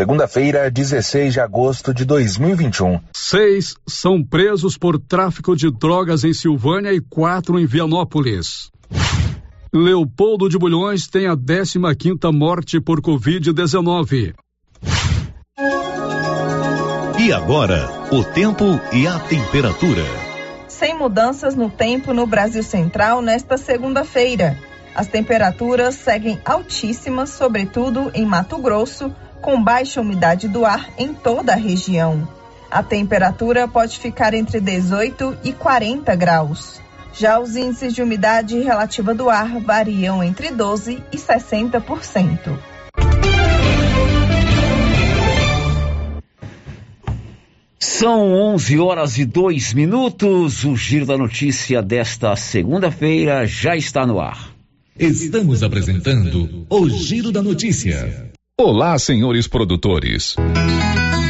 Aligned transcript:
Segunda-feira, 0.00 0.70
16 0.70 1.34
de 1.34 1.40
agosto 1.40 1.92
de 1.92 2.06
2021. 2.06 3.00
Seis 3.12 3.74
são 3.86 4.24
presos 4.24 4.78
por 4.78 4.98
tráfico 4.98 5.54
de 5.54 5.70
drogas 5.70 6.24
em 6.24 6.32
Silvânia 6.32 6.90
e 6.90 7.02
quatro 7.02 7.60
em 7.60 7.66
Vianópolis. 7.66 8.70
Leopoldo 9.70 10.48
de 10.48 10.56
Bulhões 10.56 11.06
tem 11.06 11.26
a 11.26 11.36
15 11.36 11.78
quinta 11.98 12.32
morte 12.32 12.80
por 12.80 13.02
Covid-19. 13.02 14.32
E 17.18 17.30
agora, 17.34 17.86
o 18.10 18.24
tempo 18.24 18.80
e 18.94 19.06
a 19.06 19.18
temperatura. 19.18 20.06
Sem 20.66 20.96
mudanças 20.96 21.54
no 21.54 21.68
tempo 21.68 22.14
no 22.14 22.26
Brasil 22.26 22.62
Central 22.62 23.20
nesta 23.20 23.58
segunda-feira. 23.58 24.56
As 24.94 25.08
temperaturas 25.08 25.94
seguem 25.94 26.40
altíssimas, 26.42 27.28
sobretudo 27.28 28.10
em 28.14 28.24
Mato 28.24 28.56
Grosso, 28.56 29.14
com 29.40 29.62
baixa 29.62 30.00
umidade 30.00 30.48
do 30.48 30.64
ar 30.64 30.88
em 30.98 31.12
toda 31.12 31.52
a 31.52 31.56
região. 31.56 32.28
A 32.70 32.82
temperatura 32.82 33.66
pode 33.66 33.98
ficar 33.98 34.32
entre 34.32 34.60
18 34.60 35.38
e 35.42 35.52
40 35.52 36.14
graus. 36.14 36.80
Já 37.12 37.40
os 37.40 37.56
índices 37.56 37.92
de 37.92 38.02
umidade 38.02 38.58
relativa 38.60 39.12
do 39.12 39.28
ar 39.28 39.60
variam 39.60 40.22
entre 40.22 40.50
12 40.50 41.02
e 41.12 41.16
60%. 41.16 42.58
São 47.78 48.32
11 48.32 48.78
horas 48.78 49.18
e 49.18 49.24
2 49.24 49.74
minutos. 49.74 50.64
O 50.64 50.76
Giro 50.76 51.04
da 51.04 51.18
Notícia 51.18 51.82
desta 51.82 52.34
segunda-feira 52.36 53.46
já 53.46 53.76
está 53.76 54.06
no 54.06 54.20
ar. 54.20 54.54
Estamos 54.98 55.62
apresentando 55.62 56.66
o 56.70 56.88
Giro 56.88 57.32
da 57.32 57.42
Notícia. 57.42 58.30
Olá, 58.62 58.98
senhores 58.98 59.48
produtores. 59.48 60.36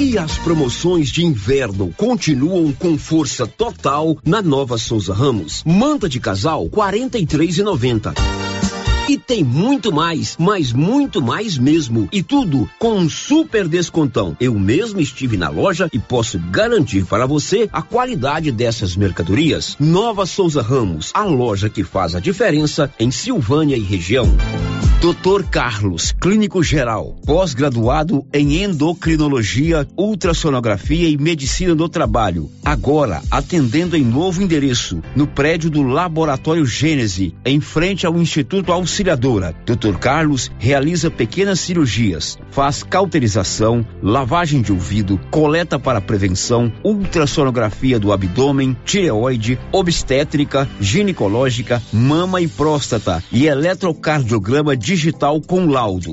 E 0.00 0.16
as 0.16 0.38
promoções 0.38 1.10
de 1.10 1.26
inverno 1.26 1.92
continuam 1.94 2.72
com 2.72 2.96
força 2.96 3.46
total 3.46 4.16
na 4.24 4.40
Nova 4.40 4.78
Souza 4.78 5.12
Ramos. 5.12 5.62
Manta 5.66 6.08
de 6.08 6.18
casal, 6.18 6.70
quarenta 6.70 7.18
e 9.10 9.18
tem 9.18 9.42
muito 9.42 9.92
mais, 9.92 10.36
mas 10.38 10.72
muito 10.72 11.20
mais 11.20 11.58
mesmo. 11.58 12.08
E 12.12 12.22
tudo 12.22 12.70
com 12.78 12.92
um 12.92 13.08
super 13.10 13.66
descontão. 13.66 14.36
Eu 14.38 14.56
mesmo 14.56 15.00
estive 15.00 15.36
na 15.36 15.48
loja 15.48 15.88
e 15.92 15.98
posso 15.98 16.38
garantir 16.38 17.04
para 17.04 17.26
você 17.26 17.68
a 17.72 17.82
qualidade 17.82 18.52
dessas 18.52 18.94
mercadorias. 18.94 19.76
Nova 19.80 20.26
Souza 20.26 20.62
Ramos, 20.62 21.10
a 21.12 21.24
loja 21.24 21.68
que 21.68 21.82
faz 21.82 22.14
a 22.14 22.20
diferença 22.20 22.88
em 23.00 23.10
Silvânia 23.10 23.76
e 23.76 23.80
região. 23.82 24.28
Dr. 25.00 25.44
Carlos, 25.50 26.12
clínico 26.12 26.62
geral, 26.62 27.16
pós-graduado 27.24 28.22
em 28.34 28.62
endocrinologia, 28.62 29.88
ultrassonografia 29.96 31.08
e 31.08 31.16
medicina 31.16 31.74
do 31.74 31.88
trabalho. 31.88 32.50
Agora 32.62 33.22
atendendo 33.30 33.96
em 33.96 34.04
novo 34.04 34.42
endereço, 34.42 35.02
no 35.16 35.26
prédio 35.26 35.70
do 35.70 35.82
Laboratório 35.82 36.66
Gênese, 36.66 37.34
em 37.46 37.62
frente 37.62 38.04
ao 38.04 38.18
Instituto 38.18 38.70
Auxiliadora. 39.00 39.54
Dr. 39.64 39.98
Carlos 39.98 40.50
realiza 40.58 41.10
pequenas 41.10 41.60
cirurgias, 41.60 42.38
faz 42.50 42.82
cauterização, 42.82 43.86
lavagem 44.02 44.60
de 44.60 44.72
ouvido, 44.72 45.18
coleta 45.30 45.78
para 45.78 46.00
prevenção, 46.00 46.70
ultrassonografia 46.84 47.98
do 47.98 48.12
abdômen, 48.12 48.76
tireoide, 48.84 49.58
obstétrica, 49.72 50.68
ginecológica, 50.78 51.82
mama 51.90 52.42
e 52.42 52.48
próstata 52.48 53.22
e 53.32 53.46
eletrocardiograma 53.46 54.76
digital 54.76 55.40
com 55.40 55.66
laudo. 55.66 56.12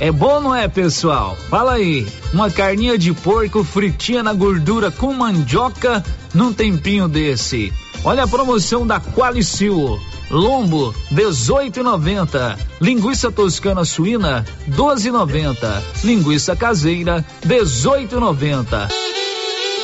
É 0.00 0.10
bom, 0.10 0.40
não 0.40 0.54
é, 0.54 0.66
pessoal? 0.66 1.36
Fala 1.50 1.72
aí. 1.72 2.08
Uma 2.32 2.50
carninha 2.50 2.96
de 2.96 3.12
porco 3.12 3.62
fritinha 3.62 4.22
na 4.22 4.32
gordura 4.32 4.90
com 4.90 5.12
mandioca 5.12 6.02
num 6.32 6.54
tempinho 6.54 7.06
desse. 7.06 7.70
Olha 8.02 8.24
a 8.24 8.28
promoção 8.28 8.86
da 8.86 8.98
Qualicil. 8.98 10.00
Lombo 10.30 10.94
18,90. 11.12 12.58
Linguiça 12.80 13.30
toscana 13.30 13.84
suína 13.84 14.46
12,90. 14.70 15.82
Linguiça 16.02 16.56
caseira 16.56 17.22
18,90 17.46 19.09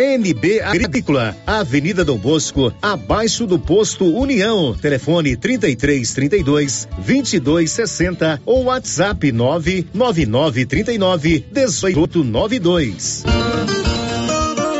NB 0.00 0.62
Agrícola, 0.62 1.36
Avenida 1.46 2.02
Dom 2.02 2.16
Bosco, 2.16 2.72
abaixo 2.80 3.46
do 3.46 3.58
posto 3.58 4.06
União. 4.06 4.74
Telefone 4.74 5.36
33 5.36 6.14
32 6.14 6.88
22 6.98 7.70
60 7.70 8.40
ou 8.46 8.64
WhatsApp 8.64 9.30
999 9.30 10.64
39 10.64 11.44
18 11.52 12.24
92. 12.24 13.24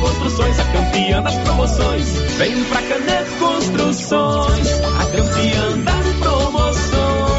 Construções, 0.00 0.58
a 0.58 0.64
campeã 0.64 1.22
das 1.22 1.34
promoções. 1.36 2.06
Vem 2.38 2.64
pra 2.64 2.82
Canedo 2.82 3.30
Construções, 3.38 4.68
a 4.80 5.06
campeã 5.06 5.78
das 5.84 6.16
promoções. 6.18 7.30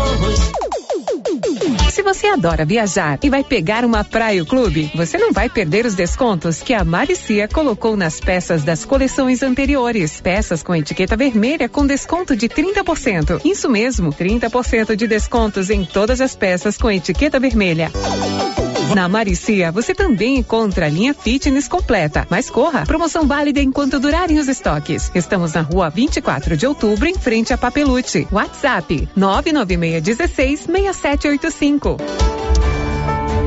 Se 1.92 2.02
você 2.04 2.28
adora 2.28 2.66
viajar 2.66 3.20
e 3.22 3.30
vai 3.30 3.44
pegar 3.44 3.84
uma 3.84 4.04
praia 4.04 4.46
clube, 4.46 4.92
você 4.96 5.18
não 5.18 5.32
vai 5.32 5.50
perder 5.50 5.86
os 5.86 5.96
descontos 5.96 6.62
que 6.62 6.74
a 6.74 6.84
Maricia 6.84 7.48
colocou 7.48 7.98
nas 7.98 8.20
peças 8.20 8.64
das 8.64 8.86
coleções 8.86 9.44
anteriores. 9.44 10.22
Peças 10.22 10.64
com 10.64 10.76
etiqueta 10.76 11.18
vermelha 11.18 11.68
com 11.68 11.86
desconto 11.86 12.36
de 12.36 12.48
30%. 12.48 13.42
Isso 13.44 13.70
mesmo, 13.70 14.12
30% 14.12 14.96
de 14.96 15.08
descontos 15.08 15.70
em 15.70 15.84
todas 15.84 16.22
as 16.22 16.36
peças 16.36 16.78
com 16.78 16.90
etiqueta 16.90 17.40
vermelha. 17.40 17.92
Na 18.96 19.08
Maricia, 19.08 19.72
você 19.72 19.96
também 19.96 20.38
encontra 20.38 20.86
a 20.86 20.90
linha 20.90 21.14
fitness 21.14 21.68
completa. 21.68 22.28
Mas 22.30 22.50
corra, 22.50 22.86
promoção 22.86 23.26
válida 23.26 23.62
enquanto 23.62 24.00
durarem 24.00 24.38
os 24.38 24.48
estoques. 24.48 25.12
Estamos 25.16 25.54
na 25.54 25.62
rua 25.62 25.90
24 25.90 26.58
de 26.58 26.68
outubro, 26.68 27.08
em 27.08 27.16
frente 27.16 27.54
a 27.54 27.58
Papelute. 27.58 28.28
WhatsApp 28.32 29.08
99616 29.16 30.60
6785. 30.62 31.98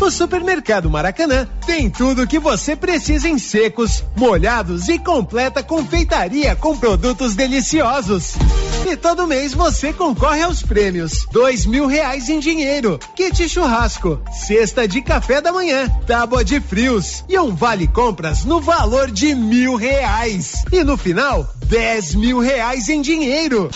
O 0.00 0.10
Supermercado 0.10 0.88
Maracanã 0.88 1.46
tem 1.66 1.90
tudo 1.90 2.22
o 2.22 2.26
que 2.26 2.38
você 2.38 2.74
precisa 2.74 3.28
em 3.28 3.38
secos, 3.38 4.02
molhados 4.16 4.88
e 4.88 4.98
completa 4.98 5.62
confeitaria 5.62 6.56
com 6.56 6.76
produtos 6.76 7.34
deliciosos. 7.34 8.32
E 8.90 8.96
todo 8.96 9.26
mês 9.26 9.52
você 9.52 9.92
concorre 9.92 10.40
aos 10.40 10.62
prêmios: 10.62 11.26
dois 11.30 11.66
mil 11.66 11.86
reais 11.86 12.30
em 12.30 12.40
dinheiro, 12.40 12.98
kit 13.14 13.46
churrasco, 13.46 14.18
cesta 14.32 14.88
de 14.88 15.02
café 15.02 15.42
da 15.42 15.52
manhã, 15.52 15.86
tábua 16.06 16.42
de 16.42 16.60
frios 16.60 17.22
e 17.28 17.38
um 17.38 17.54
vale 17.54 17.86
compras 17.86 18.46
no 18.46 18.58
valor 18.58 19.10
de 19.10 19.34
mil 19.34 19.74
reais. 19.74 20.64
E 20.72 20.82
no 20.82 20.96
final, 20.96 21.46
dez 21.66 22.14
mil 22.14 22.38
reais 22.38 22.88
em 22.88 23.02
dinheiro. 23.02 23.68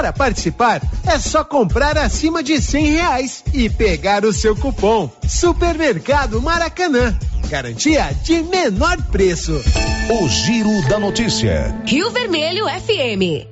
Para 0.00 0.14
participar, 0.14 0.80
é 1.06 1.18
só 1.18 1.44
comprar 1.44 1.98
acima 1.98 2.42
de 2.42 2.58
cem 2.62 2.86
reais 2.86 3.44
e 3.52 3.68
pegar 3.68 4.24
o 4.24 4.32
seu 4.32 4.56
cupom. 4.56 5.10
Supermercado 5.28 6.40
Maracanã. 6.40 7.14
Garantia 7.50 8.10
de 8.24 8.42
menor 8.42 8.96
preço. 9.10 9.60
O 10.08 10.26
Giro 10.26 10.88
da 10.88 10.98
Notícia. 10.98 11.78
Rio 11.84 12.10
Vermelho 12.12 12.64
FM. 12.66 13.46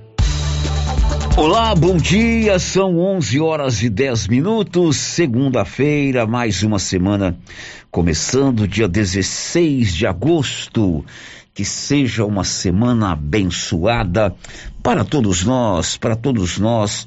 Olá, 1.36 1.74
bom 1.74 1.98
dia. 1.98 2.58
São 2.58 2.98
11 2.98 3.40
horas 3.40 3.82
e 3.82 3.90
10 3.90 4.28
minutos. 4.28 4.96
Segunda-feira, 4.96 6.26
mais 6.26 6.62
uma 6.62 6.78
semana 6.78 7.38
começando, 7.90 8.66
dia 8.66 8.88
16 8.88 9.94
de 9.94 10.06
agosto. 10.06 11.04
Que 11.58 11.64
seja 11.64 12.24
uma 12.24 12.44
semana 12.44 13.10
abençoada 13.10 14.32
para 14.80 15.04
todos 15.04 15.44
nós, 15.44 15.96
para 15.96 16.14
todos 16.14 16.56
nós 16.56 17.04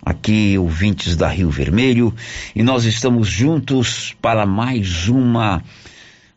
aqui, 0.00 0.56
ouvintes 0.56 1.16
da 1.16 1.26
Rio 1.26 1.50
Vermelho, 1.50 2.14
e 2.54 2.62
nós 2.62 2.84
estamos 2.84 3.26
juntos 3.26 4.14
para 4.22 4.46
mais 4.46 5.08
uma 5.08 5.60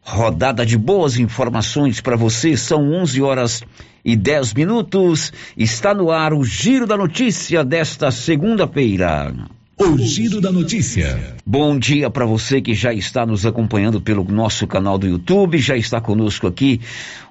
rodada 0.02 0.66
de 0.66 0.76
boas 0.80 1.20
informações 1.20 2.02
para 2.02 2.16
você. 2.16 2.58
São 2.58 2.92
11 2.92 3.22
horas 3.22 3.62
e 4.04 4.16
10 4.16 4.56
minutos. 4.56 5.32
Está 5.56 5.94
no 5.94 6.10
ar 6.10 6.34
o 6.34 6.44
Giro 6.44 6.88
da 6.88 6.98
Notícia 6.98 7.64
desta 7.64 8.10
segunda-feira. 8.10 9.32
O 9.76 9.98
Giro 9.98 10.40
da 10.40 10.52
Notícia. 10.52 11.36
Bom 11.44 11.80
dia 11.80 12.08
para 12.08 12.28
você 12.28 12.62
que 12.62 12.76
já 12.76 12.94
está 12.94 13.26
nos 13.26 13.44
acompanhando 13.44 14.00
pelo 14.00 14.24
nosso 14.24 14.68
canal 14.68 15.00
do 15.00 15.08
YouTube, 15.08 15.58
já 15.58 15.76
está 15.76 16.00
conosco 16.00 16.46
aqui 16.46 16.80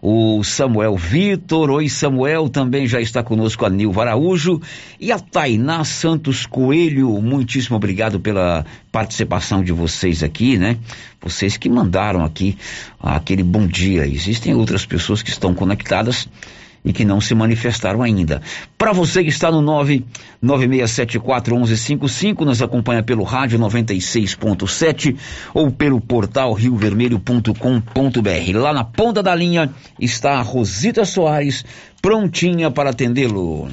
o 0.03 0.43
Samuel 0.43 0.97
Vitor. 0.97 1.71
Oi, 1.71 1.89
Samuel, 1.89 2.49
também 2.49 2.89
já 2.89 3.01
está 3.01 3.23
conosco 3.23 3.65
a 3.65 3.71
Nilva 3.71 4.03
Araújo 4.03 4.61
e 4.99 5.13
a 5.13 5.21
Tainá 5.21 5.85
Santos 5.85 6.45
Coelho. 6.45 7.11
Muitíssimo 7.23 7.77
obrigado 7.77 8.19
pela 8.19 8.67
participação 8.91 9.63
de 9.63 9.71
vocês 9.71 10.25
aqui, 10.25 10.59
né? 10.59 10.79
Vocês 11.21 11.57
que 11.57 11.69
mandaram 11.69 12.25
aqui 12.25 12.59
aquele 13.01 13.45
bom 13.45 13.69
dia. 13.69 14.05
Existem 14.05 14.53
outras 14.53 14.85
pessoas 14.85 15.23
que 15.23 15.31
estão 15.31 15.55
conectadas 15.55 16.29
e 16.85 16.93
que 16.93 17.05
não 17.05 17.21
se 17.21 17.35
manifestaram 17.35 18.03
ainda. 18.03 18.43
Para 18.77 18.93
você 18.93 19.23
que 19.23 19.31
está 19.31 19.51
no 19.51 19.63
996741155, 20.43 22.45
nos 22.45 22.61
acompanha 22.61 23.03
pelo 23.03 23.25
rádio 23.25 23.59
96.7 23.59 25.17
ou 25.55 25.71
pelo 25.71 25.99
portal 26.01 26.53
riovermelho.com.br. 26.53 28.59
Lá 28.59 28.73
na 28.73 28.85
ponta 28.85 29.23
da 29.23 29.35
linha 29.35 29.73
está 30.01 30.39
a 30.39 30.43
Rosita 30.43 31.05
Soares, 31.05 31.65
prontinha 32.01 32.71
para 32.71 32.91
atendê-lo. 32.91 33.69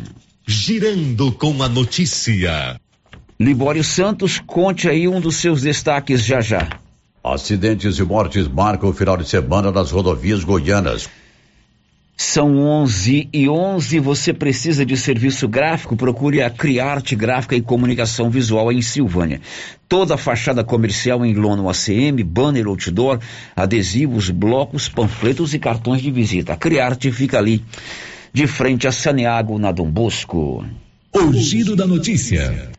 Girando 0.48 1.32
com 1.32 1.62
a 1.62 1.70
notícia. 1.70 2.80
Libório 3.40 3.84
Santos, 3.84 4.42
conte 4.46 4.90
aí 4.90 5.08
um 5.08 5.22
dos 5.22 5.38
seus 5.38 5.62
destaques 5.62 6.26
já 6.26 6.42
já. 6.42 6.68
Acidentes 7.24 7.98
e 7.98 8.04
mortes 8.04 8.48
marcam 8.48 8.90
o 8.90 8.94
final 8.94 9.16
de 9.16 9.28
semana 9.28 9.72
nas 9.72 9.92
rodovias 9.92 10.44
goianas. 10.44 11.08
São 12.22 12.58
11 12.58 13.30
e 13.32 13.48
11. 13.48 13.98
Você 14.02 14.34
precisa 14.34 14.86
de 14.86 14.98
serviço 14.98 15.48
gráfico? 15.48 15.96
Procure 15.96 16.42
a 16.42 16.50
Criarte 16.50 17.16
Gráfica 17.16 17.56
e 17.56 17.62
Comunicação 17.62 18.30
Visual 18.30 18.74
em 18.74 18.82
Silvânia. 18.82 19.40
Toda 19.88 20.16
a 20.16 20.18
fachada 20.18 20.62
comercial 20.62 21.26
em 21.26 21.34
lona 21.34 21.64
ACM, 21.72 22.22
banner, 22.26 22.68
outdoor, 22.68 23.20
adesivos, 23.56 24.30
blocos, 24.30 24.90
panfletos 24.90 25.54
e 25.54 25.60
cartões 25.60 26.02
de 26.02 26.12
visita. 26.12 26.52
A 26.52 26.58
Criarte 26.58 27.10
fica 27.10 27.38
ali, 27.38 27.64
de 28.34 28.46
frente 28.48 28.86
a 28.86 28.92
Saneago, 28.92 29.58
na 29.58 29.72
Dom 29.72 29.90
Bosco. 29.90 30.66
O 31.14 31.32
giro 31.32 31.74
da 31.74 31.88
notícia. 31.88 32.70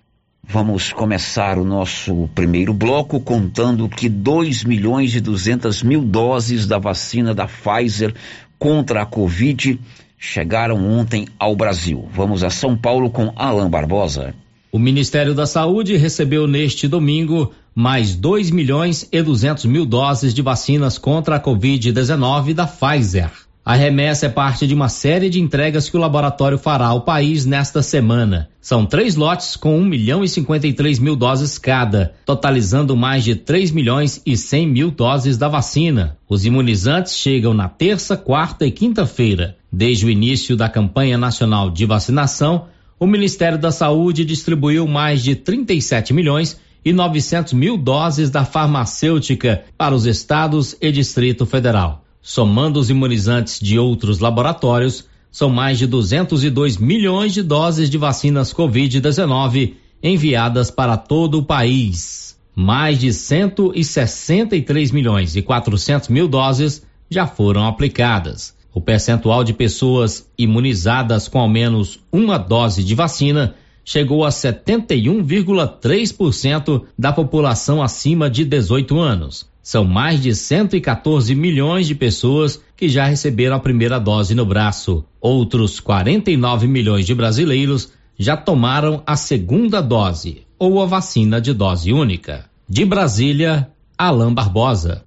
Vamos 0.52 0.92
começar 0.92 1.56
o 1.58 1.64
nosso 1.64 2.28
primeiro 2.34 2.74
bloco 2.74 3.18
contando 3.20 3.88
que 3.88 4.08
2 4.08 4.64
milhões 4.64 5.14
e 5.14 5.20
200 5.20 5.82
mil 5.82 6.02
doses 6.02 6.66
da 6.66 6.76
vacina 6.76 7.32
da 7.32 7.46
Pfizer 7.46 8.12
contra 8.60 9.02
a 9.02 9.06
Covid 9.06 9.80
chegaram 10.18 10.86
ontem 10.86 11.26
ao 11.38 11.56
Brasil. 11.56 12.06
Vamos 12.12 12.44
a 12.44 12.50
São 12.50 12.76
Paulo 12.76 13.08
com 13.08 13.32
Alain 13.34 13.70
Barbosa. 13.70 14.34
O 14.70 14.78
Ministério 14.78 15.34
da 15.34 15.46
Saúde 15.46 15.96
recebeu 15.96 16.46
neste 16.46 16.86
domingo 16.86 17.52
mais 17.74 18.14
2 18.14 18.50
milhões 18.50 19.08
e 19.10 19.22
200 19.22 19.64
mil 19.64 19.86
doses 19.86 20.34
de 20.34 20.42
vacinas 20.42 20.98
contra 20.98 21.36
a 21.36 21.40
Covid-19 21.40 22.52
da 22.52 22.66
Pfizer. 22.66 23.30
A 23.70 23.74
remessa 23.74 24.26
é 24.26 24.28
parte 24.28 24.66
de 24.66 24.74
uma 24.74 24.88
série 24.88 25.30
de 25.30 25.40
entregas 25.40 25.88
que 25.88 25.96
o 25.96 26.00
laboratório 26.00 26.58
fará 26.58 26.88
ao 26.88 27.02
país 27.02 27.46
nesta 27.46 27.84
semana. 27.84 28.48
São 28.60 28.84
três 28.84 29.14
lotes 29.14 29.54
com 29.54 29.78
1 29.78 29.84
milhão 29.84 30.24
e 30.24 30.28
53 30.28 30.98
mil 30.98 31.14
doses 31.14 31.56
cada, 31.56 32.12
totalizando 32.26 32.96
mais 32.96 33.22
de 33.22 33.36
3 33.36 33.70
milhões 33.70 34.20
e 34.26 34.36
100 34.36 34.66
mil 34.66 34.90
doses 34.90 35.38
da 35.38 35.46
vacina. 35.46 36.18
Os 36.28 36.44
imunizantes 36.44 37.14
chegam 37.14 37.54
na 37.54 37.68
terça, 37.68 38.16
quarta 38.16 38.66
e 38.66 38.72
quinta-feira. 38.72 39.56
Desde 39.70 40.04
o 40.04 40.10
início 40.10 40.56
da 40.56 40.68
campanha 40.68 41.16
nacional 41.16 41.70
de 41.70 41.86
vacinação, 41.86 42.64
o 42.98 43.06
Ministério 43.06 43.56
da 43.56 43.70
Saúde 43.70 44.24
distribuiu 44.24 44.84
mais 44.88 45.22
de 45.22 45.36
37 45.36 46.12
milhões 46.12 46.58
e 46.84 46.92
900 46.92 47.52
mil 47.52 47.76
doses 47.76 48.30
da 48.30 48.44
farmacêutica 48.44 49.62
para 49.78 49.94
os 49.94 50.06
estados 50.06 50.76
e 50.80 50.90
Distrito 50.90 51.46
Federal. 51.46 52.02
Somando 52.22 52.78
os 52.78 52.90
imunizantes 52.90 53.58
de 53.58 53.78
outros 53.78 54.18
laboratórios, 54.18 55.06
são 55.30 55.48
mais 55.48 55.78
de 55.78 55.86
202 55.86 56.76
milhões 56.76 57.32
de 57.32 57.42
doses 57.42 57.88
de 57.88 57.96
vacinas 57.96 58.52
Covid-19 58.52 59.74
enviadas 60.02 60.70
para 60.70 60.96
todo 60.96 61.38
o 61.38 61.44
país. 61.44 62.36
Mais 62.54 62.98
de 62.98 63.12
163 63.12 64.90
milhões 64.90 65.36
e 65.36 65.42
400 65.42 66.08
mil 66.08 66.26
doses 66.28 66.82
já 67.08 67.26
foram 67.26 67.66
aplicadas. 67.66 68.54
O 68.72 68.80
percentual 68.80 69.42
de 69.42 69.52
pessoas 69.52 70.30
imunizadas 70.38 71.26
com 71.26 71.40
ao 71.40 71.48
menos 71.48 71.98
uma 72.12 72.38
dose 72.38 72.84
de 72.84 72.94
vacina 72.94 73.56
chegou 73.84 74.24
a 74.24 74.28
71,3% 74.28 76.84
da 76.98 77.12
população 77.12 77.82
acima 77.82 78.30
de 78.30 78.44
18 78.44 79.00
anos. 79.00 79.49
São 79.70 79.84
mais 79.84 80.20
de 80.20 80.34
114 80.34 81.32
milhões 81.32 81.86
de 81.86 81.94
pessoas 81.94 82.60
que 82.76 82.88
já 82.88 83.04
receberam 83.04 83.54
a 83.54 83.60
primeira 83.60 84.00
dose 84.00 84.34
no 84.34 84.44
braço. 84.44 85.04
Outros 85.20 85.78
49 85.78 86.66
milhões 86.66 87.06
de 87.06 87.14
brasileiros 87.14 87.92
já 88.18 88.36
tomaram 88.36 89.00
a 89.06 89.14
segunda 89.14 89.80
dose 89.80 90.42
ou 90.58 90.82
a 90.82 90.86
vacina 90.86 91.40
de 91.40 91.54
dose 91.54 91.92
única. 91.92 92.46
De 92.68 92.84
Brasília, 92.84 93.70
Alain 93.96 94.34
Barbosa. 94.34 95.04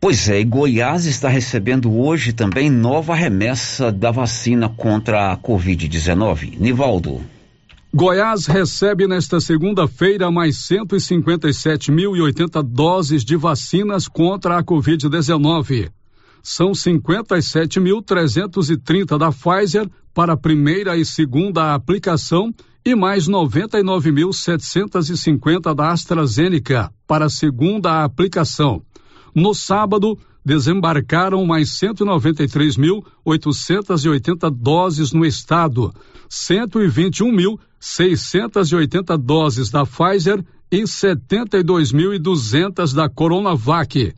Pois 0.00 0.30
é, 0.30 0.40
e 0.40 0.44
Goiás 0.44 1.04
está 1.04 1.28
recebendo 1.28 1.94
hoje 1.94 2.32
também 2.32 2.70
nova 2.70 3.14
remessa 3.14 3.92
da 3.92 4.10
vacina 4.10 4.66
contra 4.66 5.30
a 5.30 5.36
Covid-19. 5.36 6.58
Nivaldo. 6.58 7.20
Goiás 7.96 8.46
recebe 8.46 9.06
nesta 9.06 9.38
segunda-feira 9.38 10.28
mais 10.28 10.56
157.080 10.56 12.60
doses 12.60 13.24
de 13.24 13.36
vacinas 13.36 14.08
contra 14.08 14.58
a 14.58 14.64
Covid-19. 14.64 15.92
São 16.42 16.72
57.330 16.72 19.16
da 19.16 19.30
Pfizer 19.30 19.88
para 20.12 20.32
a 20.32 20.36
primeira 20.36 20.96
e 20.96 21.04
segunda 21.04 21.72
aplicação 21.72 22.52
e 22.84 22.96
mais 22.96 23.28
99.750 23.28 25.72
da 25.72 25.92
AstraZeneca 25.92 26.92
para 27.06 27.26
a 27.26 27.30
segunda 27.30 28.02
aplicação. 28.02 28.82
No 29.32 29.54
sábado, 29.54 30.18
desembarcaram 30.44 31.46
mais 31.46 31.70
193.880 31.70 34.50
doses 34.50 35.12
no 35.12 35.24
estado, 35.24 35.94
121.680 36.28 39.16
doses 39.16 39.70
da 39.70 39.86
Pfizer 39.86 40.44
e 40.70 40.82
72.200 40.82 42.94
da 42.94 43.08
Coronavac. 43.08 44.12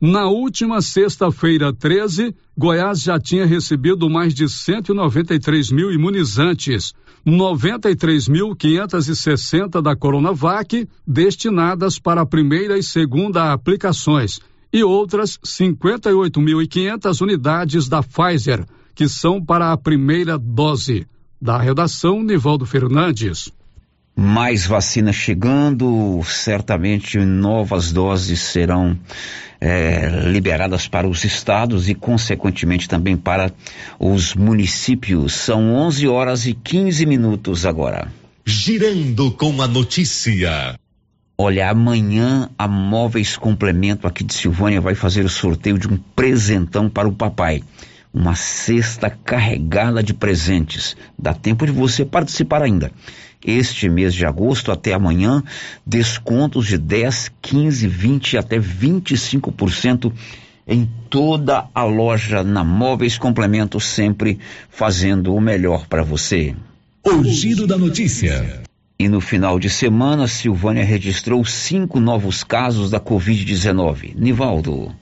Na 0.00 0.26
última 0.28 0.80
sexta-feira, 0.82 1.72
13, 1.72 2.34
Goiás 2.56 3.00
já 3.00 3.18
tinha 3.18 3.44
recebido 3.46 4.08
mais 4.10 4.34
de 4.34 4.46
193 4.48 5.70
mil 5.70 5.90
imunizantes, 5.90 6.92
93.560 7.26 9.82
da 9.82 9.96
Coronavac 9.96 10.86
destinadas 11.06 11.98
para 11.98 12.20
a 12.20 12.26
primeira 12.26 12.76
e 12.78 12.82
segunda 12.82 13.52
aplicações 13.52 14.38
e 14.76 14.84
outras 14.84 15.38
58.500 15.38 17.22
unidades 17.22 17.88
da 17.88 18.02
Pfizer, 18.02 18.62
que 18.94 19.08
são 19.08 19.42
para 19.42 19.72
a 19.72 19.76
primeira 19.76 20.36
dose. 20.36 21.06
Da 21.40 21.56
redação, 21.58 22.22
Nivaldo 22.22 22.66
Fernandes. 22.66 23.50
Mais 24.14 24.66
vacina 24.66 25.14
chegando, 25.14 26.20
certamente 26.24 27.18
novas 27.18 27.90
doses 27.90 28.40
serão 28.40 28.98
é, 29.58 30.10
liberadas 30.30 30.86
para 30.86 31.08
os 31.08 31.24
estados 31.24 31.88
e, 31.88 31.94
consequentemente, 31.94 32.86
também 32.86 33.16
para 33.16 33.50
os 33.98 34.34
municípios. 34.34 35.32
São 35.34 35.74
11 35.74 36.06
horas 36.06 36.46
e 36.46 36.52
15 36.52 37.06
minutos 37.06 37.64
agora. 37.64 38.12
Girando 38.44 39.30
com 39.30 39.62
a 39.62 39.66
notícia. 39.66 40.78
Olha, 41.38 41.68
amanhã 41.68 42.48
a 42.58 42.66
Móveis 42.66 43.36
Complemento 43.36 44.06
aqui 44.06 44.24
de 44.24 44.32
Silvânia 44.32 44.80
vai 44.80 44.94
fazer 44.94 45.24
o 45.24 45.28
sorteio 45.28 45.78
de 45.78 45.86
um 45.86 45.98
presentão 46.14 46.88
para 46.88 47.06
o 47.06 47.12
papai. 47.12 47.62
Uma 48.12 48.34
cesta 48.34 49.10
carregada 49.10 50.02
de 50.02 50.14
presentes. 50.14 50.96
Dá 51.18 51.34
tempo 51.34 51.66
de 51.66 51.72
você 51.72 52.06
participar 52.06 52.62
ainda 52.62 52.90
este 53.44 53.88
mês 53.88 54.12
de 54.12 54.26
agosto 54.26 54.72
até 54.72 54.92
amanhã, 54.92 55.42
descontos 55.86 56.66
de 56.66 56.76
10, 56.76 57.30
15, 57.40 57.86
20 57.86 58.38
até 58.38 58.58
25% 58.58 60.12
em 60.66 60.90
toda 61.08 61.68
a 61.72 61.84
loja 61.84 62.42
na 62.42 62.64
Móveis 62.64 63.16
Complemento, 63.16 63.78
sempre 63.78 64.40
fazendo 64.68 65.34
o 65.34 65.40
melhor 65.40 65.86
para 65.86 66.02
você. 66.02 66.56
O 67.04 67.22
giro 67.22 67.66
da 67.66 67.78
notícia. 67.78 68.65
E 68.98 69.08
no 69.08 69.20
final 69.20 69.58
de 69.58 69.68
semana, 69.68 70.26
Silvânia 70.26 70.82
registrou 70.82 71.44
cinco 71.44 72.00
novos 72.00 72.42
casos 72.42 72.90
da 72.90 72.98
Covid-19. 72.98 74.14
Nivaldo. 74.16 74.94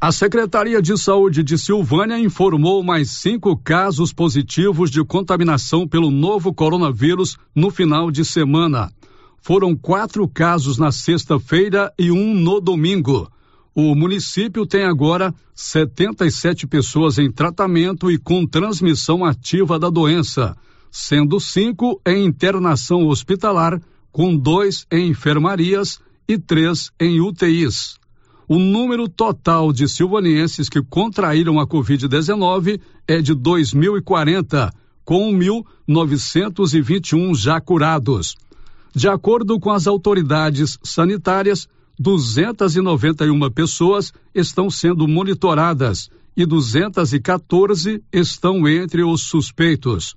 A 0.00 0.10
Secretaria 0.10 0.82
de 0.82 0.96
Saúde 0.96 1.44
de 1.44 1.56
Silvânia 1.56 2.18
informou 2.18 2.82
mais 2.82 3.10
cinco 3.10 3.56
casos 3.56 4.12
positivos 4.12 4.90
de 4.90 5.04
contaminação 5.04 5.86
pelo 5.86 6.10
novo 6.10 6.52
coronavírus 6.52 7.36
no 7.54 7.70
final 7.70 8.10
de 8.10 8.24
semana. 8.24 8.92
Foram 9.40 9.76
quatro 9.76 10.26
casos 10.28 10.76
na 10.76 10.90
sexta-feira 10.90 11.92
e 11.96 12.10
um 12.10 12.34
no 12.34 12.60
domingo. 12.60 13.30
O 13.74 13.94
município 13.94 14.66
tem 14.66 14.82
agora 14.82 15.32
77 15.54 16.66
pessoas 16.66 17.16
em 17.16 17.30
tratamento 17.30 18.10
e 18.10 18.18
com 18.18 18.44
transmissão 18.44 19.24
ativa 19.24 19.78
da 19.78 19.88
doença, 19.88 20.56
sendo 20.90 21.38
cinco 21.40 22.00
em 22.06 22.24
internação 22.24 23.06
hospitalar, 23.06 23.80
com 24.10 24.36
dois 24.36 24.86
em 24.90 25.10
enfermarias 25.10 26.00
e 26.26 26.38
três 26.38 26.90
em 27.00 27.20
UTIs. 27.20 27.98
O 28.48 28.58
número 28.58 29.08
total 29.08 29.72
de 29.72 29.86
silvanienses 29.86 30.68
que 30.68 30.82
contraíram 30.82 31.60
a 31.60 31.66
Covid-19 31.66 32.80
é 33.06 33.20
de 33.20 33.34
2.040, 33.34 34.72
com 35.04 35.30
1.921 35.88 37.34
já 37.34 37.60
curados. 37.60 38.34
De 38.94 39.06
acordo 39.06 39.60
com 39.60 39.70
as 39.70 39.86
autoridades 39.86 40.78
sanitárias, 40.82 41.68
291 41.98 43.50
pessoas 43.50 44.12
estão 44.34 44.70
sendo 44.70 45.06
monitoradas 45.06 46.08
e 46.36 46.46
214 46.46 48.02
estão 48.12 48.68
entre 48.68 49.02
os 49.02 49.22
suspeitos. 49.22 50.16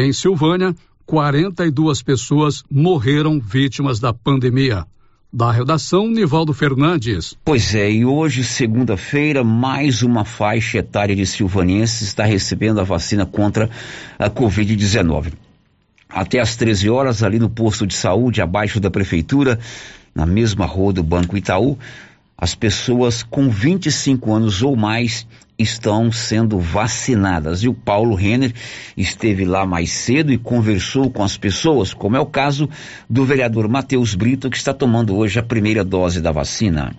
Em 0.00 0.12
Silvânia, 0.12 0.76
42 1.04 2.02
pessoas 2.02 2.62
morreram 2.70 3.40
vítimas 3.40 3.98
da 3.98 4.12
pandemia. 4.12 4.86
Da 5.32 5.50
redação, 5.50 6.06
Nivaldo 6.06 6.54
Fernandes. 6.54 7.36
Pois 7.44 7.74
é, 7.74 7.90
e 7.90 8.04
hoje, 8.04 8.44
segunda-feira, 8.44 9.42
mais 9.42 10.00
uma 10.00 10.24
faixa 10.24 10.78
etária 10.78 11.16
de 11.16 11.26
silvanenses 11.26 12.02
está 12.02 12.24
recebendo 12.24 12.80
a 12.80 12.84
vacina 12.84 13.26
contra 13.26 13.68
a 14.16 14.30
Covid-19. 14.30 15.32
Até 16.08 16.38
às 16.38 16.54
13 16.54 16.88
horas, 16.88 17.24
ali 17.24 17.40
no 17.40 17.50
posto 17.50 17.84
de 17.84 17.94
saúde, 17.94 18.40
abaixo 18.40 18.78
da 18.78 18.92
prefeitura, 18.92 19.58
na 20.14 20.24
mesma 20.24 20.64
rua 20.64 20.92
do 20.92 21.02
Banco 21.02 21.36
Itaú, 21.36 21.76
as 22.36 22.54
pessoas 22.54 23.24
com 23.24 23.50
25 23.50 24.32
anos 24.32 24.62
ou 24.62 24.76
mais 24.76 25.26
estão 25.58 26.12
sendo 26.12 26.58
vacinadas. 26.58 27.62
E 27.62 27.68
o 27.68 27.74
Paulo 27.74 28.14
Renner 28.14 28.52
esteve 28.96 29.44
lá 29.44 29.66
mais 29.66 29.90
cedo 29.90 30.32
e 30.32 30.38
conversou 30.38 31.10
com 31.10 31.24
as 31.24 31.36
pessoas, 31.36 31.92
como 31.92 32.16
é 32.16 32.20
o 32.20 32.26
caso 32.26 32.68
do 33.10 33.24
vereador 33.24 33.68
Matheus 33.68 34.14
Brito, 34.14 34.48
que 34.48 34.56
está 34.56 34.72
tomando 34.72 35.16
hoje 35.16 35.38
a 35.38 35.42
primeira 35.42 35.84
dose 35.84 36.20
da 36.20 36.30
vacina. 36.30 36.94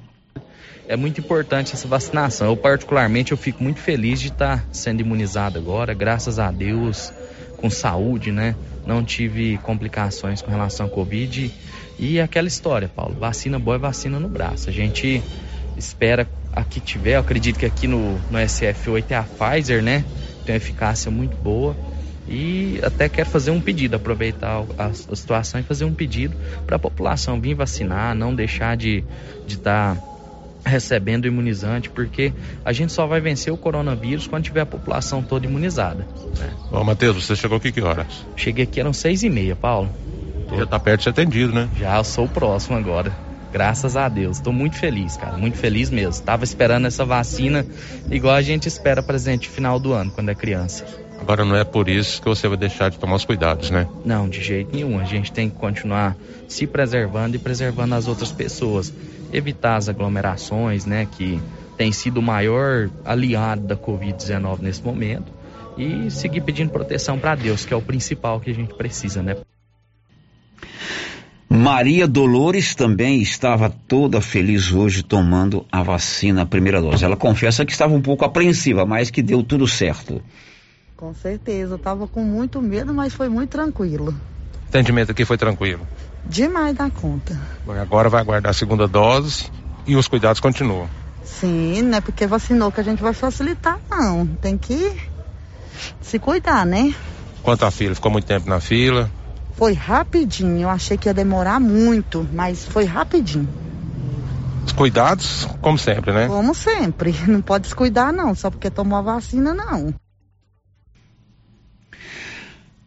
É 0.88 0.98
muito 0.98 1.22
importante 1.22 1.74
essa 1.74 1.88
vacinação. 1.88 2.48
Eu 2.48 2.58
particularmente 2.58 3.32
eu 3.32 3.38
fico 3.38 3.64
muito 3.64 3.80
feliz 3.80 4.20
de 4.20 4.30
estar 4.30 4.66
sendo 4.72 5.02
imunizado 5.02 5.58
agora, 5.58 5.94
graças 5.94 6.40
a 6.40 6.52
Deus, 6.52 7.14
com 7.58 7.70
saúde, 7.70 8.32
né? 8.32 8.56
Não 8.88 9.04
tive 9.04 9.58
complicações 9.60 10.42
com 10.42 10.50
relação 10.50 10.88
à 10.88 10.90
Covid. 10.90 11.54
E 12.00 12.20
aquela 12.20 12.48
história, 12.48 12.88
Paulo, 12.88 13.16
vacina 13.20 13.60
boa 13.60 13.76
é 13.76 13.80
vacina 13.80 14.20
no 14.20 14.28
braço. 14.28 14.68
A 14.68 14.74
gente 14.74 15.22
espera 15.78 16.28
aqui 16.54 16.80
tiver, 16.80 17.16
eu 17.16 17.20
acredito 17.20 17.58
que 17.58 17.66
aqui 17.66 17.88
no, 17.88 18.14
no 18.30 18.38
SF8 18.38 19.06
é 19.10 19.16
a 19.16 19.24
Pfizer, 19.24 19.82
né? 19.82 20.04
Tem 20.46 20.54
uma 20.54 20.58
eficácia 20.58 21.12
muito 21.12 21.36
boa. 21.38 21.76
E 22.28 22.80
até 22.84 23.10
quero 23.10 23.28
fazer 23.28 23.50
um 23.50 23.60
pedido, 23.60 23.96
aproveitar 23.96 24.64
a, 24.78 24.86
a 24.86 24.94
situação 24.94 25.60
e 25.60 25.64
fazer 25.64 25.86
um 25.86 25.94
pedido 25.94 26.36
para 26.66 26.76
a 26.76 26.80
população 26.80 27.42
vir 27.42 27.56
vacinar, 27.56 28.14
não 28.14 28.36
deixar 28.36 28.78
de 28.78 29.04
estar 29.48 29.96
de 29.96 30.00
tá 30.02 30.10
recebendo 30.64 31.26
imunizante, 31.26 31.90
porque 31.90 32.32
a 32.64 32.72
gente 32.72 32.94
só 32.94 33.08
vai 33.08 33.20
vencer 33.20 33.52
o 33.52 33.58
coronavírus 33.58 34.28
quando 34.28 34.44
tiver 34.44 34.62
a 34.62 34.66
população 34.66 35.24
toda 35.24 35.48
imunizada. 35.48 36.06
Né? 36.38 36.52
Bom, 36.70 36.84
Matheus, 36.84 37.26
você 37.26 37.36
chegou 37.36 37.58
aqui 37.58 37.72
que 37.72 37.82
horas? 37.82 38.26
Cheguei 38.36 38.66
aqui, 38.66 38.80
eram 38.80 38.94
seis 38.94 39.24
e 39.24 39.30
meia, 39.30 39.56
Paulo. 39.56 39.90
Já 40.56 40.64
está 40.64 40.80
perto 40.80 41.00
de 41.00 41.04
ser 41.06 41.10
atendido, 41.10 41.54
né? 41.54 41.70
Já, 41.80 41.98
eu 41.98 42.04
sou 42.04 42.26
o 42.26 42.30
próximo 42.30 42.78
agora. 42.78 43.29
Graças 43.52 43.98
a 43.98 44.08
Deus. 44.08 44.38
Estou 44.38 44.54
muito 44.54 44.78
feliz, 44.78 45.18
cara. 45.18 45.38
Muito 45.38 45.58
feliz 45.58 45.90
mesmo. 45.90 46.12
Estava 46.12 46.44
esperando 46.44 46.88
essa 46.88 47.04
vacina 47.04 47.66
igual 48.12 48.36
a 48.36 48.42
gente 48.42 48.68
espera 48.68 49.02
presente 49.02 49.50
final 49.50 49.80
do 49.80 49.94
ano, 49.94 50.12
quando 50.12 50.30
é 50.30 50.36
criança. 50.36 50.86
Agora 51.20 51.44
não 51.44 51.56
é 51.56 51.64
por 51.64 51.90
isso 51.90 52.22
que 52.22 52.30
você 52.30 52.48
vai 52.48 52.58
deixar 52.58 52.90
de 52.90 52.98
tomar 52.98 53.16
os 53.16 53.26
cuidados, 53.26 53.70
né? 53.70 53.88
Não, 54.06 54.30
de 54.30 54.42
jeito 54.42 54.74
nenhum. 54.74 55.00
A 55.00 55.04
gente 55.04 55.32
tem 55.32 55.50
que 55.50 55.56
continuar 55.56 56.16
se 56.48 56.66
preservando 56.66 57.36
e 57.36 57.40
preservando 57.40 57.94
as 57.96 58.08
outras 58.08 58.32
pessoas. 58.32 58.94
Evitar 59.34 59.76
as 59.76 59.90
aglomerações, 59.90 60.86
né? 60.86 61.08
Que 61.18 61.42
tem 61.78 61.92
sido 61.92 62.18
o 62.18 62.24
maior 62.24 62.90
aliado 63.04 63.68
da 63.68 63.76
Covid-19 63.76 64.60
nesse 64.62 64.82
momento. 64.82 65.32
E 65.78 66.10
seguir 66.10 66.42
pedindo 66.42 66.72
proteção 66.72 67.20
para 67.20 67.36
Deus, 67.36 67.66
que 67.66 67.74
é 67.74 67.78
o 67.78 67.82
principal 67.82 68.40
que 68.40 68.50
a 68.50 68.54
gente 68.54 68.74
precisa, 68.74 69.22
né? 69.22 69.36
Maria 71.52 72.08
Dolores 72.08 72.76
também 72.76 73.22
estava 73.24 73.72
toda 73.88 74.22
feliz 74.22 74.72
hoje 74.72 75.02
tomando 75.02 75.66
a 75.72 75.82
vacina, 75.82 76.44
a 76.44 76.46
primeira 76.46 76.80
dose. 76.80 77.04
Ela 77.04 77.18
confessa 77.18 77.66
que 77.66 77.72
estava 77.72 77.92
um 77.92 78.02
pouco 78.02 78.24
apreensiva, 78.24 78.86
mas 78.86 79.10
que 79.10 79.24
deu 79.24 79.42
tudo 79.42 79.68
certo. 79.68 80.22
Com 80.96 81.12
certeza, 81.16 81.74
eu 81.74 81.78
estava 81.78 82.08
com 82.08 82.24
muito 82.24 82.62
medo, 82.62 82.94
mas 82.94 83.14
foi 83.14 83.30
muito 83.30 83.50
tranquilo. 83.50 84.14
Atendimento 84.68 85.12
aqui 85.12 85.26
foi 85.26 85.38
tranquilo? 85.38 85.88
Demais 86.24 86.76
da 86.76 86.88
conta. 86.92 87.40
Bom, 87.66 87.74
agora 87.74 88.10
vai 88.10 88.22
aguardar 88.22 88.52
a 88.52 88.54
segunda 88.54 88.88
dose 88.88 89.50
e 89.88 89.96
os 89.96 90.08
cuidados 90.08 90.40
continuam. 90.40 90.88
Sim, 91.24 91.82
não 91.82 91.98
é 91.98 92.02
porque 92.02 92.28
vacinou 92.28 92.72
que 92.72 92.80
a 92.80 92.84
gente 92.84 93.02
vai 93.02 93.14
facilitar, 93.14 93.80
não. 93.90 94.28
Tem 94.28 94.56
que 94.56 94.96
se 96.00 96.20
cuidar, 96.20 96.64
né? 96.64 96.94
Quanto 97.42 97.66
à 97.66 97.72
fila? 97.72 97.96
Ficou 97.96 98.12
muito 98.12 98.26
tempo 98.26 98.48
na 98.48 98.60
fila? 98.60 99.10
Foi 99.60 99.74
rapidinho. 99.74 100.62
Eu 100.62 100.70
achei 100.70 100.98
que 100.98 101.10
ia 101.10 101.14
demorar 101.14 101.60
muito, 101.60 102.26
mas 102.32 102.64
foi 102.64 102.86
rapidinho. 102.86 103.46
Os 104.66 104.72
cuidados, 104.72 105.46
como 105.62 105.78
sempre, 105.78 106.14
né? 106.14 106.28
Como 106.30 106.56
sempre. 106.56 107.14
Não 107.28 107.42
pode 107.42 107.66
descuidar, 107.66 108.14
não, 108.14 108.34
só 108.34 108.50
porque 108.50 108.70
tomou 108.70 108.98
a 108.98 109.02
vacina, 109.02 109.54
não. 109.54 109.94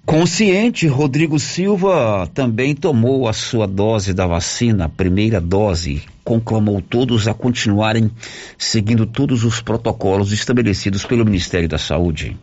Consciente, 0.07 0.87
Rodrigo 0.87 1.39
Silva 1.39 2.27
também 2.33 2.75
tomou 2.75 3.29
a 3.29 3.35
sua 3.35 3.67
dose 3.67 4.15
da 4.15 4.27
vacina, 4.27 4.87
a 4.87 4.89
primeira 4.89 5.43
dose. 5.43 6.03
Conclamou 6.25 6.81
todos 6.81 7.29
a 7.29 7.35
continuarem 7.35 8.11
seguindo 8.57 9.05
todos 9.05 9.45
os 9.45 9.61
protocolos 9.61 10.33
estabelecidos 10.33 11.05
pelo 11.05 11.25
Ministério 11.25 11.69
da 11.69 11.79
Saúde. 11.79 12.35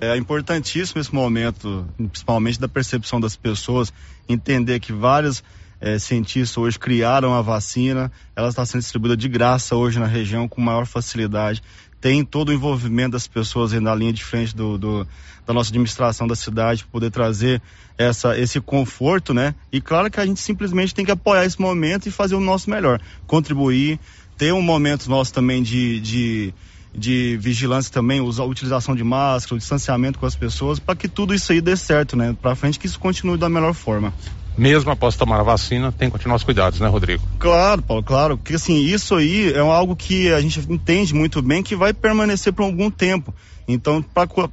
É 0.00 0.16
importantíssimo 0.16 1.00
esse 1.00 1.14
momento, 1.14 1.86
principalmente 1.96 2.60
da 2.60 2.68
percepção 2.68 3.18
das 3.18 3.34
pessoas, 3.34 3.92
entender 4.28 4.78
que 4.78 4.92
várias 4.92 5.42
é, 5.80 5.98
cientistas 5.98 6.56
hoje 6.56 6.78
criaram 6.78 7.34
a 7.34 7.40
vacina, 7.40 8.12
ela 8.34 8.48
está 8.48 8.64
sendo 8.66 8.82
distribuída 8.82 9.16
de 9.16 9.28
graça 9.28 9.74
hoje 9.74 9.98
na 9.98 10.06
região 10.06 10.46
com 10.48 10.60
maior 10.60 10.86
facilidade. 10.86 11.62
Tem 11.98 12.24
todo 12.24 12.50
o 12.50 12.52
envolvimento 12.52 13.12
das 13.12 13.26
pessoas 13.26 13.72
na 13.72 13.94
linha 13.94 14.12
de 14.12 14.22
frente 14.22 14.54
do, 14.54 14.76
do 14.76 15.06
da 15.46 15.54
nossa 15.54 15.70
administração 15.70 16.26
da 16.26 16.34
cidade 16.34 16.82
para 16.82 16.92
poder 16.92 17.10
trazer 17.10 17.62
essa, 17.96 18.36
esse 18.36 18.60
conforto, 18.60 19.32
né? 19.32 19.54
E 19.72 19.80
claro 19.80 20.10
que 20.10 20.20
a 20.20 20.26
gente 20.26 20.40
simplesmente 20.40 20.92
tem 20.92 21.04
que 21.04 21.10
apoiar 21.10 21.44
esse 21.44 21.60
momento 21.60 22.08
e 22.08 22.10
fazer 22.10 22.34
o 22.34 22.40
nosso 22.40 22.68
melhor, 22.68 23.00
contribuir, 23.26 23.98
ter 24.36 24.52
um 24.52 24.60
momento 24.60 25.08
nosso 25.08 25.32
também 25.32 25.62
de, 25.62 26.00
de 26.00 26.54
de 26.96 27.36
vigilância 27.36 27.92
também, 27.92 28.20
usar 28.20 28.44
a 28.44 28.46
utilização 28.46 28.96
de 28.96 29.04
máscara, 29.04 29.56
o 29.56 29.58
distanciamento 29.58 30.18
com 30.18 30.26
as 30.26 30.34
pessoas, 30.34 30.78
para 30.78 30.96
que 30.96 31.06
tudo 31.06 31.34
isso 31.34 31.52
aí 31.52 31.60
dê 31.60 31.76
certo, 31.76 32.16
né? 32.16 32.34
Para 32.40 32.54
frente 32.54 32.78
que 32.78 32.86
isso 32.86 32.98
continue 32.98 33.36
da 33.36 33.48
melhor 33.48 33.74
forma. 33.74 34.12
Mesmo 34.56 34.90
após 34.90 35.16
tomar 35.16 35.40
a 35.40 35.42
vacina, 35.42 35.92
tem 35.92 36.08
que 36.08 36.12
continuar 36.12 36.36
os 36.36 36.42
cuidados, 36.42 36.80
né, 36.80 36.88
Rodrigo? 36.88 37.22
Claro, 37.38 37.82
Paulo, 37.82 38.02
claro. 38.02 38.38
Porque 38.38 38.54
assim, 38.54 38.78
isso 38.78 39.14
aí 39.14 39.52
é 39.52 39.58
algo 39.58 39.94
que 39.94 40.32
a 40.32 40.40
gente 40.40 40.58
entende 40.70 41.14
muito 41.14 41.42
bem 41.42 41.62
que 41.62 41.76
vai 41.76 41.92
permanecer 41.92 42.54
por 42.54 42.62
algum 42.62 42.90
tempo. 42.90 43.34
Então, 43.68 44.02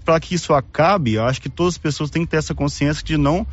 para 0.03 0.19
que 0.19 0.35
isso 0.35 0.53
acabe, 0.53 1.13
eu 1.13 1.23
acho 1.23 1.41
que 1.41 1.49
todas 1.49 1.75
as 1.75 1.77
pessoas 1.77 2.09
têm 2.09 2.25
que 2.25 2.31
ter 2.31 2.37
essa 2.37 2.53
consciência 2.53 3.03
de 3.03 3.17
não 3.17 3.47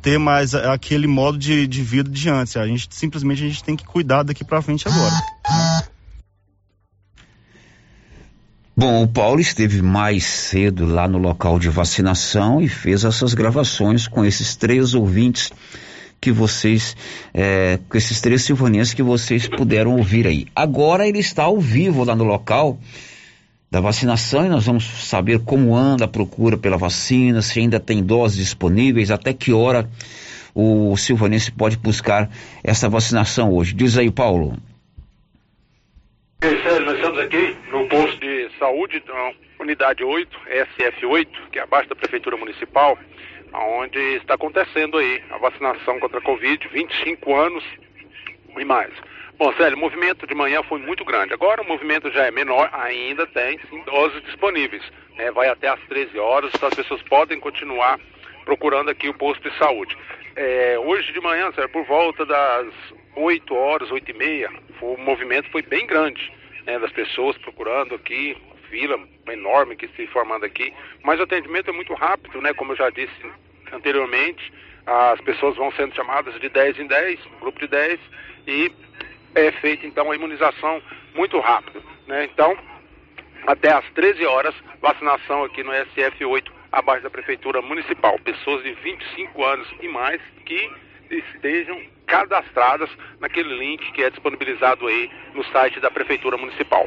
ter 0.00 0.18
mais 0.18 0.54
aquele 0.54 1.08
modo 1.08 1.36
de, 1.36 1.66
de 1.66 1.82
vida 1.82 2.08
de 2.08 2.28
antes. 2.28 2.56
A 2.56 2.66
gente 2.66 2.86
simplesmente 2.90 3.42
a 3.42 3.48
gente 3.48 3.64
tem 3.64 3.74
que 3.74 3.84
cuidar 3.84 4.22
daqui 4.22 4.44
para 4.44 4.62
frente 4.62 4.86
agora. 4.86 5.14
Bom, 8.78 9.04
o 9.04 9.08
Paulo 9.08 9.40
esteve 9.40 9.80
mais 9.80 10.26
cedo 10.26 10.84
lá 10.84 11.08
no 11.08 11.16
local 11.16 11.58
de 11.58 11.70
vacinação 11.70 12.60
e 12.60 12.68
fez 12.68 13.04
essas 13.04 13.32
gravações 13.32 14.06
com 14.06 14.22
esses 14.22 14.54
três 14.54 14.92
ouvintes 14.92 15.50
que 16.20 16.30
vocês, 16.30 16.94
é, 17.32 17.78
com 17.88 17.96
esses 17.96 18.20
três 18.20 18.42
silvanenses 18.42 18.92
que 18.92 19.02
vocês 19.02 19.48
puderam 19.48 19.96
ouvir 19.96 20.26
aí. 20.26 20.46
Agora 20.54 21.08
ele 21.08 21.20
está 21.20 21.44
ao 21.44 21.58
vivo 21.58 22.04
lá 22.04 22.14
no 22.14 22.24
local 22.24 22.78
da 23.70 23.80
vacinação 23.80 24.44
e 24.44 24.50
nós 24.50 24.66
vamos 24.66 24.84
saber 24.84 25.38
como 25.38 25.74
anda 25.74 26.04
a 26.04 26.08
procura 26.08 26.58
pela 26.58 26.76
vacina, 26.76 27.40
se 27.40 27.58
ainda 27.58 27.80
tem 27.80 28.02
doses 28.02 28.36
disponíveis, 28.36 29.10
até 29.10 29.32
que 29.32 29.54
hora 29.54 29.88
o 30.54 30.94
silvanense 30.98 31.50
pode 31.50 31.78
buscar 31.78 32.28
essa 32.62 32.90
vacinação 32.90 33.54
hoje. 33.54 33.72
Diz 33.72 33.96
aí, 33.96 34.10
Paulo. 34.10 34.58
Sérgio, 36.42 36.84
nós 36.84 36.96
estamos 36.96 37.18
aqui 37.20 37.56
posto 37.96 38.20
de 38.20 38.50
saúde, 38.58 38.98
então, 38.98 39.34
unidade 39.58 40.04
8, 40.04 40.38
SF8, 40.48 41.28
que 41.50 41.58
é 41.58 41.62
abaixo 41.62 41.88
da 41.88 41.96
Prefeitura 41.96 42.36
Municipal, 42.36 42.98
onde 43.54 43.98
está 44.16 44.34
acontecendo 44.34 44.98
aí 44.98 45.22
a 45.30 45.38
vacinação 45.38 45.98
contra 45.98 46.18
a 46.18 46.22
Covid, 46.22 46.68
25 46.68 47.34
anos 47.34 47.64
e 48.58 48.64
mais. 48.64 48.92
Bom, 49.38 49.52
Célio, 49.54 49.76
o 49.76 49.80
movimento 49.80 50.26
de 50.26 50.34
manhã 50.34 50.62
foi 50.62 50.78
muito 50.78 51.04
grande. 51.04 51.32
Agora 51.32 51.62
o 51.62 51.66
movimento 51.66 52.10
já 52.10 52.24
é 52.24 52.30
menor, 52.30 52.68
ainda 52.72 53.26
tem 53.26 53.58
doses 53.84 54.22
disponíveis. 54.24 54.82
Né? 55.16 55.30
Vai 55.30 55.48
até 55.48 55.68
às 55.68 55.80
13 55.88 56.18
horas, 56.18 56.52
então 56.54 56.68
as 56.68 56.74
pessoas 56.74 57.02
podem 57.02 57.40
continuar 57.40 57.98
procurando 58.44 58.90
aqui 58.90 59.08
o 59.08 59.14
posto 59.14 59.48
de 59.48 59.56
saúde. 59.58 59.96
É, 60.34 60.78
hoje 60.78 61.12
de 61.12 61.20
manhã, 61.20 61.50
Célio, 61.52 61.70
por 61.70 61.84
volta 61.84 62.24
das 62.26 62.66
8 63.14 63.54
horas, 63.54 63.90
8 63.90 64.10
e 64.10 64.14
meia, 64.14 64.50
o 64.82 64.96
movimento 64.98 65.50
foi 65.50 65.62
bem 65.62 65.86
grande, 65.86 66.32
né, 66.66 66.78
das 66.78 66.92
pessoas 66.92 67.36
procurando 67.38 67.94
aqui, 67.94 68.36
fila 68.68 68.98
enorme 69.28 69.76
que 69.76 69.88
se 69.88 70.06
formando 70.08 70.44
aqui, 70.44 70.72
mas 71.04 71.20
o 71.20 71.22
atendimento 71.22 71.70
é 71.70 71.72
muito 71.72 71.94
rápido, 71.94 72.40
né, 72.42 72.52
como 72.52 72.72
eu 72.72 72.76
já 72.76 72.90
disse 72.90 73.14
anteriormente, 73.72 74.52
as 74.84 75.20
pessoas 75.20 75.56
vão 75.56 75.72
sendo 75.72 75.94
chamadas 75.94 76.38
de 76.40 76.48
10 76.48 76.80
em 76.80 76.86
10, 76.86 77.20
grupo 77.40 77.58
de 77.60 77.68
10, 77.68 78.00
e 78.46 78.72
é 79.34 79.52
feita 79.52 79.86
então 79.86 80.10
a 80.10 80.16
imunização 80.16 80.82
muito 81.14 81.38
rápido, 81.40 81.82
né, 82.06 82.24
então 82.24 82.56
até 83.46 83.72
às 83.72 83.84
13 83.92 84.26
horas, 84.26 84.54
vacinação 84.82 85.44
aqui 85.44 85.62
no 85.62 85.70
SF8, 85.70 86.50
abaixo 86.72 87.04
da 87.04 87.10
Prefeitura 87.10 87.62
Municipal. 87.62 88.18
Pessoas 88.18 88.62
de 88.64 88.72
25 88.72 89.44
anos 89.44 89.68
e 89.80 89.88
mais 89.88 90.20
que 90.44 90.70
estejam 91.10 91.80
cadastradas 92.06 92.88
naquele 93.20 93.56
link 93.58 93.92
que 93.92 94.02
é 94.02 94.10
disponibilizado 94.10 94.86
aí 94.86 95.10
no 95.34 95.44
site 95.44 95.80
da 95.80 95.90
Prefeitura 95.90 96.36
Municipal. 96.36 96.84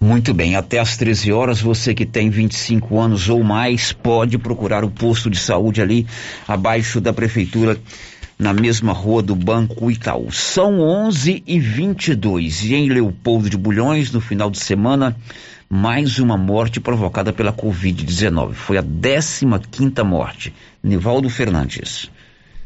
Muito 0.00 0.32
bem, 0.32 0.56
até 0.56 0.78
às 0.78 0.96
13 0.96 1.30
horas, 1.30 1.60
você 1.60 1.94
que 1.94 2.06
tem 2.06 2.30
25 2.30 2.98
anos 2.98 3.28
ou 3.28 3.44
mais 3.44 3.92
pode 3.92 4.38
procurar 4.38 4.82
o 4.82 4.90
posto 4.90 5.28
de 5.28 5.38
saúde 5.38 5.82
ali 5.82 6.06
abaixo 6.48 7.02
da 7.02 7.12
prefeitura, 7.12 7.78
na 8.38 8.54
mesma 8.54 8.94
rua 8.94 9.22
do 9.22 9.36
Banco 9.36 9.90
Itaú. 9.90 10.32
São 10.32 10.80
11 10.80 11.44
e 11.46 11.60
22 11.60 12.64
e 12.64 12.74
em 12.74 12.88
Leopoldo 12.88 13.50
de 13.50 13.58
Bulhões, 13.58 14.10
no 14.10 14.22
final 14.22 14.50
de 14.50 14.58
semana, 14.58 15.14
mais 15.68 16.18
uma 16.18 16.38
morte 16.38 16.80
provocada 16.80 17.30
pela 17.30 17.52
Covid-19. 17.52 18.54
Foi 18.54 18.78
a 18.78 18.82
15 18.82 19.46
quinta 19.70 20.02
morte. 20.02 20.54
Nivaldo 20.82 21.28
Fernandes. 21.28 22.10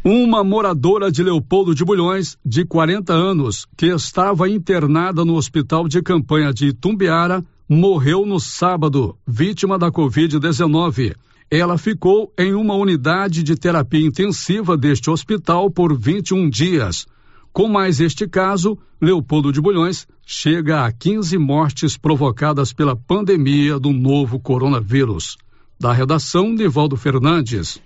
Uma 0.06 0.44
moradora 0.44 1.10
de 1.10 1.22
Leopoldo 1.22 1.74
de 1.74 1.82
Bulhões, 1.82 2.36
de 2.44 2.62
40 2.66 3.14
anos, 3.14 3.66
que 3.74 3.86
estava 3.86 4.46
internada 4.50 5.24
no 5.24 5.34
hospital 5.34 5.88
de 5.88 6.02
campanha 6.02 6.52
de 6.52 6.66
Itumbiara, 6.66 7.42
morreu 7.66 8.26
no 8.26 8.38
sábado, 8.38 9.16
vítima 9.26 9.78
da 9.78 9.90
Covid-19. 9.90 11.14
Ela 11.50 11.78
ficou 11.78 12.30
em 12.38 12.52
uma 12.52 12.74
unidade 12.74 13.42
de 13.42 13.56
terapia 13.56 14.06
intensiva 14.06 14.76
deste 14.76 15.08
hospital 15.08 15.70
por 15.70 15.96
21 15.96 16.50
dias. 16.50 17.06
Com 17.50 17.66
mais 17.66 17.98
este 17.98 18.28
caso, 18.28 18.76
Leopoldo 19.00 19.50
de 19.50 19.58
Bulhões 19.58 20.06
chega 20.26 20.84
a 20.84 20.92
15 20.92 21.38
mortes 21.38 21.96
provocadas 21.96 22.74
pela 22.74 22.94
pandemia 22.94 23.80
do 23.80 23.90
novo 23.90 24.38
coronavírus. 24.38 25.38
Da 25.80 25.94
redação, 25.94 26.52
Nivaldo 26.52 26.94
Fernandes. 26.94 27.80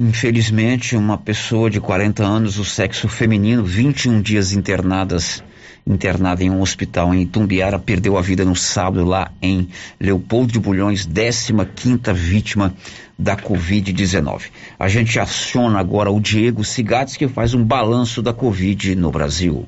Infelizmente, 0.00 0.94
uma 0.94 1.18
pessoa 1.18 1.68
de 1.68 1.80
40 1.80 2.24
anos, 2.24 2.56
o 2.56 2.64
sexo 2.64 3.08
feminino, 3.08 3.64
21 3.64 4.22
dias 4.22 4.52
internadas, 4.52 5.42
internada 5.84 6.44
em 6.44 6.50
um 6.50 6.60
hospital 6.60 7.12
em 7.12 7.22
Itumbiara, 7.22 7.80
perdeu 7.80 8.16
a 8.16 8.22
vida 8.22 8.44
no 8.44 8.54
sábado 8.54 9.04
lá 9.04 9.32
em 9.42 9.68
Leopoldo 9.98 10.52
de 10.52 10.60
Bulhões, 10.60 11.04
15 11.04 11.52
quinta 11.74 12.14
vítima 12.14 12.72
da 13.18 13.36
Covid-19. 13.36 14.42
A 14.78 14.86
gente 14.86 15.18
aciona 15.18 15.80
agora 15.80 16.12
o 16.12 16.20
Diego 16.20 16.62
Cigates, 16.62 17.16
que 17.16 17.26
faz 17.26 17.52
um 17.52 17.64
balanço 17.64 18.22
da 18.22 18.32
Covid 18.32 18.94
no 18.94 19.10
Brasil. 19.10 19.66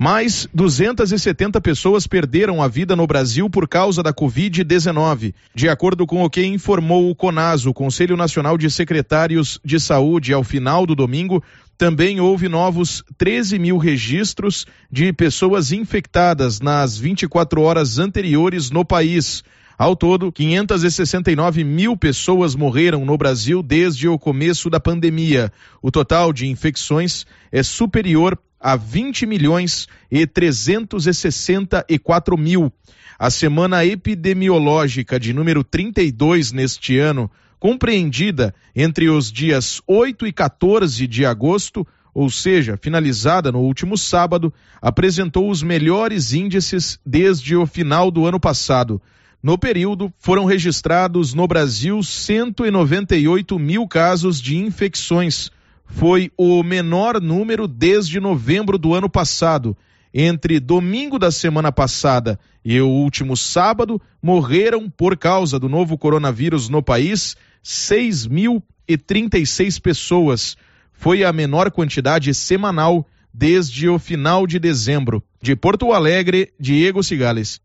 Mais 0.00 0.48
270 0.54 1.60
pessoas 1.60 2.06
perderam 2.06 2.62
a 2.62 2.68
vida 2.68 2.94
no 2.94 3.04
Brasil 3.04 3.50
por 3.50 3.66
causa 3.66 4.00
da 4.00 4.12
Covid-19. 4.12 5.34
De 5.52 5.68
acordo 5.68 6.06
com 6.06 6.22
o 6.22 6.30
que 6.30 6.46
informou 6.46 7.10
o 7.10 7.16
CONAS, 7.16 7.66
o 7.66 7.74
Conselho 7.74 8.16
Nacional 8.16 8.56
de 8.56 8.70
Secretários 8.70 9.58
de 9.64 9.80
Saúde, 9.80 10.32
ao 10.32 10.44
final 10.44 10.86
do 10.86 10.94
domingo, 10.94 11.42
também 11.76 12.20
houve 12.20 12.48
novos 12.48 13.02
13 13.16 13.58
mil 13.58 13.76
registros 13.76 14.66
de 14.88 15.12
pessoas 15.12 15.72
infectadas 15.72 16.60
nas 16.60 16.96
24 16.96 17.60
horas 17.60 17.98
anteriores 17.98 18.70
no 18.70 18.84
país. 18.84 19.42
Ao 19.76 19.96
todo, 19.96 20.30
569 20.30 21.64
mil 21.64 21.96
pessoas 21.96 22.54
morreram 22.54 23.04
no 23.04 23.18
Brasil 23.18 23.64
desde 23.64 24.08
o 24.08 24.16
começo 24.16 24.70
da 24.70 24.78
pandemia. 24.78 25.52
O 25.82 25.90
total 25.90 26.32
de 26.32 26.46
infecções 26.46 27.26
é 27.50 27.64
superior 27.64 28.38
a 28.60 28.76
20 28.76 29.26
milhões 29.26 29.88
e 30.10 30.26
364 30.26 32.36
mil. 32.36 32.72
A 33.18 33.30
semana 33.30 33.84
epidemiológica 33.84 35.18
de 35.18 35.32
número 35.32 35.64
32 35.64 36.52
neste 36.52 36.98
ano, 36.98 37.30
compreendida 37.58 38.54
entre 38.74 39.08
os 39.08 39.32
dias 39.32 39.80
8 39.86 40.26
e 40.26 40.32
14 40.32 41.06
de 41.06 41.26
agosto, 41.26 41.86
ou 42.14 42.30
seja, 42.30 42.78
finalizada 42.80 43.52
no 43.52 43.60
último 43.60 43.96
sábado, 43.96 44.52
apresentou 44.80 45.50
os 45.50 45.62
melhores 45.62 46.32
índices 46.32 46.98
desde 47.04 47.56
o 47.56 47.66
final 47.66 48.10
do 48.10 48.26
ano 48.26 48.40
passado. 48.40 49.00
No 49.40 49.56
período, 49.56 50.12
foram 50.18 50.44
registrados 50.44 51.32
no 51.32 51.46
Brasil 51.46 52.02
198 52.02 53.58
mil 53.58 53.86
casos 53.86 54.40
de 54.40 54.56
infecções, 54.56 55.50
foi 55.88 56.30
o 56.36 56.62
menor 56.62 57.20
número 57.20 57.66
desde 57.66 58.20
novembro 58.20 58.78
do 58.78 58.94
ano 58.94 59.08
passado. 59.08 59.76
Entre 60.12 60.60
domingo 60.60 61.18
da 61.18 61.32
semana 61.32 61.72
passada 61.72 62.38
e 62.64 62.80
o 62.80 62.88
último 62.88 63.36
sábado, 63.36 64.00
morreram 64.22 64.88
por 64.88 65.16
causa 65.16 65.58
do 65.58 65.68
novo 65.68 65.98
coronavírus 65.98 66.68
no 66.68 66.80
país 66.82 67.36
6.036 67.64 69.80
pessoas. 69.80 70.56
Foi 70.92 71.24
a 71.24 71.32
menor 71.32 71.70
quantidade 71.70 72.34
semanal 72.34 73.06
desde 73.32 73.88
o 73.88 73.98
final 73.98 74.46
de 74.46 74.58
dezembro. 74.58 75.22
De 75.40 75.56
Porto 75.56 75.92
Alegre, 75.92 76.52
Diego 76.60 77.02
Cigales. 77.02 77.62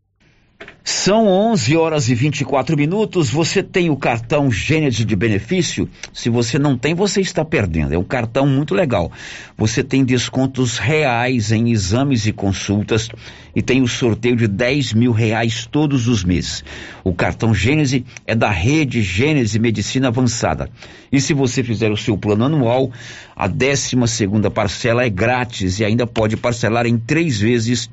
São 0.86 1.26
11 1.26 1.78
horas 1.78 2.10
e 2.10 2.14
24 2.14 2.76
minutos. 2.76 3.30
Você 3.30 3.62
tem 3.62 3.88
o 3.88 3.96
cartão 3.96 4.50
Gênesis 4.50 5.06
de 5.06 5.16
benefício? 5.16 5.88
Se 6.12 6.28
você 6.28 6.58
não 6.58 6.76
tem, 6.76 6.92
você 6.92 7.22
está 7.22 7.42
perdendo. 7.42 7.94
É 7.94 7.98
um 7.98 8.04
cartão 8.04 8.46
muito 8.46 8.74
legal. 8.74 9.10
Você 9.56 9.82
tem 9.82 10.04
descontos 10.04 10.76
reais 10.76 11.50
em 11.50 11.70
exames 11.70 12.26
e 12.26 12.32
consultas 12.32 13.08
e 13.56 13.62
tem 13.62 13.80
o 13.80 13.88
sorteio 13.88 14.36
de 14.36 14.46
10 14.46 14.92
mil 14.92 15.12
reais 15.12 15.66
todos 15.66 16.06
os 16.06 16.22
meses. 16.22 16.62
O 17.02 17.14
cartão 17.14 17.54
Gênesis 17.54 18.02
é 18.26 18.34
da 18.34 18.50
rede 18.50 19.00
Gênesis 19.00 19.56
Medicina 19.56 20.08
Avançada. 20.08 20.68
E 21.10 21.18
se 21.18 21.32
você 21.32 21.62
fizer 21.62 21.90
o 21.90 21.96
seu 21.96 22.18
plano 22.18 22.44
anual, 22.44 22.92
a 23.34 23.46
12 23.46 23.96
segunda 24.06 24.50
parcela 24.50 25.04
é 25.04 25.08
grátis 25.08 25.80
e 25.80 25.84
ainda 25.84 26.06
pode 26.06 26.36
parcelar 26.36 26.84
em 26.84 26.98
três 26.98 27.38
vezes 27.38 27.88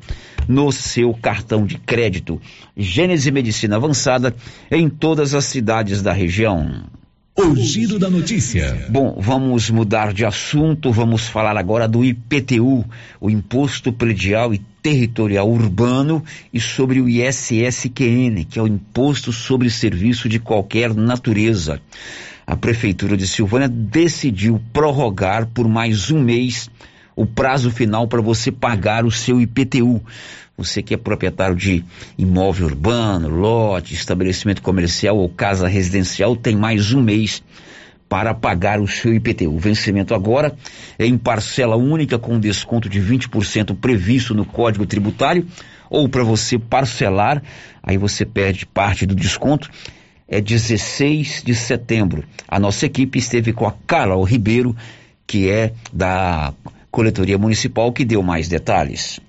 no 0.48 0.72
seu 0.72 1.14
cartão 1.14 1.66
de 1.66 1.78
crédito. 1.78 2.42
Gênese 2.82 3.32
Medicina 3.32 3.76
Avançada 3.76 4.36
em 4.70 4.90
todas 4.90 5.34
as 5.34 5.46
cidades 5.46 6.02
da 6.02 6.12
região. 6.12 6.84
O 7.38 7.56
giro 7.56 7.98
da 7.98 8.10
notícia. 8.10 8.88
Bom, 8.90 9.16
vamos 9.18 9.70
mudar 9.70 10.12
de 10.14 10.26
assunto, 10.26 10.92
vamos 10.92 11.28
falar 11.28 11.56
agora 11.56 11.88
do 11.88 12.04
IPTU, 12.04 12.84
o 13.22 13.30
Imposto 13.30 13.94
Predial 13.94 14.54
e 14.54 14.60
Territorial 14.60 15.50
Urbano, 15.50 16.24
e 16.54 16.60
sobre 16.60 17.00
o 17.00 17.08
ISSQN, 17.08 18.44
que 18.50 18.60
é 18.60 18.62
o 18.62 18.68
Imposto 18.68 19.32
sobre 19.32 19.70
Serviço 19.70 20.28
de 20.28 20.40
Qualquer 20.40 20.94
Natureza. 20.94 21.82
A 22.46 22.58
Prefeitura 22.58 23.16
de 23.16 23.26
Silvânia 23.26 23.70
decidiu 23.70 24.62
prorrogar 24.74 25.48
por 25.48 25.70
mais 25.70 26.12
um 26.12 26.22
mês 26.22 26.70
o 27.16 27.26
prazo 27.26 27.72
final 27.72 28.08
para 28.08 28.22
você 28.22 28.52
pagar 28.52 29.06
o 29.06 29.12
seu 29.12 29.40
IPTU. 29.40 30.02
Você 30.58 30.82
que 30.82 30.94
é 30.94 30.98
proprietário 30.98 31.56
de 31.56 31.84
imóvel 32.18 32.68
urbano, 32.68 33.30
lote, 33.30 33.94
estabelecimento 33.94 34.62
comercial 34.62 35.18
ou 35.18 35.30
casa 35.30 35.68
residencial, 35.68 36.36
tem 36.36 36.56
mais 36.56 36.94
um 36.94 37.02
mês 37.02 37.42
para 38.12 38.34
pagar 38.34 38.82
o 38.82 38.88
seu 38.88 39.14
IPTU. 39.14 39.56
O 39.56 39.58
vencimento 39.58 40.14
agora 40.14 40.54
é 41.00 41.06
em 41.06 41.18
parcela 41.18 41.78
única 41.78 42.20
com 42.20 42.38
desconto 42.38 42.90
de 42.90 43.00
20% 43.00 43.74
previsto 43.80 44.36
no 44.36 44.46
Código 44.46 44.86
Tributário, 44.86 45.48
ou 45.90 46.10
para 46.10 46.22
você 46.22 46.60
parcelar, 46.60 47.42
aí 47.82 47.98
você 47.98 48.26
perde 48.26 48.66
parte 48.66 49.06
do 49.06 49.16
desconto. 49.16 49.70
É 50.28 50.40
16 50.42 51.42
de 51.44 51.56
setembro. 51.56 52.24
A 52.48 52.60
nossa 52.60 52.86
equipe 52.86 53.18
esteve 53.18 53.52
com 53.52 53.66
a 53.66 53.74
Carla 53.88 54.16
Ribeiro, 54.26 54.76
que 55.26 55.50
é 55.50 55.74
da 55.92 56.54
Coletoria 56.92 57.38
Municipal, 57.38 57.92
que 57.92 58.04
deu 58.04 58.22
mais 58.22 58.48
detalhes. 58.48 59.20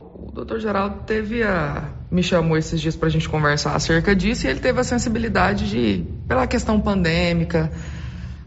O 0.00 0.32
doutor 0.32 0.60
Geraldo 0.60 1.04
teve 1.06 1.42
a. 1.42 1.88
me 2.10 2.22
chamou 2.22 2.56
esses 2.56 2.80
dias 2.80 2.96
para 2.96 3.08
a 3.08 3.10
gente 3.10 3.28
conversar 3.28 3.74
acerca 3.74 4.14
disso 4.14 4.46
e 4.46 4.50
ele 4.50 4.60
teve 4.60 4.80
a 4.80 4.84
sensibilidade 4.84 5.70
de, 5.70 6.04
pela 6.26 6.46
questão 6.46 6.80
pandêmica, 6.80 7.70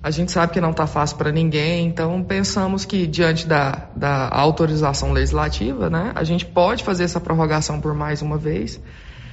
a 0.06 0.12
gente 0.12 0.32
sabe 0.32 0.54
que 0.54 0.62
não 0.62 0.70
está 0.70 0.86
fácil 0.86 1.18
para 1.18 1.32
ninguém, 1.32 1.88
então 1.88 2.24
pensamos 2.24 2.86
que 2.86 3.08
diante 3.08 3.48
da, 3.48 3.90
da 3.96 4.30
autorização 4.30 5.12
legislativa, 5.12 5.90
né, 5.90 6.12
a 6.14 6.24
gente 6.24 6.46
pode 6.46 6.84
fazer 6.84 7.06
essa 7.06 7.20
prorrogação 7.20 7.82
por 7.82 7.96
mais 7.96 8.22
uma 8.22 8.38
vez. 8.38 8.80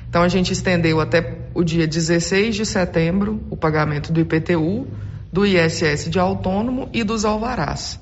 Então 0.09 0.23
a 0.23 0.29
gente 0.29 0.51
estendeu 0.55 0.99
até 0.99 1.41
o 1.53 1.63
dia 1.63 1.87
16 1.87 2.57
de 2.57 2.65
setembro 2.65 3.43
o 3.51 3.57
pagamento 3.57 4.11
do 4.11 4.21
IPTU, 4.21 4.87
do 5.31 5.45
ISS 5.45 6.09
de 6.09 6.19
autônomo 6.19 6.89
e 6.91 7.05
dos 7.05 7.27
alvarás. 7.27 8.01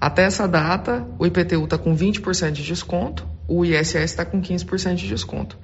Até 0.00 0.22
essa 0.22 0.48
data, 0.48 1.06
o 1.18 1.26
IPTU 1.26 1.64
está 1.64 1.76
com 1.76 1.94
20% 1.94 2.52
de 2.52 2.62
desconto, 2.62 3.28
o 3.46 3.64
ISS 3.64 3.96
está 3.96 4.24
com 4.24 4.40
15% 4.40 4.94
de 4.94 5.06
desconto. 5.06 5.58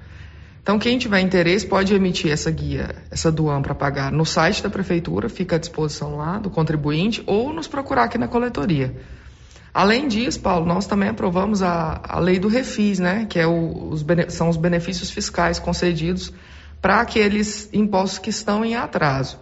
Então, 0.61 0.77
quem 0.77 0.97
tiver 0.99 1.21
interesse 1.21 1.65
pode 1.65 1.93
emitir 1.95 2.31
essa 2.31 2.51
guia, 2.51 2.93
essa 3.09 3.31
DUAM 3.31 3.61
para 3.61 3.73
pagar 3.73 4.11
no 4.11 4.25
site 4.25 4.61
da 4.61 4.69
prefeitura, 4.69 5.29
fica 5.29 5.55
à 5.55 5.59
disposição 5.59 6.17
lá 6.17 6.37
do 6.37 6.49
contribuinte, 6.49 7.23
ou 7.25 7.53
nos 7.53 7.67
procurar 7.67 8.03
aqui 8.03 8.17
na 8.17 8.27
coletoria. 8.27 8.93
Além 9.73 10.07
disso, 10.07 10.39
Paulo, 10.39 10.65
nós 10.65 10.85
também 10.85 11.09
aprovamos 11.09 11.63
a, 11.63 12.01
a 12.03 12.19
lei 12.19 12.37
do 12.37 12.47
refis, 12.47 12.99
né, 12.99 13.25
que 13.29 13.39
é 13.39 13.47
o, 13.47 13.89
os, 13.89 14.05
são 14.29 14.49
os 14.49 14.57
benefícios 14.57 15.09
fiscais 15.09 15.57
concedidos 15.57 16.33
para 16.81 16.99
aqueles 16.99 17.69
impostos 17.73 18.19
que 18.19 18.29
estão 18.29 18.63
em 18.63 18.75
atraso. 18.75 19.39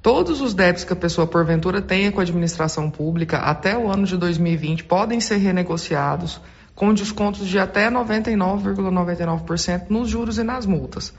Todos 0.00 0.40
os 0.40 0.54
débitos 0.54 0.84
que 0.84 0.92
a 0.92 0.96
pessoa 0.96 1.26
porventura 1.26 1.82
tenha 1.82 2.12
com 2.12 2.20
a 2.20 2.22
administração 2.22 2.88
pública 2.88 3.38
até 3.38 3.76
o 3.76 3.90
ano 3.90 4.06
de 4.06 4.16
2020 4.16 4.84
podem 4.84 5.20
ser 5.20 5.38
renegociados 5.38 6.40
com 6.74 6.94
descontos 6.94 7.48
de 7.48 7.58
até 7.58 7.90
99,99% 7.90 9.42
,99 9.42 9.82
nos 9.90 10.08
juros 10.08 10.38
e 10.38 10.44
nas 10.44 10.64
multas. 10.64 11.12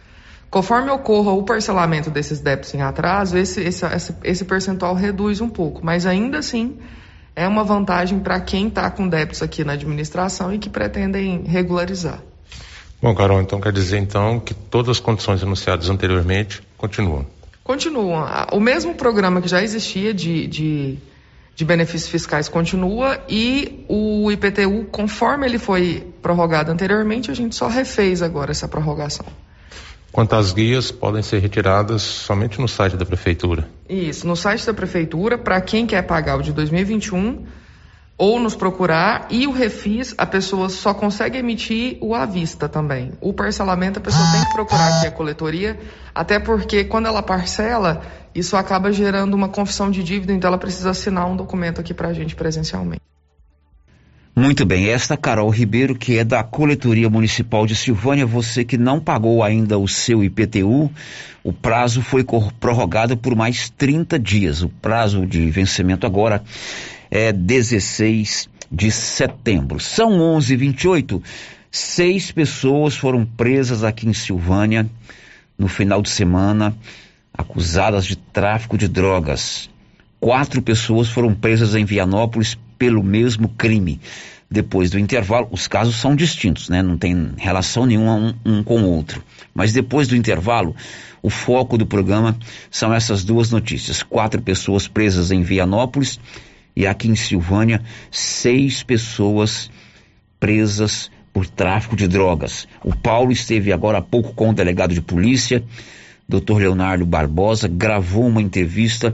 Conforme 0.50 0.90
ocorra 0.90 1.32
o 1.32 1.44
parcelamento 1.44 2.10
desses 2.10 2.40
débitos 2.40 2.74
em 2.74 2.82
atraso, 2.82 3.38
esse, 3.38 3.62
esse, 3.62 3.86
esse 4.24 4.46
percentual 4.46 4.96
reduz 4.96 5.42
um 5.42 5.50
pouco, 5.50 5.82
mas 5.84 6.06
ainda 6.06 6.40
assim 6.40 6.78
é 7.36 7.46
uma 7.48 7.66
vantagem 7.66 8.20
para 8.20 8.40
quem 8.40 8.70
está 8.70 8.90
com 8.90 9.08
débitos 9.08 9.42
aqui 9.42 9.66
na 9.66 9.74
administração 9.74 10.54
e 10.54 10.58
que 10.58 10.70
pretendem 10.70 11.44
regularizar. 11.44 12.22
Bom, 13.02 13.14
Carol, 13.14 13.42
então 13.42 13.60
quer 13.60 13.74
dizer 13.74 13.98
então 13.98 14.40
que 14.40 14.54
todas 14.54 14.90
as 14.90 15.00
condições 15.00 15.44
anunciadas 15.44 15.90
anteriormente 15.90 16.62
continuam 16.78 17.26
continuam. 17.70 18.26
O 18.52 18.60
mesmo 18.60 18.96
programa 18.96 19.40
que 19.44 19.48
já 19.48 19.62
existia 19.62 20.12
de, 20.12 20.48
de, 20.48 20.98
de, 21.56 21.64
benefícios 21.64 22.10
fiscais 22.10 22.50
continua 22.50 23.20
e 23.30 23.86
o 23.88 24.32
IPTU, 24.32 24.86
conforme 24.92 25.46
ele 25.46 25.60
foi 25.60 26.12
prorrogado 26.20 26.72
anteriormente, 26.72 27.30
a 27.30 27.34
gente 27.36 27.54
só 27.56 27.68
refez 27.68 28.24
agora 28.24 28.50
essa 28.50 28.68
prorrogação. 28.68 29.28
Quanto 30.12 30.34
às 30.36 30.52
guias, 30.52 30.90
podem 30.90 31.22
ser 31.22 31.38
retiradas 31.38 32.02
somente 32.02 32.60
no 32.60 32.68
site 32.68 32.98
da 32.98 33.06
Prefeitura. 33.06 33.70
Isso, 33.88 34.26
no 34.26 34.36
site 34.36 34.66
da 34.66 34.74
Prefeitura, 34.74 35.38
para 35.38 35.62
quem 35.62 35.86
quer 35.86 36.02
pagar 36.02 36.40
o 36.40 36.42
de 36.42 36.52
2021 36.52 37.46
ou 38.20 38.38
nos 38.38 38.54
procurar 38.54 39.28
e 39.30 39.48
o 39.48 39.52
refis 39.52 40.14
a 40.18 40.26
pessoa 40.26 40.68
só 40.68 40.94
consegue 40.94 41.38
emitir 41.38 41.98
o 42.02 42.14
à 42.14 42.26
vista 42.26 42.68
também. 42.68 43.14
O 43.22 43.32
parcelamento 43.32 43.98
a 43.98 44.02
pessoa 44.02 44.30
tem 44.34 44.44
que 44.44 44.54
procurar 44.54 44.98
aqui 44.98 45.08
a 45.08 45.12
coletoria, 45.12 45.80
até 46.14 46.38
porque 46.38 46.84
quando 46.84 47.06
ela 47.06 47.24
parcela, 47.24 48.02
isso 48.36 48.58
acaba 48.58 48.92
gerando 48.92 49.34
uma 49.36 49.48
confissão 49.48 49.90
de 49.90 50.04
dívida, 50.04 50.34
então 50.34 50.50
ela 50.50 50.58
precisa 50.58 50.90
assinar 50.90 51.28
um 51.28 51.38
documento 51.38 51.80
aqui 51.80 51.94
para 51.94 52.10
a 52.10 52.14
gente 52.14 52.36
presencialmente. 52.36 53.00
Muito 54.36 54.66
bem, 54.66 54.90
esta 54.90 55.16
Carol 55.18 55.50
Ribeiro, 55.50 55.96
que 55.96 56.18
é 56.18 56.24
da 56.24 56.44
Coletoria 56.44 57.10
Municipal 57.10 57.66
de 57.66 57.76
Silvânia, 57.76 58.26
você 58.26 58.66
que 58.66 58.78
não 58.78 59.00
pagou 59.00 59.44
ainda 59.44 59.78
o 59.78 59.88
seu 59.88 60.24
IPTU, 60.24 60.92
o 61.44 61.54
prazo 61.54 62.02
foi 62.02 62.26
prorrogado 62.60 63.16
por 63.18 63.34
mais 63.36 63.70
30 63.70 64.20
dias. 64.20 64.62
O 64.62 64.70
prazo 64.70 65.26
de 65.26 65.50
vencimento 65.50 66.06
agora 66.06 66.44
é 67.10 67.32
16 67.32 68.50
de 68.72 68.92
setembro. 68.92 69.80
São 69.80 70.20
11:28. 70.38 71.22
Seis 71.72 72.32
pessoas 72.32 72.96
foram 72.96 73.26
presas 73.26 73.84
aqui 73.84 74.08
em 74.08 74.14
Silvânia 74.14 74.90
no 75.58 75.68
final 75.68 76.02
de 76.02 76.10
semana, 76.10 76.76
acusadas 77.34 78.06
de 78.06 78.16
tráfico 78.16 78.78
de 78.78 78.88
drogas. 78.88 79.70
Quatro 80.20 80.62
pessoas 80.62 81.10
foram 81.10 81.34
presas 81.34 81.76
em 81.76 81.86
Vianópolis 81.86 82.58
pelo 82.78 83.04
mesmo 83.04 83.50
crime. 83.50 84.00
Depois 84.52 84.90
do 84.90 84.98
intervalo, 84.98 85.48
os 85.52 85.68
casos 85.68 85.96
são 85.98 86.16
distintos, 86.16 86.70
né? 86.70 86.82
Não 86.82 86.98
tem 86.98 87.34
relação 87.38 87.86
nenhuma 87.86 88.16
um, 88.16 88.34
um 88.44 88.64
com 88.64 88.82
o 88.82 88.90
outro. 88.90 89.24
Mas 89.54 89.72
depois 89.72 90.08
do 90.08 90.16
intervalo, 90.16 90.76
o 91.22 91.30
foco 91.30 91.78
do 91.78 91.86
programa 91.86 92.36
são 92.72 92.92
essas 92.92 93.24
duas 93.24 93.52
notícias: 93.52 94.02
quatro 94.02 94.42
pessoas 94.42 94.88
presas 94.88 95.30
em 95.30 95.44
Vianópolis 95.44 96.20
e 96.80 96.88
aqui 96.88 97.10
em 97.10 97.16
Silvânia, 97.16 97.84
seis 98.10 98.82
pessoas 98.84 99.70
presas 100.40 101.12
por 101.34 101.46
tráfico 101.46 101.94
de 101.94 102.08
drogas. 102.08 102.70
O 102.82 102.96
Paulo 102.96 103.34
esteve 103.34 103.74
agora 103.74 103.98
há 103.98 104.02
pouco 104.02 104.34
com 104.34 104.52
o 104.52 104.54
delegado 104.54 104.94
de 104.94 105.02
polícia, 105.02 105.62
Dr. 106.26 106.60
Leonardo 106.60 107.06
Barbosa, 107.06 107.68
gravou 107.68 108.28
uma 108.28 108.42
entrevista 108.42 109.14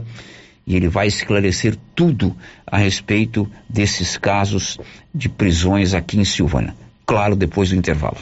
e 0.64 0.76
ele 0.76 0.86
vai 0.86 1.08
esclarecer 1.08 1.76
tudo 1.92 2.36
a 2.64 2.78
respeito 2.78 3.50
desses 3.68 4.16
casos 4.16 4.78
de 5.12 5.28
prisões 5.28 5.92
aqui 5.92 6.20
em 6.20 6.24
Silvânia. 6.24 6.72
Claro, 7.04 7.34
depois 7.34 7.70
do 7.70 7.74
intervalo. 7.74 8.18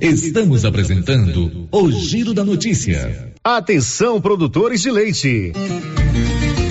Estamos 0.00 0.64
apresentando 0.64 1.68
o 1.72 1.90
Giro 1.90 2.32
da 2.32 2.44
Notícia. 2.44 3.32
Atenção, 3.42 4.20
produtores 4.20 4.82
de 4.82 4.90
leite. 4.92 5.52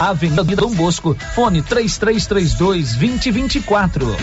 Avenida 0.00 0.42
Dom 0.42 0.74
Bosco, 0.74 1.16
fone 1.34 1.62
3332 1.62 2.94
2024. 2.94 4.16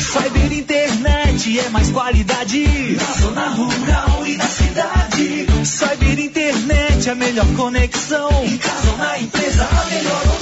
Cyber 0.00 0.52
Internet 0.52 1.58
é 1.60 1.68
mais 1.70 1.90
qualidade 1.90 2.96
na 2.96 3.12
zona 3.20 3.48
rural 3.50 4.26
e 4.26 4.36
na 4.36 4.44
cidade. 4.44 5.46
Cyber 5.64 6.18
Internet 6.18 7.08
é 7.08 7.12
a 7.12 7.14
melhor 7.14 7.46
conexão. 7.56 8.30
Em 8.44 8.58
casa 8.58 8.90
ou 8.90 8.98
na 8.98 9.18
empresa, 9.18 9.64
a 9.64 9.84
melhor 9.86 10.39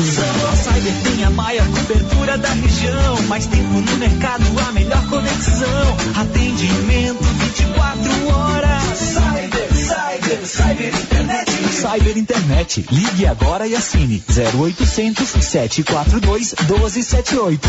tem 1.02 1.24
a 1.24 1.30
maior 1.30 1.66
cobertura 1.66 2.38
da 2.38 2.48
região. 2.48 3.22
Mais 3.28 3.46
tempo 3.46 3.80
no 3.80 3.96
mercado, 3.96 4.44
a 4.68 4.72
melhor 4.72 5.08
conexão. 5.08 5.96
Atendimento 6.16 7.22
24 7.24 8.28
horas. 8.28 8.98
Cyber, 8.98 9.74
Cyber, 9.74 10.46
Cyber 10.46 10.94
Internet. 10.94 11.50
Cyber 11.72 12.18
Internet. 12.18 12.86
Ligue 12.90 13.26
agora 13.26 13.66
e 13.66 13.74
assine 13.74 14.22
0800 14.28 15.28
742 15.44 16.54
1278. 16.66 17.68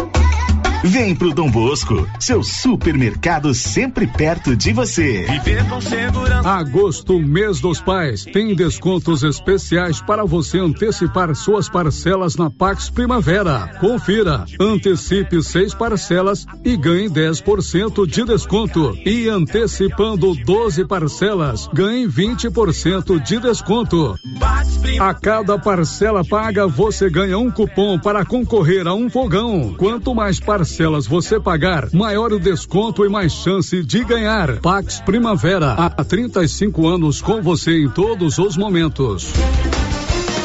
Vem 0.83 1.15
pro 1.15 1.31
Dom 1.31 1.49
Bosco, 1.51 2.07
seu 2.19 2.41
supermercado 2.41 3.53
sempre 3.53 4.07
perto 4.07 4.55
de 4.55 4.73
você. 4.73 5.27
Viver 5.29 5.69
com 5.69 5.79
segurança. 5.79 6.49
Agosto, 6.49 7.19
mês 7.19 7.61
dos 7.61 7.79
pais, 7.79 8.25
tem 8.25 8.55
descontos 8.55 9.21
especiais 9.21 10.01
para 10.01 10.25
você 10.25 10.57
antecipar 10.57 11.35
suas 11.35 11.69
parcelas 11.69 12.35
na 12.35 12.49
Pax 12.49 12.89
Primavera. 12.89 13.77
Confira, 13.79 14.43
antecipe 14.59 15.43
seis 15.43 15.71
parcelas 15.75 16.47
e 16.65 16.75
ganhe 16.75 17.07
10% 17.07 18.07
de 18.07 18.25
desconto. 18.25 18.97
E 19.05 19.29
antecipando 19.29 20.33
12 20.33 20.85
parcelas, 20.85 21.69
ganhe 21.71 22.07
20% 22.07 23.21
de 23.21 23.39
desconto. 23.39 24.15
A 24.99 25.13
cada 25.13 25.59
parcela 25.59 26.25
paga, 26.25 26.65
você 26.65 27.07
ganha 27.07 27.37
um 27.37 27.51
cupom 27.51 27.99
para 27.99 28.25
concorrer 28.25 28.87
a 28.87 28.95
um 28.95 29.11
fogão. 29.11 29.75
Quanto 29.77 30.15
mais 30.15 30.39
parcelas 30.39 30.70
parcelas 30.71 31.05
você 31.05 31.37
pagar, 31.37 31.89
maior 31.91 32.31
o 32.31 32.39
desconto 32.39 33.05
e 33.05 33.09
mais 33.09 33.33
chance 33.33 33.83
de 33.83 34.05
ganhar. 34.05 34.61
Pax 34.61 35.01
Primavera, 35.01 35.73
há 35.73 36.03
35 36.03 36.87
anos 36.87 37.21
com 37.21 37.41
você 37.41 37.83
em 37.83 37.89
todos 37.89 38.37
os 38.37 38.55
momentos. 38.55 39.33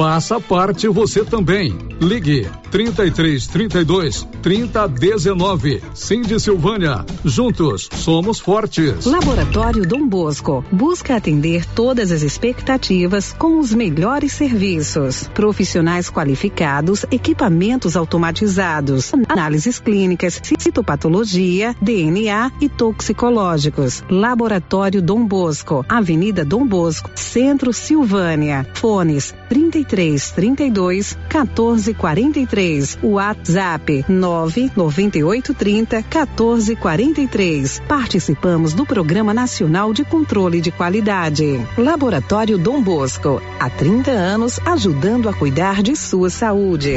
Faça 0.00 0.40
parte 0.40 0.88
você 0.88 1.22
também. 1.22 1.89
Ligue 2.00 2.48
33 2.70 3.46
32 3.46 4.26
30 4.40 4.88
19. 4.88 5.82
Cindy 5.92 6.40
Silvânia. 6.40 7.04
Juntos 7.22 7.90
somos 7.92 8.40
fortes. 8.40 9.04
Laboratório 9.04 9.86
Dom 9.86 10.08
Bosco 10.08 10.64
busca 10.72 11.16
atender 11.16 11.66
todas 11.66 12.10
as 12.10 12.22
expectativas 12.22 13.34
com 13.38 13.58
os 13.58 13.74
melhores 13.74 14.32
serviços. 14.32 15.28
Profissionais 15.34 16.08
qualificados, 16.08 17.04
equipamentos 17.10 17.96
automatizados, 17.96 19.12
análises 19.28 19.78
clínicas, 19.78 20.40
citopatologia, 20.58 21.76
DNA 21.82 22.50
e 22.62 22.68
toxicológicos. 22.70 24.02
Laboratório 24.08 25.02
Dom 25.02 25.26
Bosco, 25.26 25.84
Avenida 25.86 26.46
Dom 26.46 26.66
Bosco, 26.66 27.10
Centro 27.14 27.74
Silvânia. 27.74 28.66
Fones 28.72 29.34
33 29.50 30.30
32 30.30 31.18
14 31.28 31.89
43. 31.94 32.98
WhatsApp 33.02 34.04
998 34.08 35.54
30 35.54 36.02
14 36.02 36.76
43. 36.76 37.82
Participamos 37.86 38.74
do 38.74 38.86
Programa 38.86 39.34
Nacional 39.34 39.92
de 39.92 40.04
Controle 40.04 40.60
de 40.60 40.70
Qualidade. 40.70 41.60
Laboratório 41.76 42.58
Dom 42.58 42.82
Bosco, 42.82 43.40
há 43.58 43.68
30 43.68 44.10
anos 44.10 44.58
ajudando 44.64 45.28
a 45.28 45.34
cuidar 45.34 45.82
de 45.82 45.96
sua 45.96 46.30
saúde. 46.30 46.96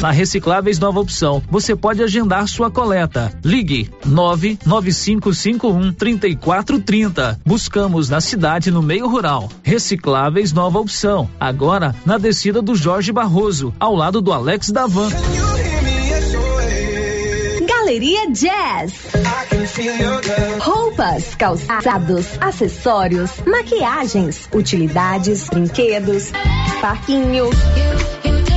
Na 0.00 0.10
Recicláveis 0.10 0.78
Nova 0.78 0.98
Opção, 0.98 1.42
você 1.50 1.76
pode 1.76 2.02
agendar 2.02 2.48
sua 2.48 2.70
coleta. 2.70 3.30
Ligue 3.44 3.90
99551 4.06 5.92
3430. 5.92 7.38
Buscamos 7.44 8.08
na 8.08 8.18
cidade 8.18 8.70
no 8.70 8.80
meio 8.80 9.06
rural. 9.06 9.50
Recicláveis 9.62 10.54
Nova 10.54 10.78
Opção. 10.78 11.28
Agora 11.38 11.94
na 12.06 12.16
descida 12.16 12.62
do 12.62 12.74
Jorge 12.74 13.12
Barroso, 13.12 13.74
ao 13.78 13.94
lado 13.94 14.22
do 14.22 14.32
Alex 14.32 14.70
Davan. 14.70 15.10
Galeria 17.68 18.30
Jazz. 18.32 18.94
Roupas, 20.60 21.34
calçados, 21.34 22.26
acessórios, 22.40 23.32
maquiagens, 23.46 24.48
utilidades, 24.54 25.46
brinquedos, 25.50 26.30
parquinho. 26.80 27.50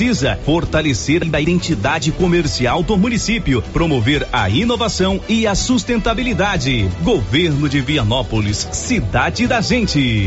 precisa 0.00 0.34
fortalecer 0.46 1.28
a 1.30 1.40
identidade 1.42 2.10
comercial 2.10 2.82
do 2.82 2.96
município, 2.96 3.60
promover 3.70 4.26
a 4.32 4.48
inovação 4.48 5.20
e 5.28 5.46
a 5.46 5.54
sustentabilidade. 5.54 6.88
Governo 7.02 7.68
de 7.68 7.82
Vianópolis, 7.82 8.66
cidade 8.72 9.46
da 9.46 9.60
gente. 9.60 10.24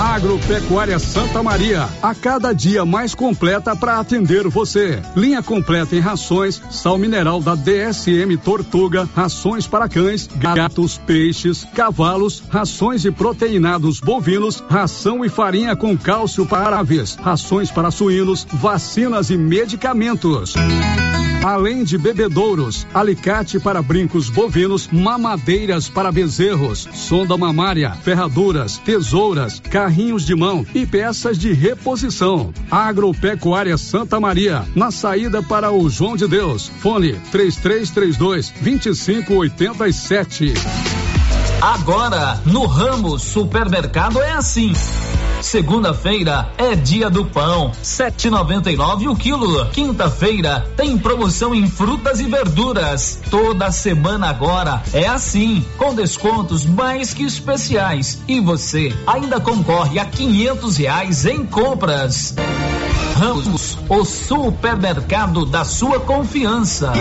Agropecuária 0.00 0.98
Santa 0.98 1.42
Maria, 1.42 1.88
a 2.02 2.14
cada 2.14 2.52
dia 2.52 2.84
mais 2.84 3.14
completa 3.14 3.74
para 3.76 3.98
atender 3.98 4.48
você. 4.48 5.00
Linha 5.16 5.42
completa 5.42 5.94
em 5.94 6.00
rações, 6.00 6.60
sal 6.70 6.96
mineral 6.98 7.40
da 7.40 7.54
DSM 7.54 8.36
Tortuga, 8.42 9.08
rações 9.14 9.66
para 9.66 9.88
cães, 9.88 10.28
gatos, 10.36 10.98
peixes, 10.98 11.66
cavalos, 11.74 12.42
rações 12.48 13.04
e 13.04 13.10
proteinados 13.10 14.00
bovinos, 14.00 14.62
ração 14.68 15.24
e 15.24 15.28
farinha 15.28 15.74
com 15.76 15.96
cálcio 15.96 16.46
para 16.46 16.78
aves, 16.78 17.16
rações 17.16 17.70
para 17.70 17.90
suínos, 17.90 18.46
vacinas 18.52 18.87
e 18.96 19.36
medicamentos. 19.36 20.54
Além 21.44 21.84
de 21.84 21.96
bebedouros, 21.96 22.86
alicate 22.92 23.60
para 23.60 23.82
brincos 23.82 24.28
bovinos, 24.28 24.88
mamadeiras 24.90 25.88
para 25.88 26.10
bezerros, 26.10 26.88
sonda 26.92 27.36
mamária, 27.36 27.92
ferraduras, 28.02 28.78
tesouras, 28.78 29.60
carrinhos 29.60 30.24
de 30.24 30.34
mão 30.34 30.66
e 30.74 30.84
peças 30.84 31.38
de 31.38 31.52
reposição. 31.52 32.52
Agropecuária 32.70 33.76
Santa 33.76 34.18
Maria, 34.18 34.64
na 34.74 34.90
saída 34.90 35.42
para 35.42 35.70
o 35.70 35.88
João 35.88 36.16
de 36.16 36.26
Deus. 36.26 36.68
Fone 36.80 37.12
3332 37.30 38.52
2587. 38.60 40.54
Agora, 41.60 42.40
no 42.46 42.66
ramo 42.66 43.18
supermercado 43.18 44.20
é 44.20 44.32
assim. 44.32 44.72
Segunda-feira 45.40 46.50
é 46.58 46.74
dia 46.74 47.08
do 47.08 47.24
pão, 47.24 47.72
7,99 47.82 49.10
o 49.10 49.16
quilo. 49.16 49.66
Quinta-feira 49.70 50.66
tem 50.76 50.98
promoção 50.98 51.54
em 51.54 51.68
frutas 51.68 52.20
e 52.20 52.24
verduras. 52.24 53.20
Toda 53.30 53.70
semana 53.70 54.28
agora 54.28 54.82
é 54.92 55.06
assim, 55.06 55.64
com 55.76 55.94
descontos 55.94 56.64
mais 56.64 57.14
que 57.14 57.22
especiais. 57.22 58.20
E 58.26 58.40
você 58.40 58.92
ainda 59.06 59.40
concorre 59.40 59.98
a 59.98 60.04
quinhentos 60.04 60.76
reais 60.76 61.24
em 61.24 61.44
compras. 61.46 62.34
Ramos, 63.18 63.76
o 63.88 64.04
supermercado 64.04 65.44
da 65.44 65.64
sua 65.64 65.98
confiança. 65.98 66.92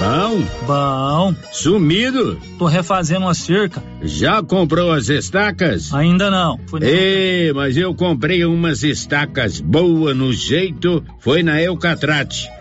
Bom? 0.00 0.42
Bom. 0.66 1.34
Sumido? 1.52 2.40
Tô 2.58 2.66
refazendo 2.66 3.28
a 3.28 3.34
cerca. 3.34 3.80
Já 4.02 4.42
comprou 4.42 4.90
as 4.90 5.08
estacas? 5.08 5.94
Ainda 5.94 6.28
não. 6.28 6.58
Ei, 6.82 7.52
mas 7.52 7.76
eu 7.76 7.94
comprei 7.94 8.44
umas 8.44 8.82
estacas 8.82 9.60
boas 9.60 10.16
no 10.16 10.32
jeito, 10.32 11.04
foi 11.20 11.44
na 11.44 11.62
Eucatrate. 11.62 12.48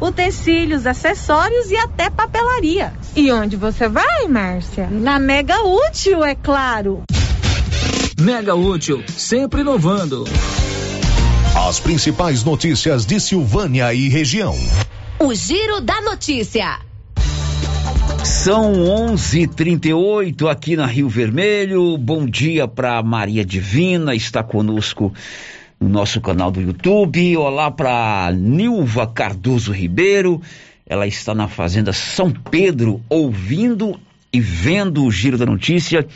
utensílios, 0.00 0.86
acessórios 0.86 1.70
e 1.70 1.76
até 1.76 2.10
papelaria. 2.10 2.92
E 3.16 3.30
onde 3.32 3.56
você 3.56 3.88
vai, 3.88 4.28
Márcia? 4.28 4.88
Na 4.90 5.18
Mega 5.18 5.62
Útil, 5.62 6.24
é 6.24 6.34
claro. 6.34 7.02
Mega 8.20 8.54
Útil, 8.54 9.02
sempre 9.08 9.60
inovando. 9.60 10.24
As 11.68 11.80
principais 11.80 12.44
notícias 12.44 13.04
de 13.04 13.18
Silvânia 13.20 13.92
e 13.92 14.08
região. 14.08 14.56
O 15.18 15.34
Giro 15.34 15.80
da 15.80 16.00
Notícia. 16.00 16.78
São 18.24 18.72
11:38 18.74 20.48
aqui 20.48 20.76
na 20.76 20.86
Rio 20.86 21.08
Vermelho. 21.08 21.96
Bom 21.96 22.26
dia 22.26 22.68
para 22.68 23.02
Maria 23.02 23.44
Divina, 23.44 24.14
está 24.14 24.42
conosco 24.42 25.12
no 25.80 25.88
nosso 25.88 26.20
canal 26.20 26.50
do 26.50 26.60
YouTube. 26.60 27.36
Olá 27.36 27.70
para 27.70 28.30
Nilva 28.32 29.06
Cardoso 29.06 29.72
Ribeiro. 29.72 30.42
Ela 30.86 31.06
está 31.06 31.34
na 31.34 31.48
Fazenda 31.48 31.92
São 31.92 32.30
Pedro, 32.32 33.00
ouvindo 33.08 33.98
e 34.32 34.40
vendo 34.40 35.04
o 35.04 35.10
Giro 35.10 35.38
da 35.38 35.46
Notícia 35.46 36.06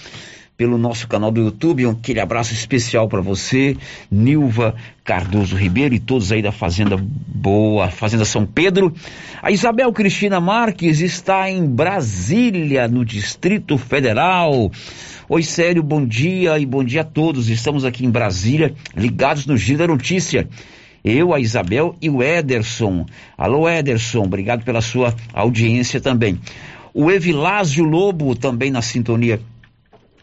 pelo 0.56 0.78
nosso 0.78 1.08
canal 1.08 1.30
do 1.30 1.40
YouTube. 1.40 1.86
Um 1.86 1.90
aquele 1.90 2.20
abraço 2.20 2.52
especial 2.52 3.08
para 3.08 3.20
você, 3.20 3.76
Nilva 4.10 4.74
Cardoso 5.04 5.56
Ribeiro 5.56 5.94
e 5.94 5.98
todos 5.98 6.30
aí 6.30 6.42
da 6.42 6.52
Fazenda 6.52 6.96
Boa, 6.96 7.90
Fazenda 7.90 8.24
São 8.24 8.46
Pedro. 8.46 8.92
A 9.42 9.50
Isabel 9.50 9.92
Cristina 9.92 10.40
Marques 10.40 11.00
está 11.00 11.50
em 11.50 11.66
Brasília, 11.66 12.86
no 12.86 13.04
Distrito 13.04 13.76
Federal. 13.78 14.70
Oi, 15.28 15.42
Sério, 15.42 15.82
bom 15.82 16.04
dia 16.04 16.58
e 16.58 16.66
bom 16.66 16.84
dia 16.84 17.00
a 17.00 17.04
todos. 17.04 17.48
Estamos 17.48 17.84
aqui 17.84 18.04
em 18.04 18.10
Brasília, 18.10 18.74
ligados 18.96 19.46
no 19.46 19.56
Giro 19.56 19.78
da 19.78 19.86
Notícia. 19.86 20.48
Eu, 21.04 21.34
a 21.34 21.40
Isabel 21.40 21.96
e 22.00 22.08
o 22.08 22.22
Ederson. 22.22 23.06
Alô, 23.36 23.68
Ederson, 23.68 24.22
obrigado 24.22 24.64
pela 24.64 24.80
sua 24.80 25.12
audiência 25.32 26.00
também. 26.00 26.38
O 26.94 27.10
Evilásio 27.10 27.84
Lobo 27.84 28.36
também 28.36 28.70
na 28.70 28.82
sintonia 28.82 29.40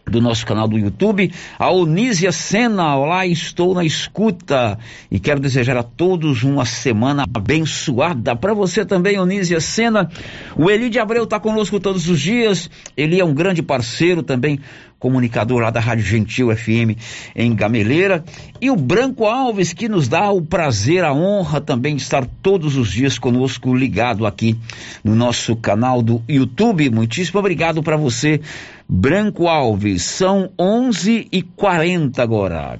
do 0.06 0.20
nosso 0.20 0.44
canal 0.44 0.66
do 0.66 0.78
YouTube. 0.78 1.32
A 1.58 1.70
Onísia 1.70 2.32
Sena, 2.32 2.96
olá, 2.96 3.26
estou 3.26 3.74
na 3.74 3.84
escuta 3.84 4.78
e 5.10 5.18
quero 5.18 5.40
desejar 5.40 5.76
a 5.76 5.82
todos 5.82 6.42
uma 6.42 6.64
semana 6.64 7.24
abençoada. 7.34 8.34
Para 8.34 8.54
você 8.54 8.84
também, 8.84 9.18
Onísia 9.18 9.60
Sena. 9.60 10.10
O 10.56 10.70
Eli 10.70 10.90
de 10.90 10.98
Abreu 10.98 11.24
está 11.24 11.38
conosco 11.38 11.78
todos 11.80 12.08
os 12.08 12.20
dias. 12.20 12.70
Ele 12.96 13.20
é 13.20 13.24
um 13.24 13.34
grande 13.34 13.62
parceiro 13.62 14.22
também 14.22 14.58
comunicador 15.00 15.62
lá 15.62 15.70
da 15.70 15.80
Rádio 15.80 16.04
Gentil 16.04 16.54
FM 16.54 16.96
em 17.34 17.54
Gameleira, 17.54 18.22
e 18.60 18.70
o 18.70 18.76
Branco 18.76 19.24
Alves, 19.24 19.72
que 19.72 19.88
nos 19.88 20.06
dá 20.06 20.30
o 20.30 20.42
prazer, 20.42 21.02
a 21.02 21.12
honra 21.12 21.60
também 21.60 21.96
de 21.96 22.02
estar 22.02 22.24
todos 22.42 22.76
os 22.76 22.92
dias 22.92 23.18
conosco 23.18 23.74
ligado 23.74 24.26
aqui 24.26 24.56
no 25.02 25.16
nosso 25.16 25.56
canal 25.56 26.02
do 26.02 26.22
YouTube. 26.28 26.90
Muitíssimo 26.90 27.40
obrigado 27.40 27.82
para 27.82 27.96
você, 27.96 28.40
Branco 28.86 29.48
Alves. 29.48 30.02
São 30.02 30.50
11 30.58 31.28
e 31.32 31.42
40 31.42 32.22
agora. 32.22 32.78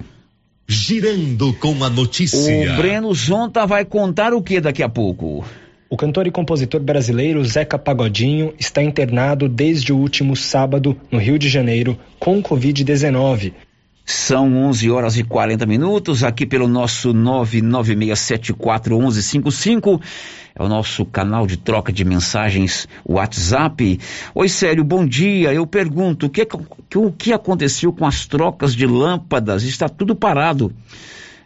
Girando 0.67 1.51
com 1.53 1.83
a 1.83 1.89
notícia. 1.89 2.71
O 2.71 2.77
Breno 2.77 3.13
Zonta 3.13 3.65
vai 3.65 3.83
contar 3.83 4.33
o 4.33 4.41
que 4.41 4.61
daqui 4.61 4.83
a 4.83 4.87
pouco? 4.87 5.43
O 5.91 5.97
cantor 5.97 6.25
e 6.25 6.31
compositor 6.31 6.79
brasileiro 6.79 7.43
Zeca 7.43 7.77
Pagodinho 7.77 8.53
está 8.57 8.81
internado 8.81 9.49
desde 9.49 9.91
o 9.91 9.97
último 9.97 10.37
sábado 10.37 10.95
no 11.11 11.19
Rio 11.19 11.37
de 11.37 11.49
Janeiro 11.49 11.99
com 12.17 12.41
Covid-19. 12.41 13.51
São 14.05 14.55
11 14.55 14.89
horas 14.89 15.17
e 15.17 15.23
40 15.25 15.65
minutos 15.65 16.23
aqui 16.23 16.45
pelo 16.45 16.69
nosso 16.69 17.13
996741155. 17.13 20.01
É 20.55 20.63
o 20.63 20.69
nosso 20.69 21.03
canal 21.03 21.45
de 21.45 21.57
troca 21.57 21.91
de 21.91 22.05
mensagens 22.05 22.87
WhatsApp. 23.03 23.99
Oi, 24.33 24.47
Sério, 24.47 24.85
bom 24.85 25.05
dia. 25.05 25.53
Eu 25.53 25.67
pergunto, 25.67 26.27
o 26.27 26.29
que, 26.29 26.47
o 26.95 27.11
que 27.11 27.33
aconteceu 27.33 27.91
com 27.91 28.05
as 28.05 28.25
trocas 28.25 28.73
de 28.73 28.87
lâmpadas? 28.87 29.63
Está 29.63 29.89
tudo 29.89 30.15
parado. 30.15 30.73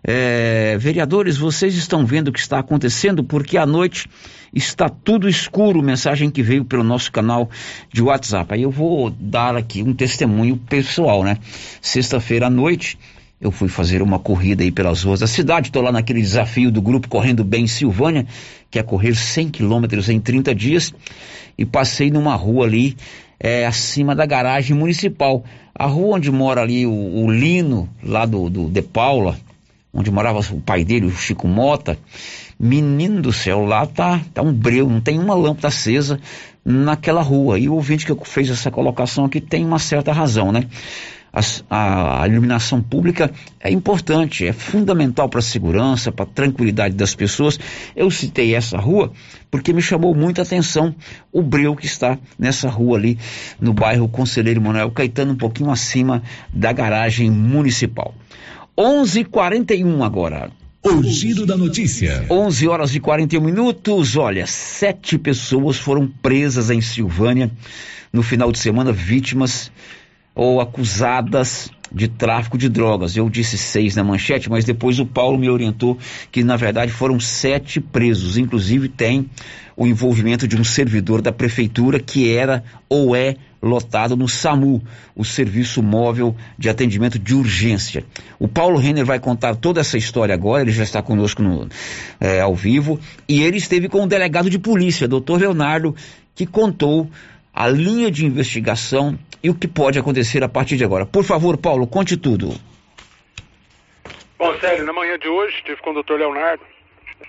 É, 0.08 0.78
vereadores, 0.78 1.36
vocês 1.36 1.76
estão 1.76 2.06
vendo 2.06 2.28
o 2.28 2.32
que 2.32 2.40
está 2.40 2.60
acontecendo 2.60 3.24
porque 3.24 3.58
à 3.58 3.66
noite 3.66 4.08
está 4.54 4.88
tudo 4.88 5.28
escuro. 5.28 5.82
Mensagem 5.82 6.30
que 6.30 6.44
veio 6.44 6.64
pelo 6.64 6.84
nosso 6.84 7.12
canal 7.12 7.50
de 7.92 8.04
WhatsApp. 8.04 8.54
Aí 8.54 8.62
eu 8.62 8.70
vou 8.70 9.10
dar 9.10 9.56
aqui 9.56 9.82
um 9.82 9.96
testemunho 9.96 10.58
pessoal, 10.58 11.24
né? 11.24 11.40
Sexta-feira 11.82 12.46
à 12.46 12.50
noite 12.52 13.00
eu 13.42 13.52
fui 13.52 13.68
fazer 13.68 14.02
uma 14.02 14.18
corrida 14.18 14.64
aí 14.64 14.72
pelas 14.72 15.04
ruas 15.04 15.20
da 15.20 15.28
cidade. 15.28 15.68
Estou 15.68 15.82
lá 15.82 15.92
naquele 15.92 16.22
desafio 16.22 16.72
do 16.72 16.82
grupo 16.82 17.10
Correndo 17.10 17.44
Bem 17.44 17.64
em 17.64 17.68
Silvânia, 17.68 18.26
que 18.72 18.80
é 18.80 18.84
correr 18.84 19.16
100 19.16 19.50
quilômetros 19.50 20.08
em 20.08 20.20
30 20.20 20.54
dias. 20.54 20.94
E 21.58 21.66
passei 21.66 22.12
numa 22.12 22.36
rua 22.36 22.66
ali 22.66 22.96
é, 23.40 23.66
acima 23.66 24.16
da 24.16 24.26
garagem 24.26 24.76
municipal. 24.76 25.44
A 25.74 25.86
rua 25.86 26.18
onde 26.18 26.32
mora 26.32 26.62
ali 26.62 26.86
o, 26.86 26.92
o 26.92 27.32
Lino, 27.32 27.90
lá 28.04 28.26
do, 28.26 28.50
do 28.50 28.70
De 28.70 28.82
Paula, 28.82 29.38
onde 29.96 30.12
morava 30.12 30.40
o 30.52 30.60
pai 30.60 30.84
dele, 30.84 31.06
o 31.06 31.12
Chico 31.12 31.48
Mota. 31.48 31.98
Menino 32.60 33.22
do 33.22 33.34
céu, 33.34 33.66
lá 33.66 33.86
tá, 33.86 34.22
tá 34.34 34.42
um 34.42 34.54
breu, 34.54 34.90
não 34.90 35.02
tem 35.02 35.18
uma 35.18 35.34
lâmpada 35.34 35.70
acesa 35.70 36.20
naquela 36.64 37.22
rua. 37.22 37.58
E 37.58 37.68
o 37.70 37.74
ouvinte 37.74 38.06
que 38.06 38.16
fez 38.26 38.50
essa 38.50 38.70
colocação 38.70 39.26
aqui 39.26 39.40
tem 39.42 39.66
uma 39.66 39.80
certa 39.80 40.12
razão, 40.12 40.52
né? 40.52 40.66
A, 41.70 42.22
a, 42.22 42.28
iluminação 42.30 42.82
pública 42.82 43.30
é 43.60 43.70
importante, 43.70 44.48
é 44.48 44.54
fundamental 44.54 45.28
para 45.28 45.40
a 45.40 45.44
segurança, 45.44 46.10
para 46.10 46.24
a 46.24 46.28
tranquilidade 46.28 46.96
das 46.96 47.14
pessoas. 47.14 47.60
Eu 47.94 48.10
citei 48.10 48.56
essa 48.56 48.78
rua 48.78 49.12
porque 49.52 49.74
me 49.74 49.82
chamou 49.82 50.16
muita 50.16 50.44
atenção 50.44 50.96
o 51.34 51.42
breu 51.42 51.76
que 51.76 51.86
está 51.86 52.18
nessa 52.40 52.70
rua 52.70 52.98
ali 52.98 53.20
no 53.60 53.74
bairro 53.74 54.08
Conselheiro 54.08 54.62
Manuel 54.62 54.92
Caetano, 54.92 55.34
um 55.34 55.38
pouquinho 55.38 55.72
acima 55.72 56.24
da 56.54 56.72
garagem 56.72 57.30
municipal. 57.30 58.16
11:41 58.78 60.04
agora. 60.04 60.52
O 60.84 61.02
giro 61.02 61.46
da 61.46 61.58
notícia. 61.58 62.26
11 62.30 62.68
horas 62.68 62.94
e 62.94 63.00
41 63.00 63.42
minutos. 63.42 64.18
Olha, 64.18 64.46
sete 64.46 65.18
pessoas 65.18 65.78
foram 65.78 66.08
presas 66.08 66.70
em 66.70 66.82
Silvânia 66.82 67.50
no 68.12 68.22
final 68.22 68.52
de 68.52 68.60
semana, 68.60 68.92
vítimas 68.92 69.72
ou 70.36 70.60
acusadas 70.60 71.72
de 71.92 72.08
tráfico 72.08 72.58
de 72.58 72.70
drogas. 72.70 73.16
Eu 73.16 73.30
disse 73.30 73.58
seis 73.58 73.96
na 73.96 74.04
manchete, 74.04 74.50
mas 74.50 74.66
depois 74.66 75.00
o 75.00 75.06
Paulo 75.06 75.38
me 75.38 75.50
orientou 75.50 75.98
que 76.32 76.44
na 76.44 76.56
verdade 76.56 76.92
foram 76.92 77.20
sete 77.20 77.80
presos. 77.80 78.38
Inclusive 78.38 78.90
tem 78.90 79.30
o 79.78 79.86
envolvimento 79.86 80.48
de 80.48 80.56
um 80.56 80.64
servidor 80.64 81.22
da 81.22 81.32
prefeitura 81.32 82.00
que 82.00 82.34
era 82.34 82.64
ou 82.90 83.16
é 83.16 83.36
lotado 83.62 84.16
no 84.16 84.28
SAMU, 84.28 84.82
o 85.16 85.26
Serviço 85.26 85.82
Móvel 85.82 86.36
de 86.58 86.70
Atendimento 86.70 87.18
de 87.18 87.34
Urgência. 87.34 88.06
O 88.40 88.48
Paulo 88.48 88.78
Renner 88.78 89.04
vai 89.04 89.20
contar 89.20 89.56
toda 89.56 89.82
essa 89.82 89.98
história 89.98 90.36
agora, 90.36 90.62
ele 90.62 90.72
já 90.72 90.84
está 90.84 91.02
conosco 91.02 91.42
no, 91.42 91.68
é, 92.20 92.42
ao 92.42 92.54
vivo, 92.54 93.00
e 93.28 93.42
ele 93.42 93.58
esteve 93.58 93.90
com 93.90 94.04
o 94.04 94.08
delegado 94.08 94.52
de 94.52 94.60
polícia, 94.60 95.08
doutor 95.08 95.40
Leonardo, 95.40 95.96
que 96.36 96.46
contou 96.46 97.10
a 97.56 97.70
linha 97.70 98.12
de 98.12 98.26
investigação 98.26 99.18
e 99.42 99.50
o 99.50 99.56
que 99.56 99.68
pode 99.68 99.98
acontecer 99.98 100.44
a 100.44 100.50
partir 100.50 100.76
de 100.76 100.84
agora. 100.84 101.06
Por 101.06 101.24
favor, 101.24 101.58
Paulo, 101.58 101.88
conte 101.88 102.18
tudo. 102.18 102.50
Bom, 104.38 104.54
Célio, 104.60 104.84
na 104.84 104.92
manhã 104.92 105.18
de 105.18 105.30
hoje 105.30 105.56
estive 105.56 105.82
com 105.82 105.92
o 105.92 105.94
doutor 105.94 106.20
Leonardo 106.20 106.62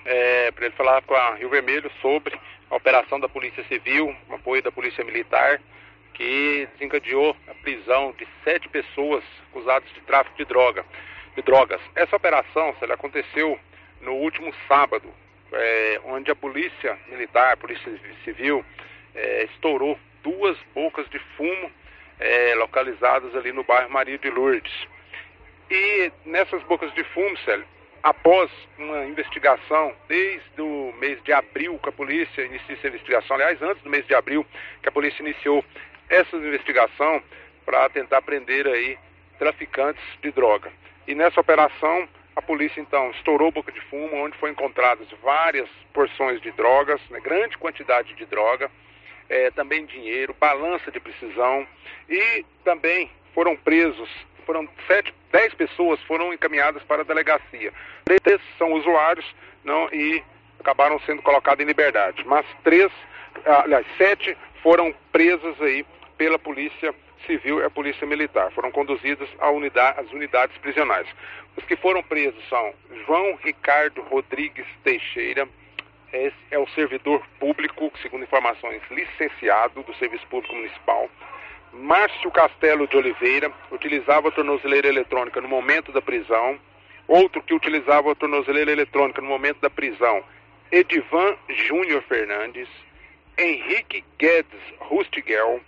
é, 0.04 0.50
para 0.50 0.66
ele 0.66 0.74
falar 0.74 1.00
com 1.02 1.14
a 1.14 1.36
Rio 1.36 1.48
Vermelho 1.48 1.88
sobre 2.02 2.36
a 2.68 2.74
operação 2.74 3.20
da 3.20 3.28
Polícia 3.28 3.64
Civil, 3.68 4.12
apoio 4.28 4.62
da 4.62 4.72
Polícia 4.72 5.04
Militar 5.04 5.60
que 6.16 6.66
desencadeou 6.72 7.36
a 7.46 7.54
prisão 7.54 8.14
de 8.18 8.26
sete 8.42 8.68
pessoas 8.68 9.22
acusadas 9.50 9.88
de 9.92 10.00
tráfico 10.00 10.36
de 10.36 10.46
droga, 10.46 10.84
de 11.36 11.42
drogas. 11.42 11.80
Essa 11.94 12.16
operação 12.16 12.74
ela 12.80 12.94
aconteceu 12.94 13.58
no 14.00 14.12
último 14.12 14.52
sábado, 14.66 15.08
é, 15.52 16.00
onde 16.06 16.30
a 16.30 16.34
polícia 16.34 16.98
militar, 17.08 17.52
a 17.52 17.56
polícia 17.56 17.92
civil, 18.24 18.64
é, 19.14 19.44
estourou 19.44 19.98
duas 20.26 20.58
bocas 20.74 21.08
de 21.08 21.20
fumo 21.36 21.70
é, 22.18 22.54
localizadas 22.56 23.34
ali 23.36 23.52
no 23.52 23.62
bairro 23.62 23.90
Maria 23.90 24.18
de 24.18 24.28
Lourdes. 24.28 24.72
E 25.70 26.10
nessas 26.24 26.62
bocas 26.64 26.92
de 26.94 27.04
fumo, 27.04 27.38
Célio, 27.38 27.64
após 28.02 28.50
uma 28.76 29.04
investigação 29.04 29.94
desde 30.08 30.60
o 30.60 30.92
mês 30.98 31.22
de 31.22 31.32
abril 31.32 31.78
que 31.80 31.88
a 31.88 31.92
polícia 31.92 32.42
inicia 32.42 32.74
essa 32.74 32.88
investigação, 32.88 33.36
aliás, 33.36 33.62
antes 33.62 33.82
do 33.84 33.90
mês 33.90 34.04
de 34.06 34.14
abril 34.14 34.44
que 34.82 34.88
a 34.88 34.92
polícia 34.92 35.22
iniciou 35.22 35.64
essa 36.08 36.36
investigação 36.36 37.22
para 37.64 37.88
tentar 37.90 38.22
prender 38.22 38.66
aí 38.66 38.98
traficantes 39.38 40.02
de 40.22 40.32
droga. 40.32 40.72
E 41.06 41.14
nessa 41.14 41.40
operação, 41.40 42.08
a 42.34 42.42
polícia 42.42 42.80
então 42.80 43.10
estourou 43.12 43.52
boca 43.52 43.70
de 43.70 43.80
fumo, 43.82 44.24
onde 44.24 44.36
foram 44.38 44.52
encontradas 44.52 45.06
várias 45.22 45.68
porções 45.92 46.40
de 46.40 46.50
drogas, 46.52 47.00
né, 47.10 47.20
grande 47.20 47.56
quantidade 47.58 48.12
de 48.14 48.24
droga, 48.26 48.70
é, 49.28 49.50
também 49.50 49.86
dinheiro, 49.86 50.34
balança 50.38 50.90
de 50.90 51.00
precisão 51.00 51.66
e 52.08 52.44
também 52.64 53.10
foram 53.34 53.56
presos, 53.56 54.08
foram 54.44 54.68
sete, 54.86 55.12
dez 55.30 55.52
pessoas 55.54 56.00
foram 56.02 56.32
encaminhadas 56.32 56.82
para 56.84 57.02
a 57.02 57.04
delegacia. 57.04 57.72
Três 58.04 58.40
são 58.58 58.72
usuários 58.72 59.26
não, 59.64 59.88
e 59.92 60.22
acabaram 60.60 60.98
sendo 61.00 61.22
colocados 61.22 61.62
em 61.62 61.66
liberdade, 61.66 62.24
mas 62.24 62.46
três, 62.64 62.90
aliás, 63.44 63.86
sete 63.98 64.36
foram 64.62 64.94
presas 65.12 65.60
aí 65.60 65.84
pela 66.16 66.38
Polícia 66.38 66.94
Civil 67.26 67.60
e 67.60 67.64
a 67.64 67.70
Polícia 67.70 68.06
Militar. 68.06 68.50
Foram 68.52 68.70
conduzidos 68.70 69.28
unidade, 69.40 70.00
às 70.00 70.10
unidades 70.12 70.56
prisionais. 70.58 71.06
Os 71.56 71.64
que 71.64 71.76
foram 71.76 72.02
presos 72.02 72.42
são 72.48 72.72
João 73.06 73.36
Ricardo 73.42 74.00
Rodrigues 74.02 74.66
Teixeira, 74.84 75.48
esse 76.16 76.36
é 76.50 76.58
o 76.58 76.68
servidor 76.68 77.22
público, 77.38 77.92
segundo 78.00 78.24
informações, 78.24 78.82
licenciado 78.90 79.82
do 79.82 79.94
Serviço 79.94 80.26
Público 80.28 80.54
Municipal. 80.54 81.10
Márcio 81.72 82.30
Castelo 82.30 82.86
de 82.86 82.96
Oliveira 82.96 83.52
utilizava 83.70 84.28
a 84.28 84.32
tornozeleira 84.32 84.88
eletrônica 84.88 85.40
no 85.40 85.48
momento 85.48 85.92
da 85.92 86.00
prisão. 86.00 86.58
Outro 87.06 87.42
que 87.42 87.54
utilizava 87.54 88.10
a 88.10 88.14
tornozeleira 88.14 88.72
eletrônica 88.72 89.20
no 89.20 89.28
momento 89.28 89.60
da 89.60 89.70
prisão, 89.70 90.24
Edivan 90.72 91.36
Júnior 91.48 92.02
Fernandes, 92.02 92.68
Henrique 93.38 94.04
Guedes 94.18 94.60
Rustigel, 94.80 95.60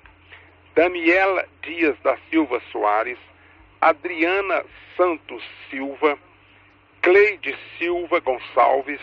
Daniela 0.75 1.47
Dias 1.63 1.97
da 2.03 2.17
Silva 2.31 2.61
Soares, 2.73 3.19
Adriana 3.81 4.65
Santos 4.97 5.45
Silva, 5.71 6.19
Cleide 7.03 7.57
Silva 7.79 8.19
Gonçalves, 8.21 9.01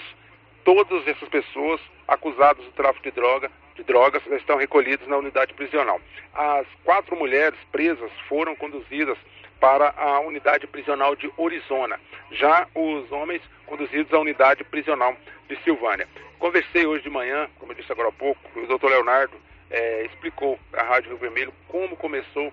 todas 0.66 1.08
essas 1.08 1.30
pessoas 1.30 1.80
acusadas 2.08 2.66
de 2.66 2.72
tráfico 2.72 3.04
de 3.04 3.12
droga, 3.12 3.50
de 3.76 3.84
drogas 3.84 4.22
estão 4.32 4.58
recolhidas 4.58 5.08
na 5.08 5.18
unidade 5.18 5.54
prisional. 5.54 6.02
As 6.34 6.66
quatro 6.84 7.16
mulheres 7.16 7.58
presas 7.72 8.12
foram 8.28 8.56
conduzidas 8.56 9.18
para 9.60 9.94
a 9.96 10.20
unidade 10.20 10.68
prisional 10.68 11.16
de 11.16 11.32
Orizona. 11.38 12.00
Já 12.32 12.68
os 12.76 13.10
homens 13.12 13.42
conduzidos 13.66 14.12
à 14.14 14.20
unidade 14.20 14.64
prisional 14.64 15.16
de 15.48 15.56
Silvânia. 15.64 16.08
Conversei 16.40 16.86
hoje 16.86 17.04
de 17.04 17.10
manhã, 17.10 17.48
como 17.60 17.72
eu 17.72 17.76
disse 17.76 17.92
agora 17.92 18.10
há 18.10 18.12
pouco, 18.12 18.40
o 18.60 18.68
doutor 18.68 18.90
Leonardo 18.90 19.36
é, 19.70 20.06
explicou 20.06 20.60
à 20.74 20.84
Rádio 20.84 21.10
Rio 21.10 21.18
Vermelho 21.18 21.54
como 21.68 21.96
começou 21.96 22.52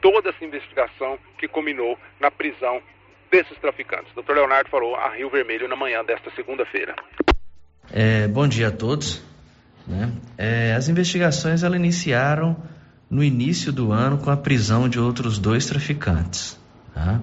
toda 0.00 0.30
essa 0.30 0.44
investigação 0.44 1.18
que 1.38 1.46
culminou 1.46 1.98
na 2.18 2.30
prisão 2.30 2.82
desses 3.30 3.56
traficantes. 3.58 4.10
O 4.12 4.16
doutor 4.16 4.36
Leonardo 4.36 4.70
falou 4.70 4.96
a 4.96 5.10
Rio 5.10 5.28
Vermelho 5.28 5.68
na 5.68 5.76
manhã 5.76 6.04
desta 6.04 6.30
segunda-feira. 6.32 6.94
É, 7.92 8.28
bom 8.28 8.46
dia 8.46 8.68
a 8.68 8.70
todos. 8.70 9.20
Né? 9.86 10.12
É, 10.38 10.74
as 10.74 10.88
investigações 10.88 11.62
elas 11.62 11.78
iniciaram 11.78 12.56
no 13.10 13.24
início 13.24 13.72
do 13.72 13.90
ano 13.90 14.18
com 14.18 14.30
a 14.30 14.36
prisão 14.36 14.88
de 14.88 15.00
outros 15.00 15.38
dois 15.38 15.66
traficantes. 15.66 16.56
Tá? 16.94 17.20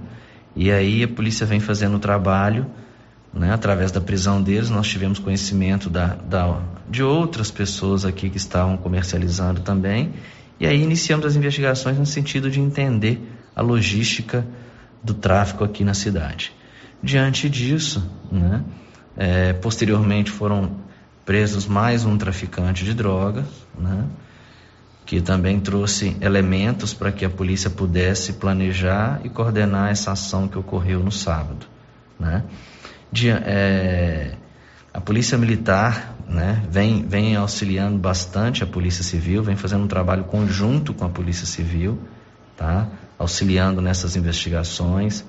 E 0.56 0.70
aí 0.72 1.04
a 1.04 1.08
polícia 1.08 1.46
vem 1.46 1.62
fazendo 1.62 1.96
o 1.96 2.00
trabalho, 2.00 2.68
né? 3.34 3.54
através 3.54 3.92
da 3.92 4.02
prisão 4.02 4.42
deles, 4.42 4.70
nós 4.70 4.88
tivemos 4.88 5.20
conhecimento 5.20 5.90
da, 5.90 6.16
da, 6.16 6.62
de 6.90 7.02
outras 7.02 7.50
pessoas 7.50 8.04
aqui 8.04 8.30
que 8.30 8.38
estavam 8.38 8.76
comercializando 8.76 9.62
também. 9.62 10.14
E 10.60 10.68
aí 10.68 10.82
iniciamos 10.82 11.26
as 11.26 11.36
investigações 11.36 11.98
no 11.98 12.06
sentido 12.06 12.52
de 12.52 12.60
entender 12.60 13.22
a 13.56 13.62
logística 13.62 14.46
do 15.02 15.14
tráfico 15.14 15.64
aqui 15.64 15.86
na 15.86 15.94
cidade. 15.94 16.52
Diante 17.02 17.48
disso, 17.48 18.12
né? 18.30 18.64
É, 19.18 19.54
posteriormente 19.54 20.30
foram 20.30 20.78
presos 21.26 21.66
mais 21.68 22.06
um 22.06 22.18
traficante 22.18 22.86
de 22.86 22.94
drogas, 22.94 23.46
né? 23.78 24.06
que 25.06 25.22
também 25.22 25.60
trouxe 25.60 26.16
elementos 26.22 26.94
para 26.94 27.12
que 27.12 27.26
a 27.26 27.30
polícia 27.30 27.70
pudesse 27.70 28.34
planejar 28.34 29.22
e 29.24 29.30
coordenar 29.30 29.90
essa 29.90 30.12
ação 30.12 30.48
que 30.48 30.58
ocorreu 30.58 31.00
no 31.00 31.12
sábado. 31.12 31.66
Né? 32.20 32.44
De, 33.12 33.30
é, 33.30 34.36
a 34.94 35.02
polícia 35.02 35.38
militar 35.38 36.16
né, 36.28 36.62
vem, 36.70 37.06
vem 37.08 37.36
auxiliando 37.36 37.98
bastante 37.98 38.64
a 38.64 38.68
polícia 38.68 39.04
civil, 39.04 39.42
vem 39.42 39.56
fazendo 39.56 39.86
um 39.86 39.88
trabalho 39.88 40.26
conjunto 40.26 40.94
com 40.94 41.06
a 41.06 41.10
polícia 41.10 41.46
civil, 41.46 42.00
tá? 42.56 42.88
auxiliando 43.18 43.82
nessas 43.82 44.16
investigações. 44.16 45.26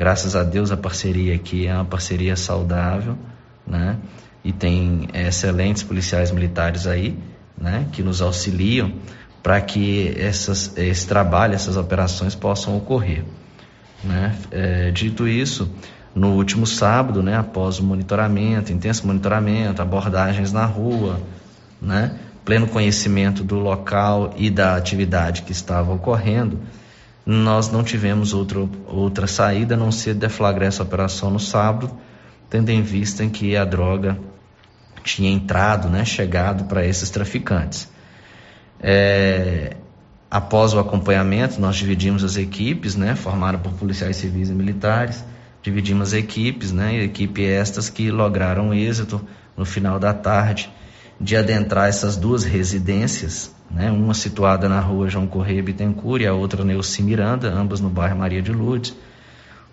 Graças 0.00 0.34
a 0.34 0.42
Deus 0.42 0.72
a 0.72 0.78
parceria 0.78 1.34
aqui 1.34 1.66
é 1.66 1.74
uma 1.74 1.84
parceria 1.84 2.34
saudável, 2.34 3.18
né? 3.66 3.98
E 4.42 4.50
tem 4.50 5.06
é, 5.12 5.28
excelentes 5.28 5.82
policiais 5.82 6.30
militares 6.30 6.86
aí, 6.86 7.18
né? 7.54 7.86
Que 7.92 8.02
nos 8.02 8.22
auxiliam 8.22 8.94
para 9.42 9.60
que 9.60 10.14
essas, 10.18 10.74
esse 10.78 11.06
trabalho, 11.06 11.54
essas 11.54 11.76
operações 11.76 12.34
possam 12.34 12.78
ocorrer. 12.78 13.24
Né? 14.02 14.34
É, 14.50 14.90
dito 14.90 15.28
isso, 15.28 15.70
no 16.14 16.28
último 16.28 16.66
sábado, 16.66 17.22
né, 17.22 17.36
após 17.36 17.78
o 17.78 17.84
monitoramento, 17.84 18.72
intenso 18.72 19.06
monitoramento, 19.06 19.82
abordagens 19.82 20.50
na 20.50 20.64
rua, 20.64 21.20
né, 21.80 22.18
pleno 22.42 22.66
conhecimento 22.66 23.44
do 23.44 23.56
local 23.56 24.32
e 24.38 24.48
da 24.48 24.76
atividade 24.76 25.42
que 25.42 25.52
estava 25.52 25.92
ocorrendo, 25.92 26.58
nós 27.24 27.70
não 27.70 27.82
tivemos 27.82 28.32
outro, 28.32 28.70
outra 28.86 29.26
saída 29.26 29.74
a 29.74 29.78
não 29.78 29.92
ser 29.92 30.14
deflagrar 30.14 30.68
essa 30.68 30.82
operação 30.82 31.30
no 31.30 31.38
sábado, 31.38 31.90
tendo 32.48 32.70
em 32.70 32.82
vista 32.82 33.22
em 33.22 33.30
que 33.30 33.56
a 33.56 33.64
droga 33.64 34.18
tinha 35.02 35.30
entrado, 35.30 35.88
né, 35.88 36.04
chegado 36.04 36.64
para 36.64 36.84
esses 36.84 37.10
traficantes. 37.10 37.88
É, 38.80 39.76
após 40.30 40.74
o 40.74 40.78
acompanhamento, 40.78 41.60
nós 41.60 41.76
dividimos 41.76 42.24
as 42.24 42.36
equipes, 42.36 42.96
né, 42.96 43.14
formadas 43.14 43.60
por 43.60 43.72
policiais 43.72 44.16
civis 44.16 44.48
e 44.50 44.52
militares, 44.52 45.24
dividimos 45.62 46.08
as 46.08 46.14
equipes, 46.14 46.72
né, 46.72 47.02
equipe 47.02 47.44
estas 47.44 47.88
que 47.88 48.10
lograram 48.10 48.74
êxito 48.74 49.20
no 49.56 49.64
final 49.64 49.98
da 49.98 50.12
tarde 50.12 50.70
de 51.20 51.36
adentrar 51.36 51.88
essas 51.88 52.16
duas 52.16 52.44
residências, 52.44 53.54
né, 53.70 53.90
uma 53.90 54.14
situada 54.14 54.68
na 54.68 54.80
rua 54.80 55.08
João 55.08 55.26
Correia 55.26 55.62
Bittencourt 55.62 56.22
e 56.22 56.26
a 56.26 56.32
outra 56.32 56.64
Neuci 56.64 57.02
Miranda, 57.02 57.52
ambas 57.52 57.78
no 57.78 57.90
bairro 57.90 58.16
Maria 58.16 58.40
de 58.40 58.52
Lourdes, 58.52 58.96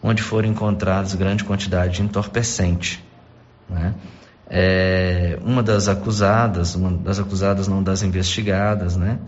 onde 0.04 0.22
foram 0.22 0.50
encontradas 0.50 1.16
grande 1.16 1.45
quantidade 1.45 1.95
de 1.95 2.02
entorpecente, 2.02 3.02
né, 3.70 3.95
é, 4.50 5.39
uma 5.41 5.64
das 5.64 5.88
acusadas, 5.88 6.76
uma 6.76 6.91
das 6.91 7.20
acusadas 7.20 7.68
não 7.68 7.84
das 7.84 8.02
investigadas, 8.02 8.95
né? 8.95 9.20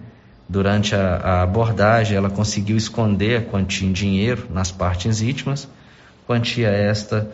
Durante 0.48 0.96
a, 0.96 1.18
a, 1.18 1.42
abordagem, 1.44 2.18
ela 2.18 2.30
conseguiu 2.30 2.78
esconder 2.78 3.38
a 3.38 3.42
quantia 3.42 3.88
em 3.88 3.92
dinheiro 3.92 4.48
nas 4.50 4.72
partes 4.72 5.22
íntimas, 5.22 5.68
quantia 6.26 6.70
esta 6.70 7.30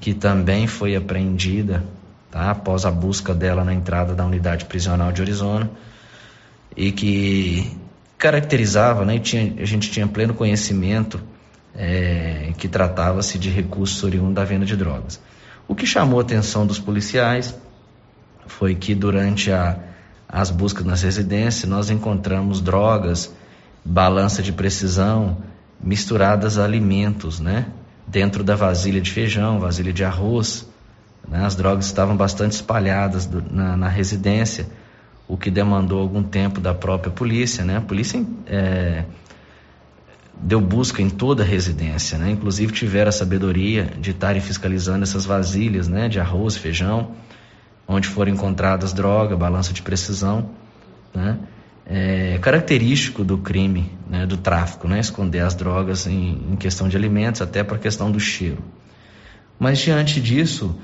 que 0.00 0.12
também 0.12 0.66
foi 0.66 0.96
apreendida 0.96 1.84
tá? 2.30 2.50
após 2.50 2.84
a 2.84 2.90
busca 2.90 3.34
dela 3.34 3.64
na 3.64 3.74
entrada 3.74 4.14
da 4.14 4.24
unidade 4.24 4.64
prisional 4.64 5.12
de 5.12 5.20
Arizona 5.22 5.70
e 6.76 6.92
que 6.92 7.76
caracterizava, 8.16 9.04
né? 9.04 9.18
Tinha, 9.18 9.62
a 9.62 9.64
gente 9.64 9.90
tinha 9.90 10.06
pleno 10.06 10.34
conhecimento 10.34 11.20
é, 11.74 12.52
que 12.58 12.68
tratava-se 12.68 13.38
de 13.38 13.48
recursos 13.48 14.02
oriundos 14.02 14.34
da 14.34 14.44
venda 14.44 14.66
de 14.66 14.76
drogas. 14.76 15.20
O 15.66 15.74
que 15.74 15.86
chamou 15.86 16.18
a 16.18 16.22
atenção 16.22 16.66
dos 16.66 16.78
policiais 16.78 17.54
foi 18.46 18.74
que 18.74 18.94
durante 18.94 19.50
a, 19.50 19.78
as 20.28 20.50
buscas 20.50 20.84
nas 20.84 21.02
residências 21.02 21.68
nós 21.68 21.90
encontramos 21.90 22.60
drogas, 22.60 23.32
balança 23.84 24.42
de 24.42 24.52
precisão 24.52 25.38
misturadas 25.82 26.58
a 26.58 26.64
alimentos, 26.64 27.40
né? 27.40 27.66
Dentro 28.06 28.44
da 28.44 28.54
vasilha 28.56 29.00
de 29.00 29.10
feijão, 29.10 29.60
vasilha 29.60 29.92
de 29.92 30.04
arroz. 30.04 30.68
Né? 31.28 31.44
As 31.44 31.54
drogas 31.54 31.86
estavam 31.86 32.16
bastante 32.16 32.52
espalhadas 32.52 33.26
do, 33.26 33.42
na, 33.52 33.76
na, 33.76 33.88
residência, 33.88 34.66
o 35.28 35.36
que 35.36 35.50
demandou 35.50 36.00
algum 36.00 36.22
tempo 36.22 36.60
da 36.60 36.74
própria 36.74 37.12
polícia, 37.12 37.64
né? 37.64 37.76
A 37.76 37.80
polícia 37.80 38.24
é, 38.46 39.04
deu 40.42 40.60
busca 40.60 41.02
em 41.02 41.08
toda 41.08 41.42
a 41.42 41.46
residência, 41.46 42.18
né? 42.18 42.30
Inclusive 42.30 42.72
tiveram 42.72 43.10
a 43.10 43.12
sabedoria 43.12 43.92
de 44.00 44.10
estarem 44.10 44.40
fiscalizando 44.40 45.04
essas 45.04 45.24
vasilhas, 45.24 45.86
né? 45.86 46.08
De 46.08 46.18
arroz, 46.18 46.56
feijão, 46.56 47.12
onde 47.86 48.08
foram 48.08 48.32
encontradas 48.32 48.92
droga, 48.92 49.36
balança 49.36 49.72
de 49.72 49.82
precisão, 49.82 50.50
né? 51.14 51.38
É 51.86 52.38
característico 52.38 53.24
do 53.24 53.38
crime, 53.38 53.92
né? 54.08 54.26
Do 54.26 54.36
tráfico, 54.36 54.88
né? 54.88 54.98
Esconder 54.98 55.40
as 55.40 55.54
drogas 55.54 56.06
em, 56.06 56.52
em 56.52 56.56
questão 56.56 56.88
de 56.88 56.96
alimentos, 56.96 57.40
até 57.40 57.62
para 57.62 57.76
a 57.76 57.78
questão 57.78 58.10
do 58.10 58.18
cheiro. 58.18 58.58
Mas 59.58 59.78
diante 59.78 60.20
disso, 60.20 60.74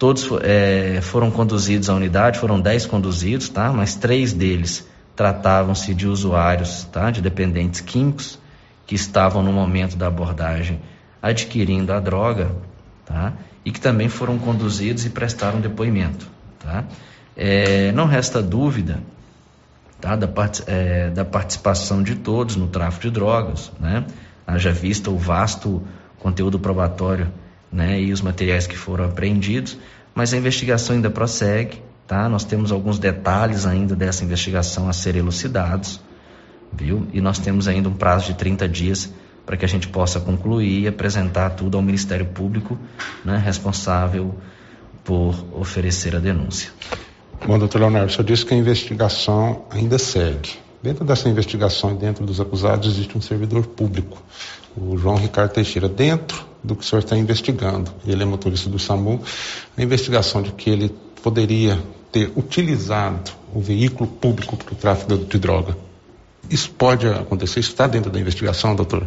todos 0.00 0.26
é, 0.42 1.00
foram 1.02 1.30
conduzidos 1.30 1.90
à 1.90 1.94
unidade, 1.94 2.38
foram 2.38 2.58
dez 2.58 2.86
conduzidos, 2.86 3.50
tá? 3.50 3.70
Mas 3.70 3.94
três 3.94 4.32
deles 4.32 4.88
tratavam-se 5.14 5.94
de 5.94 6.08
usuários, 6.08 6.84
tá? 6.84 7.10
De 7.10 7.20
dependentes 7.20 7.82
químicos 7.82 8.38
que 8.86 8.94
estavam 8.94 9.42
no 9.42 9.52
momento 9.52 9.96
da 9.96 10.06
abordagem 10.06 10.80
adquirindo 11.20 11.92
a 11.92 12.00
droga, 12.00 12.50
tá? 13.04 13.34
E 13.62 13.70
que 13.70 13.78
também 13.78 14.08
foram 14.08 14.38
conduzidos 14.38 15.04
e 15.04 15.10
prestaram 15.10 15.60
depoimento, 15.60 16.26
tá? 16.58 16.86
É, 17.36 17.92
não 17.92 18.06
resta 18.06 18.42
dúvida, 18.42 19.00
tá? 20.00 20.16
Da, 20.16 20.26
part, 20.26 20.62
é, 20.66 21.10
da 21.10 21.26
participação 21.26 22.02
de 22.02 22.14
todos 22.14 22.56
no 22.56 22.68
tráfico 22.68 23.02
de 23.02 23.10
drogas, 23.10 23.70
né? 23.78 24.06
Haja 24.46 24.72
vista 24.72 25.10
o 25.10 25.18
vasto 25.18 25.82
conteúdo 26.18 26.58
probatório, 26.58 27.30
né? 27.72 28.00
E 28.00 28.12
os 28.12 28.20
materiais 28.20 28.66
que 28.66 28.76
foram 28.76 29.04
apreendidos, 29.04 29.76
mas 30.14 30.32
a 30.32 30.36
investigação 30.36 30.96
ainda 30.96 31.10
prossegue, 31.10 31.82
tá? 32.06 32.28
Nós 32.28 32.44
temos 32.44 32.72
alguns 32.72 32.98
detalhes 32.98 33.66
ainda 33.66 33.94
dessa 33.94 34.24
investigação 34.24 34.88
a 34.88 34.92
serem 34.92 35.20
elucidados, 35.20 36.00
viu? 36.72 37.06
E 37.12 37.20
nós 37.20 37.38
temos 37.38 37.68
ainda 37.68 37.88
um 37.88 37.94
prazo 37.94 38.26
de 38.26 38.34
30 38.34 38.68
dias 38.68 39.12
para 39.46 39.56
que 39.56 39.64
a 39.64 39.68
gente 39.68 39.88
possa 39.88 40.20
concluir 40.20 40.82
e 40.82 40.88
apresentar 40.88 41.50
tudo 41.50 41.76
ao 41.76 41.82
Ministério 41.82 42.26
Público, 42.26 42.78
né, 43.24 43.36
responsável 43.36 44.34
por 45.02 45.34
oferecer 45.52 46.14
a 46.14 46.18
denúncia. 46.20 46.70
Bom, 47.46 47.58
doutor 47.58 47.80
Leonardo, 47.80 48.08
o 48.08 48.12
senhor 48.12 48.24
disse 48.24 48.44
que 48.44 48.54
a 48.54 48.56
investigação 48.56 49.64
ainda 49.70 49.98
segue. 49.98 50.50
Dentro 50.82 51.04
dessa 51.04 51.28
investigação 51.28 51.92
e 51.92 51.94
dentro 51.94 52.24
dos 52.24 52.40
acusados 52.40 52.88
existe 52.88 53.16
um 53.16 53.20
servidor 53.20 53.66
público. 53.66 54.22
O 54.76 54.96
João 54.96 55.16
Ricardo 55.16 55.52
Teixeira, 55.52 55.88
dentro 55.88 56.44
do 56.62 56.76
que 56.76 56.82
o 56.82 56.86
senhor 56.86 57.02
está 57.02 57.16
investigando, 57.16 57.90
ele 58.06 58.22
é 58.22 58.26
motorista 58.26 58.68
do 58.68 58.78
SAMU, 58.78 59.22
a 59.76 59.82
investigação 59.82 60.42
de 60.42 60.52
que 60.52 60.70
ele 60.70 60.94
poderia 61.22 61.78
ter 62.12 62.32
utilizado 62.36 63.30
o 63.54 63.60
veículo 63.60 64.08
público 64.08 64.56
para 64.56 64.72
o 64.72 64.76
tráfico 64.76 65.16
de 65.16 65.38
droga. 65.38 65.76
Isso 66.48 66.70
pode 66.70 67.06
acontecer? 67.06 67.60
Isso 67.60 67.70
está 67.70 67.86
dentro 67.86 68.10
da 68.10 68.18
investigação, 68.20 68.74
doutor? 68.74 69.06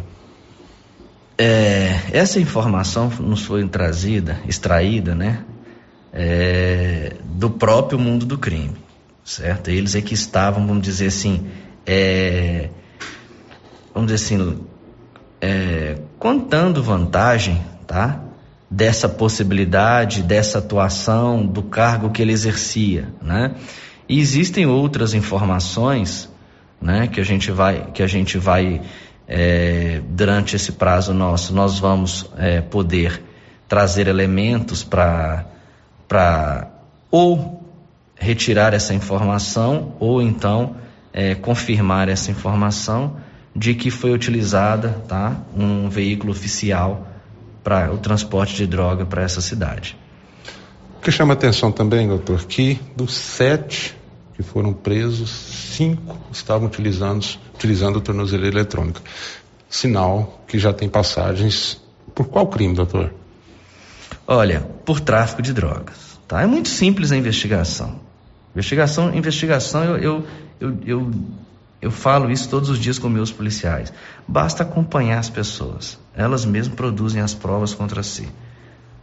É, 1.36 2.00
essa 2.12 2.38
informação 2.38 3.10
nos 3.20 3.42
foi 3.42 3.66
trazida, 3.66 4.40
extraída, 4.46 5.14
né, 5.14 5.44
é, 6.12 7.16
do 7.24 7.50
próprio 7.50 7.98
mundo 7.98 8.24
do 8.24 8.38
crime, 8.38 8.76
certo? 9.24 9.68
Eles 9.68 9.96
é 9.96 10.00
que 10.00 10.14
estavam, 10.14 10.64
vamos 10.64 10.82
dizer 10.82 11.08
assim, 11.08 11.48
é, 11.84 12.70
vamos 13.92 14.12
dizer 14.12 14.24
assim, 14.24 14.60
é, 15.44 15.98
contando 16.18 16.82
vantagem, 16.82 17.60
tá? 17.86 18.18
Dessa 18.70 19.10
possibilidade, 19.10 20.22
dessa 20.22 20.58
atuação, 20.58 21.44
do 21.44 21.62
cargo 21.62 22.10
que 22.10 22.22
ele 22.22 22.32
exercia, 22.32 23.12
né? 23.20 23.54
E 24.08 24.18
existem 24.18 24.64
outras 24.64 25.12
informações, 25.12 26.30
né? 26.80 27.08
Que 27.08 27.20
a 27.20 27.24
gente 27.24 27.50
vai, 27.50 27.90
que 27.92 28.02
a 28.02 28.06
gente 28.06 28.38
vai 28.38 28.80
é, 29.28 30.00
durante 30.08 30.56
esse 30.56 30.72
prazo 30.72 31.12
nosso, 31.12 31.54
nós 31.54 31.78
vamos 31.78 32.30
é, 32.38 32.62
poder 32.62 33.22
trazer 33.68 34.08
elementos 34.08 34.82
para 34.82 35.44
para 36.08 36.70
ou 37.10 37.62
retirar 38.16 38.72
essa 38.72 38.94
informação 38.94 39.94
ou 40.00 40.22
então 40.22 40.76
é, 41.12 41.34
confirmar 41.34 42.08
essa 42.08 42.30
informação 42.30 43.16
de 43.54 43.74
que 43.74 43.90
foi 43.90 44.12
utilizada 44.12 45.02
tá, 45.06 45.40
um 45.56 45.88
veículo 45.88 46.32
oficial 46.32 47.06
para 47.62 47.92
o 47.92 47.98
transporte 47.98 48.54
de 48.56 48.66
droga 48.66 49.06
para 49.06 49.22
essa 49.22 49.40
cidade. 49.40 49.96
O 50.98 51.00
que 51.00 51.10
chama 51.10 51.34
atenção 51.34 51.70
também, 51.70 52.08
doutor, 52.08 52.44
que 52.44 52.80
dos 52.96 53.14
sete 53.14 53.96
que 54.34 54.42
foram 54.42 54.72
presos, 54.72 55.30
cinco 55.30 56.18
estavam 56.32 56.66
utilizando, 56.66 57.24
utilizando 57.54 57.96
o 57.96 58.00
tornozeleiro 58.00 58.56
eletrônico. 58.56 59.00
Sinal 59.68 60.44
que 60.46 60.58
já 60.58 60.72
tem 60.72 60.88
passagens. 60.88 61.80
Por 62.14 62.26
qual 62.26 62.46
crime, 62.48 62.74
doutor? 62.74 63.14
Olha, 64.26 64.60
por 64.84 65.00
tráfico 65.00 65.42
de 65.42 65.52
drogas. 65.52 66.18
Tá? 66.26 66.42
É 66.42 66.46
muito 66.46 66.68
simples 66.68 67.12
a 67.12 67.16
investigação. 67.16 68.00
Investigação, 68.54 69.14
investigação, 69.14 69.84
eu, 69.84 69.96
eu, 69.98 70.26
eu, 70.60 70.78
eu, 70.86 71.10
eu 71.84 71.90
falo 71.90 72.30
isso 72.30 72.48
todos 72.48 72.70
os 72.70 72.78
dias 72.78 72.98
com 72.98 73.10
meus 73.10 73.30
policiais. 73.30 73.92
Basta 74.26 74.62
acompanhar 74.62 75.18
as 75.18 75.28
pessoas. 75.28 75.98
Elas 76.16 76.46
mesmas 76.46 76.74
produzem 76.74 77.20
as 77.20 77.34
provas 77.34 77.74
contra 77.74 78.02
si. 78.02 78.26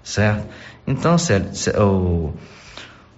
Certo? 0.03 0.47
Então, 0.87 1.15
Célio, 1.15 1.51
o, 1.79 2.33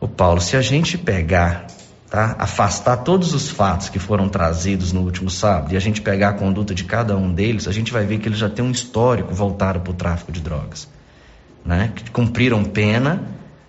o 0.02 0.08
Paulo, 0.10 0.42
se 0.42 0.58
a 0.58 0.62
gente 0.62 0.98
pegar 0.98 1.68
Tá? 2.10 2.36
afastar 2.38 2.98
todos 2.98 3.34
os 3.34 3.50
fatos 3.50 3.90
que 3.90 3.98
foram 3.98 4.30
trazidos 4.30 4.94
no 4.94 5.02
último 5.02 5.32
sábado 5.32 5.74
e 5.74 5.78
a 5.78 5.80
gente 5.80 6.00
pegar 6.00 6.30
a 6.30 6.34
conduta 6.34 6.72
de 6.76 6.84
cada 6.84 7.18
um 7.18 7.34
deles, 7.34 7.68
a 7.68 7.72
gente 7.72 7.92
vai 7.92 8.06
ver 8.06 8.20
que 8.20 8.28
eles 8.28 8.38
já 8.38 8.48
têm 8.48 8.64
um 8.64 8.70
histórico 8.70 9.34
voltado 9.34 9.80
para 9.80 9.90
o 9.90 9.96
tráfico 9.96 10.32
de 10.32 10.40
drogas. 10.40 10.88
Né? 11.66 11.92
Que 11.96 12.12
cumpriram 12.12 12.64
pena, 12.66 13.24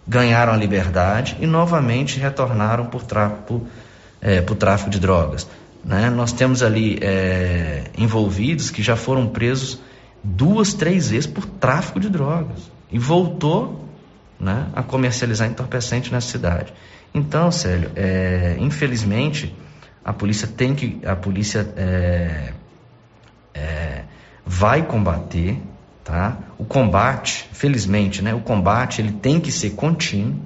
ganharam 0.07 0.53
a 0.53 0.57
liberdade 0.59 1.39
e 1.41 1.47
novamente 1.47 2.21
retornaram 2.21 2.85
por 2.85 3.03
tráfico, 3.05 3.67
é, 4.21 4.43
tráfico 4.43 4.91
de 4.91 5.01
drogas. 5.01 5.47
Né? 5.85 6.09
Nós 6.11 6.33
temos 6.33 6.63
ali 6.63 6.99
é, 7.03 7.85
envolvidos 7.99 8.71
que 8.71 8.83
já 8.83 8.97
foram 8.97 9.27
presos 9.27 9.81
duas, 10.23 10.73
três 10.73 11.11
vezes 11.11 11.27
por 11.27 11.45
tráfico 11.45 12.01
de 12.01 12.09
drogas 12.09 12.71
e 12.91 12.99
voltou 12.99 13.85
né, 14.41 14.69
a 14.75 14.83
comercializar 14.83 15.49
entorpecente 15.49 16.11
nessa 16.11 16.29
cidade. 16.29 16.73
Então, 17.13 17.51
Célio, 17.53 17.91
é, 17.95 18.57
infelizmente, 18.59 19.55
a 20.05 20.13
polícia 20.13 20.49
tem 20.49 20.75
que. 20.75 21.01
A 21.07 21.15
polícia 21.15 21.73
é, 21.77 22.53
é, 23.55 24.03
vai 24.45 24.83
combater, 24.85 25.59
tá? 26.03 26.37
O 26.59 26.65
combate, 26.65 27.49
felizmente, 27.53 28.21
né? 28.21 28.35
O 28.35 28.41
combate 28.41 29.01
ele 29.01 29.13
tem 29.13 29.39
que 29.41 29.53
ser 29.53 29.71
contínuo. 29.71 30.41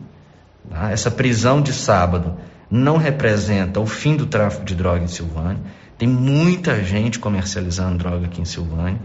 Tá? 0.69 0.91
Essa 0.91 1.11
prisão 1.11 1.63
de 1.63 1.73
sábado 1.73 2.37
não 2.71 2.97
representa 2.97 3.81
o 3.81 3.87
fim 3.87 4.17
do 4.17 4.27
tráfico 4.27 4.65
de 4.65 4.75
droga 4.75 5.03
em 5.03 5.09
Silvânia. 5.09 5.59
Tem 5.97 6.09
muita 6.09 6.83
gente 6.83 7.19
comercializando 7.19 7.99
droga 7.99 8.27
aqui 8.27 8.41
em 8.41 8.45
Silvânia. 8.45 9.01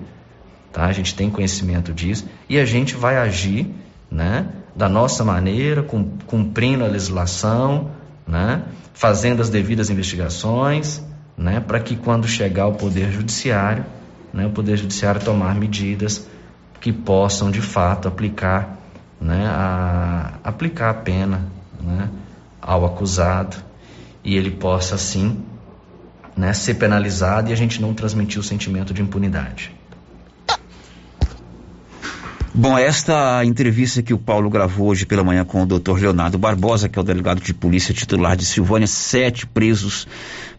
Tá? 0.71 0.85
A 0.85 0.91
gente 0.91 1.15
tem 1.15 1.29
conhecimento 1.29 1.93
disso 1.93 2.27
e 2.49 2.59
a 2.59 2.65
gente 2.65 2.95
vai 2.95 3.17
agir, 3.17 3.73
né? 4.11 4.47
da 4.75 4.89
nossa 4.89 5.23
maneira, 5.23 5.83
cumprindo 6.25 6.83
a 6.83 6.87
legislação, 6.87 7.91
né? 8.27 8.63
fazendo 8.93 9.41
as 9.41 9.49
devidas 9.49 9.89
investigações, 9.89 11.01
né? 11.37 11.59
para 11.59 11.79
que 11.79 11.95
quando 11.95 12.27
chegar 12.27 12.67
o 12.67 12.73
Poder 12.73 13.11
Judiciário, 13.11 13.85
né? 14.33 14.47
o 14.47 14.49
Poder 14.49 14.77
Judiciário 14.77 15.21
tomar 15.21 15.55
medidas 15.55 16.27
que 16.81 16.91
possam 16.91 17.51
de 17.51 17.61
fato 17.61 18.07
aplicar, 18.07 18.77
né? 19.21 19.45
a, 19.47 20.33
aplicar 20.43 20.89
a 20.89 20.93
pena 20.95 21.53
né? 21.83 22.09
Ao 22.65 22.85
acusado 22.85 23.57
e 24.23 24.35
ele 24.35 24.51
possa 24.51 24.95
assim 24.95 25.43
né? 26.35 26.53
ser 26.53 26.75
penalizado 26.75 27.49
e 27.49 27.53
a 27.53 27.55
gente 27.55 27.81
não 27.81 27.93
transmitir 27.93 28.39
o 28.39 28.43
sentimento 28.43 28.93
de 28.93 29.01
impunidade. 29.01 29.71
Bom, 32.55 32.77
esta 32.77 33.43
entrevista 33.43 34.03
que 34.03 34.13
o 34.13 34.17
Paulo 34.17 34.47
gravou 34.47 34.87
hoje 34.87 35.07
pela 35.07 35.23
manhã 35.23 35.43
com 35.43 35.63
o 35.63 35.65
Dr. 35.65 35.97
Leonardo 35.99 36.37
Barbosa, 36.37 36.87
que 36.87 36.99
é 36.99 37.01
o 37.01 37.05
delegado 37.05 37.41
de 37.41 37.51
polícia 37.51 37.93
titular 37.93 38.35
de 38.35 38.45
Silvânia, 38.45 38.85
sete 38.85 39.47
presos 39.47 40.07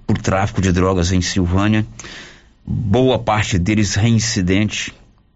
por 0.04 0.18
tráfico 0.18 0.60
de 0.60 0.72
drogas 0.72 1.12
em 1.12 1.20
Silvânia, 1.20 1.86
boa 2.66 3.18
parte 3.18 3.58
deles 3.58 3.94
reincidente. 3.94 4.92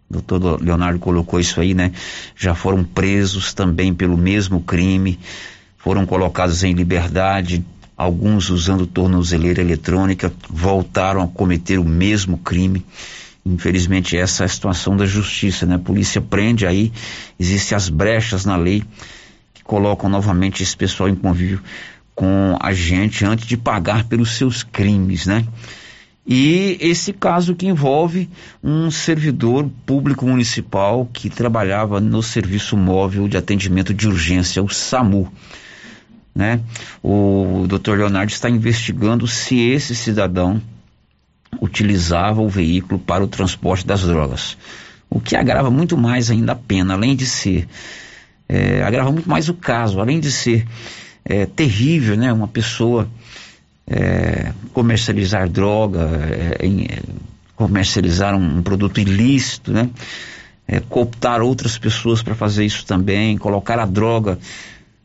Doutor 0.09 0.61
Leonardo 0.61 0.99
colocou 0.99 1.39
isso 1.39 1.61
aí, 1.61 1.73
né? 1.73 1.93
Já 2.35 2.53
foram 2.53 2.83
presos 2.83 3.53
também 3.53 3.93
pelo 3.93 4.17
mesmo 4.17 4.59
crime, 4.59 5.17
foram 5.79 6.05
colocados 6.05 6.63
em 6.63 6.73
liberdade, 6.73 7.65
alguns 7.97 8.49
usando 8.49 8.85
tornozeleira 8.85 9.61
eletrônica, 9.61 10.31
voltaram 10.49 11.21
a 11.21 11.27
cometer 11.27 11.79
o 11.79 11.85
mesmo 11.85 12.37
crime. 12.37 12.85
Infelizmente, 13.45 14.15
essa 14.15 14.43
é 14.43 14.45
a 14.45 14.49
situação 14.49 14.95
da 14.95 15.05
justiça, 15.05 15.65
né? 15.65 15.75
A 15.75 15.79
polícia 15.79 16.21
prende 16.21 16.67
aí, 16.67 16.91
existem 17.39 17.75
as 17.75 17.89
brechas 17.89 18.45
na 18.45 18.55
lei 18.55 18.83
que 19.53 19.63
colocam 19.63 20.09
novamente 20.09 20.61
esse 20.61 20.75
pessoal 20.75 21.09
em 21.09 21.15
convívio 21.15 21.61
com 22.13 22.57
a 22.59 22.73
gente 22.73 23.23
antes 23.23 23.47
de 23.47 23.55
pagar 23.55 24.03
pelos 24.03 24.31
seus 24.31 24.61
crimes, 24.61 25.25
né? 25.25 25.45
E 26.27 26.77
esse 26.81 27.13
caso 27.13 27.55
que 27.55 27.65
envolve 27.65 28.29
um 28.61 28.91
servidor 28.91 29.67
público 29.85 30.27
municipal 30.27 31.09
que 31.11 31.29
trabalhava 31.29 31.99
no 31.99 32.21
serviço 32.21 32.77
móvel 32.77 33.27
de 33.27 33.37
atendimento 33.37 33.93
de 33.93 34.07
urgência, 34.07 34.61
o 34.61 34.69
SAMU. 34.69 35.31
Né? 36.33 36.61
O 37.03 37.65
Dr. 37.67 37.97
Leonardo 37.97 38.31
está 38.31 38.49
investigando 38.49 39.27
se 39.27 39.59
esse 39.59 39.95
cidadão 39.95 40.61
utilizava 41.61 42.41
o 42.41 42.47
veículo 42.49 42.99
para 42.99 43.23
o 43.23 43.27
transporte 43.27 43.85
das 43.85 44.03
drogas. 44.03 44.57
O 45.09 45.19
que 45.19 45.35
agrava 45.35 45.71
muito 45.71 45.97
mais 45.97 46.29
ainda 46.29 46.51
a 46.51 46.55
pena, 46.55 46.93
além 46.93 47.15
de 47.15 47.25
ser. 47.25 47.67
É, 48.47 48.83
agrava 48.83 49.11
muito 49.11 49.29
mais 49.29 49.49
o 49.49 49.53
caso, 49.53 49.99
além 49.99 50.19
de 50.19 50.31
ser 50.31 50.65
é, 51.25 51.45
terrível, 51.45 52.15
né? 52.15 52.31
Uma 52.31 52.47
pessoa 52.47 53.07
é, 53.87 54.53
comercializar 54.73 55.49
droga, 55.49 56.09
é, 56.59 56.65
em, 56.65 56.87
comercializar 57.55 58.35
um, 58.35 58.59
um, 58.59 58.63
produto 58.63 58.99
ilícito, 58.99 59.71
né? 59.71 59.89
É, 60.67 60.79
cooptar 60.79 61.41
outras 61.41 61.77
pessoas 61.77 62.21
para 62.21 62.35
fazer 62.35 62.63
isso 62.63 62.85
também, 62.85 63.37
colocar 63.37 63.79
a 63.79 63.85
droga 63.85 64.37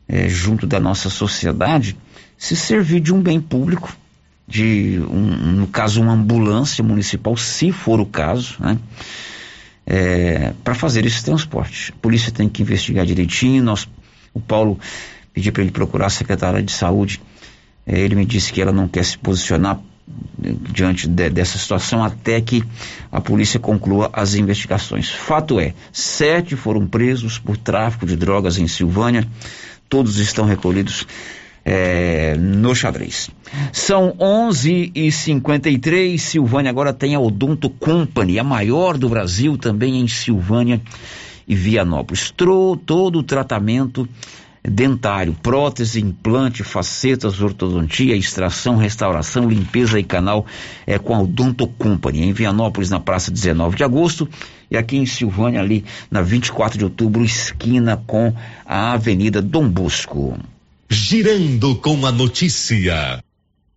é, 0.08 0.28
junto 0.28 0.66
da 0.66 0.78
nossa 0.78 1.08
sociedade, 1.10 1.96
se 2.36 2.56
servir 2.56 3.00
de 3.00 3.12
um 3.12 3.20
bem 3.20 3.40
público 3.40 3.96
de, 4.46 5.00
um, 5.10 5.56
no 5.56 5.66
caso, 5.66 6.00
uma 6.02 6.12
ambulância 6.12 6.84
municipal, 6.84 7.36
se 7.36 7.72
for 7.72 8.00
o 8.00 8.06
caso, 8.06 8.56
né? 8.60 8.78
É, 9.86 10.54
para 10.62 10.74
fazer 10.74 11.04
esse 11.04 11.22
transporte. 11.22 11.92
A 11.92 12.00
polícia 12.00 12.32
tem 12.32 12.48
que 12.48 12.62
investigar 12.62 13.04
direitinho. 13.04 13.62
Nós, 13.62 13.86
o 14.32 14.40
Paulo 14.40 14.78
pediu 15.32 15.52
para 15.52 15.62
ele 15.62 15.70
procurar 15.70 16.06
a 16.06 16.10
secretária 16.10 16.62
de 16.62 16.72
saúde. 16.72 17.20
É, 17.86 17.98
ele 18.00 18.14
me 18.14 18.24
disse 18.24 18.50
que 18.50 18.62
ela 18.62 18.72
não 18.72 18.88
quer 18.88 19.04
se 19.04 19.18
posicionar 19.18 19.78
é, 20.42 20.54
diante 20.72 21.06
de, 21.06 21.28
dessa 21.28 21.58
situação 21.58 22.02
até 22.02 22.40
que 22.40 22.64
a 23.12 23.20
polícia 23.20 23.60
conclua 23.60 24.08
as 24.10 24.34
investigações. 24.34 25.10
Fato 25.10 25.60
é, 25.60 25.74
sete 25.92 26.56
foram 26.56 26.86
presos 26.86 27.38
por 27.38 27.58
tráfico 27.58 28.06
de 28.06 28.16
drogas 28.16 28.56
em 28.56 28.66
Silvânia. 28.66 29.28
Todos 29.94 30.18
estão 30.18 30.44
recolhidos 30.44 31.06
é, 31.64 32.36
no 32.36 32.74
xadrez. 32.74 33.30
São 33.72 34.12
11 34.18 34.90
e 34.92 35.12
53 35.12 36.20
Silvânia 36.20 36.68
agora 36.68 36.92
tem 36.92 37.14
a 37.14 37.20
Odonto 37.20 37.70
Company, 37.70 38.40
a 38.40 38.42
maior 38.42 38.98
do 38.98 39.08
Brasil, 39.08 39.56
também 39.56 40.00
em 40.00 40.08
Silvânia 40.08 40.82
e 41.46 41.54
Vianópolis. 41.54 42.32
Trou 42.32 42.76
todo 42.76 43.20
o 43.20 43.22
tratamento 43.22 44.08
dentário, 44.66 45.36
prótese, 45.42 46.00
implante, 46.00 46.64
facetas, 46.64 47.40
ortodontia, 47.40 48.16
extração, 48.16 48.76
restauração, 48.76 49.48
limpeza 49.48 50.00
e 50.00 50.04
canal 50.04 50.46
é 50.86 50.98
com 50.98 51.14
a 51.14 51.20
Odonto 51.20 51.66
Company, 51.66 52.22
em 52.22 52.32
Vianópolis, 52.32 52.88
na 52.88 52.98
praça 52.98 53.30
19 53.30 53.76
de 53.76 53.84
agosto, 53.84 54.28
e 54.70 54.76
aqui 54.76 54.96
em 54.96 55.04
Silvânia, 55.04 55.60
ali 55.60 55.84
na 56.10 56.22
24 56.22 56.78
de 56.78 56.84
outubro, 56.84 57.22
esquina 57.22 58.02
com 58.06 58.32
a 58.64 58.92
Avenida 58.92 59.42
Dom 59.42 59.68
Bosco. 59.68 60.38
Girando 60.88 61.76
com 61.76 62.06
a 62.06 62.12
notícia. 62.12 63.22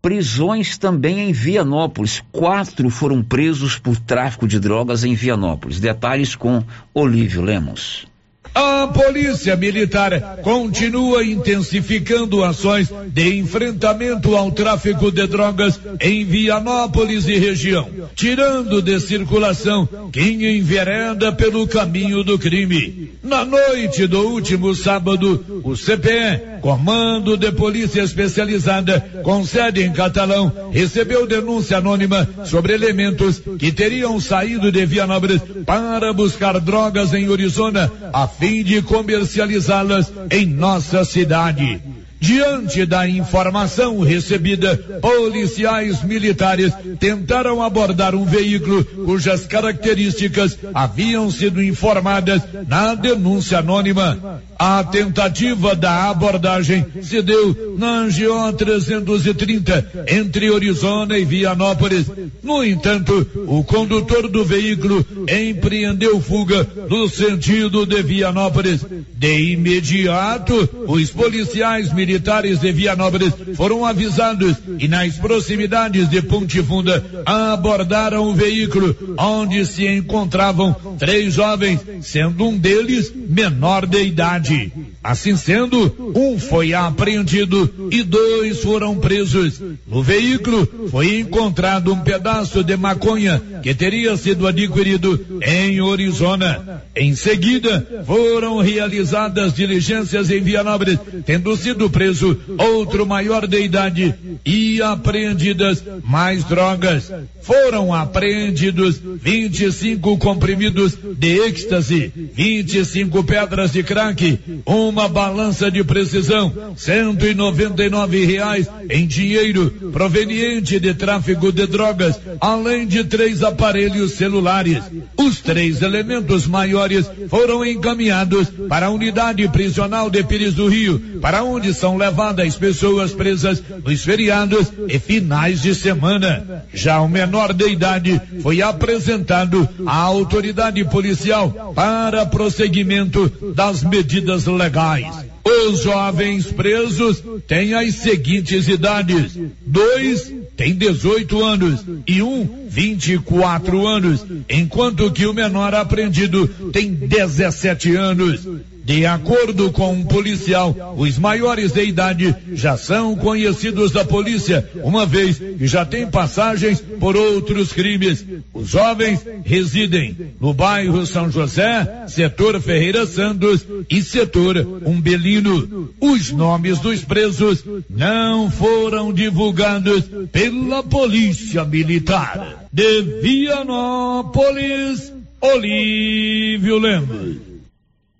Prisões 0.01 0.77
também 0.77 1.19
em 1.19 1.33
Vianópolis. 1.33 2.23
Quatro 2.31 2.89
foram 2.89 3.21
presos 3.21 3.77
por 3.77 3.97
tráfico 3.97 4.47
de 4.47 4.59
drogas 4.59 5.03
em 5.03 5.13
Vianópolis. 5.15 5.79
Detalhes 5.79 6.35
com 6.35 6.63
Olívio 6.93 7.41
Lemos. 7.41 8.07
A 8.53 8.87
Polícia 8.87 9.55
Militar 9.55 10.39
continua 10.41 11.23
intensificando 11.23 12.43
ações 12.43 12.91
de 13.07 13.37
enfrentamento 13.37 14.35
ao 14.35 14.51
tráfico 14.51 15.11
de 15.11 15.27
drogas 15.27 15.79
em 15.99 16.25
Vianópolis 16.25 17.27
e 17.27 17.37
região, 17.37 17.89
tirando 18.15 18.81
de 18.81 18.99
circulação 18.99 19.87
quem 20.11 20.57
envereda 20.57 21.31
pelo 21.31 21.67
caminho 21.67 22.23
do 22.23 22.37
crime. 22.39 23.11
Na 23.23 23.45
noite 23.45 24.07
do 24.07 24.21
último 24.27 24.73
sábado, 24.73 25.61
o 25.63 25.75
CPE, 25.75 26.57
Comando 26.62 27.38
de 27.38 27.51
Polícia 27.51 28.01
Especializada, 28.01 28.99
com 29.24 29.45
sede 29.45 29.84
em 29.84 29.91
Catalão, 29.91 30.70
recebeu 30.72 31.28
denúncia 31.28 31.78
anônima 31.78 32.28
sobre 32.45 32.74
elementos 32.74 33.41
que 33.60 33.72
teriam 33.72 34.20
saído 34.20 34.72
de 34.72 34.86
Vianópolis 34.86 35.41
para 35.66 36.14
buscar 36.14 36.60
drogas 36.60 37.14
em 37.14 37.32
Arizona, 37.32 37.91
a 38.14 38.28
fim 38.28 38.64
de 38.64 38.82
comercializá-las 38.82 40.12
em 40.32 40.45
nossa 40.45 41.03
cidade. 41.03 41.82
Diante 42.20 42.84
da 42.86 43.07
informação 43.07 43.99
recebida, 43.99 44.76
policiais 45.01 46.03
militares 46.03 46.74
tentaram 46.99 47.61
abordar 47.61 48.15
um 48.15 48.26
veículo 48.26 48.84
cujas 48.84 49.45
características 49.45 50.57
haviam 50.74 51.30
sido 51.30 51.61
informadas 51.61 52.41
na 52.68 52.95
denúncia 52.95 53.59
anônima. 53.59 54.41
A 54.57 54.84
tentativa 54.84 55.76
da 55.76 56.09
abordagem 56.09 56.84
se 57.03 57.22
deu 57.22 57.76
na 57.78 57.99
Angió 57.99 58.51
330, 58.51 60.07
entre 60.07 60.53
Arizona 60.53 61.20
e 61.20 61.24
Vianópolis. 61.24 62.07
No 62.41 62.63
entanto, 62.63 63.30
o 63.45 63.63
condutor 63.63 64.28
do 64.28 64.43
veículo 64.43 65.05
empreendeu 65.30 66.20
fuga 66.20 66.68
no 66.89 67.07
sentido 67.07 67.86
de 67.86 68.01
Vianópolis. 68.01 68.84
De 69.13 69.51
imediato, 69.51 70.68
os 70.88 71.11
policiais 71.11 71.93
militares 71.93 72.07
de 72.08 72.72
Vianópolis 72.72 73.34
foram 73.55 73.86
avisados 73.86 74.55
e 74.80 74.88
nas 74.88 75.16
proximidades 75.18 76.10
de 76.10 76.22
Ponte 76.22 76.64
Funda 76.64 77.03
abordaram 77.26 78.28
o 78.30 78.34
veículo 78.34 78.95
onde 79.18 79.66
se 79.66 79.86
encontravam 79.86 80.74
três 80.97 81.34
jovens, 81.34 81.82
sendo 82.01 82.47
um 82.47 82.58
deles 82.58 83.12
menor 83.14 83.86
de 83.86 84.03
idade. 84.03 84.72
Assim 85.03 85.38
sendo, 85.38 86.14
um 86.16 86.38
foi 86.38 86.74
apreendido 86.74 87.89
e 87.91 88.03
dois 88.03 88.62
foram 88.62 88.97
presos. 88.97 89.62
No 89.88 90.03
veículo 90.03 90.89
foi 90.91 91.20
encontrado 91.20 91.93
um 91.93 91.99
pedaço 91.99 92.62
de 92.62 92.76
maconha 92.76 93.41
que 93.64 93.74
teria 93.74 94.18
sido 94.18 94.45
adquirido 94.45 95.39
em 95.41 95.80
Arizona. 95.80 96.84
Em 96.93 97.16
seguida, 97.16 98.03
foram 98.05 98.58
realizadas 98.58 99.53
diligências 99.53 100.30
em 100.30 100.41
Vianópolis, 100.41 100.99
tendo 101.26 101.55
sido 101.55 101.89
preso 101.97 102.37
outro 102.59 103.07
maior 103.07 103.47
de 103.47 103.59
idade 103.59 104.13
e 104.45 104.79
apreendidas 104.83 105.83
mais 106.03 106.43
drogas. 106.43 107.11
Foram 107.41 107.91
apreendidos 107.91 109.01
25 109.19 110.15
comprimidos 110.19 110.95
de 111.17 111.39
êxtase, 111.39 112.13
25 112.35 113.23
pedras 113.23 113.71
de 113.71 113.81
crack, 113.81 114.39
uma 114.63 115.07
balança 115.07 115.71
de 115.71 115.83
precisão, 115.83 116.53
199 116.75 118.25
reais 118.25 118.69
em 118.91 119.07
dinheiro 119.07 119.71
proveniente 119.91 120.79
de 120.79 120.93
tráfico 120.93 121.51
de 121.51 121.65
drogas, 121.65 122.19
além 122.39 122.85
de 122.85 123.05
três 123.05 123.41
aparelhos 123.41 124.11
celulares. 124.11 124.83
Os 125.17 125.41
três 125.41 125.81
elementos 125.81 126.45
maiores 126.45 127.09
foram 127.27 127.65
encaminhados 127.65 128.49
para 128.69 128.85
a 128.85 128.91
unidade 128.91 129.47
prisional 129.49 130.11
de 130.11 130.23
Pires 130.23 130.53
do 130.53 130.67
Rio, 130.67 130.99
para 131.19 131.43
onde 131.43 131.73
são 131.73 131.86
levadas 131.95 132.55
pessoas 132.55 133.13
presas 133.13 133.63
nos 133.85 134.03
feriados 134.03 134.73
e 134.88 134.97
finais 134.97 135.61
de 135.61 135.75
semana. 135.75 136.65
Já 136.73 136.99
o 136.99 137.07
menor 137.07 137.53
de 137.53 137.69
idade 137.69 138.19
foi 138.41 138.61
apresentado 138.61 139.67
à 139.85 139.95
autoridade 139.95 140.83
policial 140.85 141.73
para 141.75 142.25
prosseguimento 142.25 143.29
das 143.53 143.83
medidas 143.83 144.45
legais. 144.45 145.05
Os 145.47 145.83
jovens 145.83 146.47
presos 146.47 147.23
têm 147.47 147.73
as 147.73 147.95
seguintes 147.95 148.67
idades: 148.67 149.38
dois 149.65 150.33
têm 150.57 150.73
18 150.73 151.43
anos 151.43 151.85
e 152.05 152.21
um 152.21 152.66
24 152.78 153.88
anos, 153.88 154.23
enquanto 154.47 155.11
que 155.11 155.25
o 155.25 155.34
menor 155.34 155.73
apreendido 155.73 156.47
tem 156.71 156.93
17 156.93 157.95
anos. 157.95 158.47
De 158.86 159.05
acordo 159.05 159.69
com 159.69 159.91
um 159.91 160.05
policial, 160.05 160.95
os 160.95 161.17
maiores 161.17 161.73
de 161.73 161.84
idade 161.84 162.34
já 162.53 162.78
são 162.78 163.17
conhecidos 163.17 163.91
da 163.91 164.05
polícia, 164.05 164.65
uma 164.82 165.05
vez 165.05 165.38
que 165.38 165.67
já 165.67 165.84
têm 165.84 166.07
passagens 166.07 166.80
por 166.97 167.17
outros 167.17 167.73
crimes. 167.73 168.23
Os 168.53 168.69
jovens 168.69 169.19
residem 169.43 170.15
no 170.39 170.53
bairro 170.53 171.05
São 171.05 171.30
José, 171.30 172.05
setor 172.07 172.61
Ferreira 172.61 173.05
Santos 173.05 173.65
e 173.89 174.01
setor 174.01 174.55
Umbelino. 174.86 175.89
Os 175.99 176.32
nomes 176.32 176.80
dos 176.80 177.03
presos 177.03 177.65
não 177.89 178.49
foram 178.49 179.11
divulgados 179.11 180.05
pela 180.32 180.82
polícia 180.82 181.65
militar. 181.65 182.66
De 182.78 183.01
Vianópolis, 183.23 185.11
Olívio 185.41 186.78
Lemos. 186.78 187.38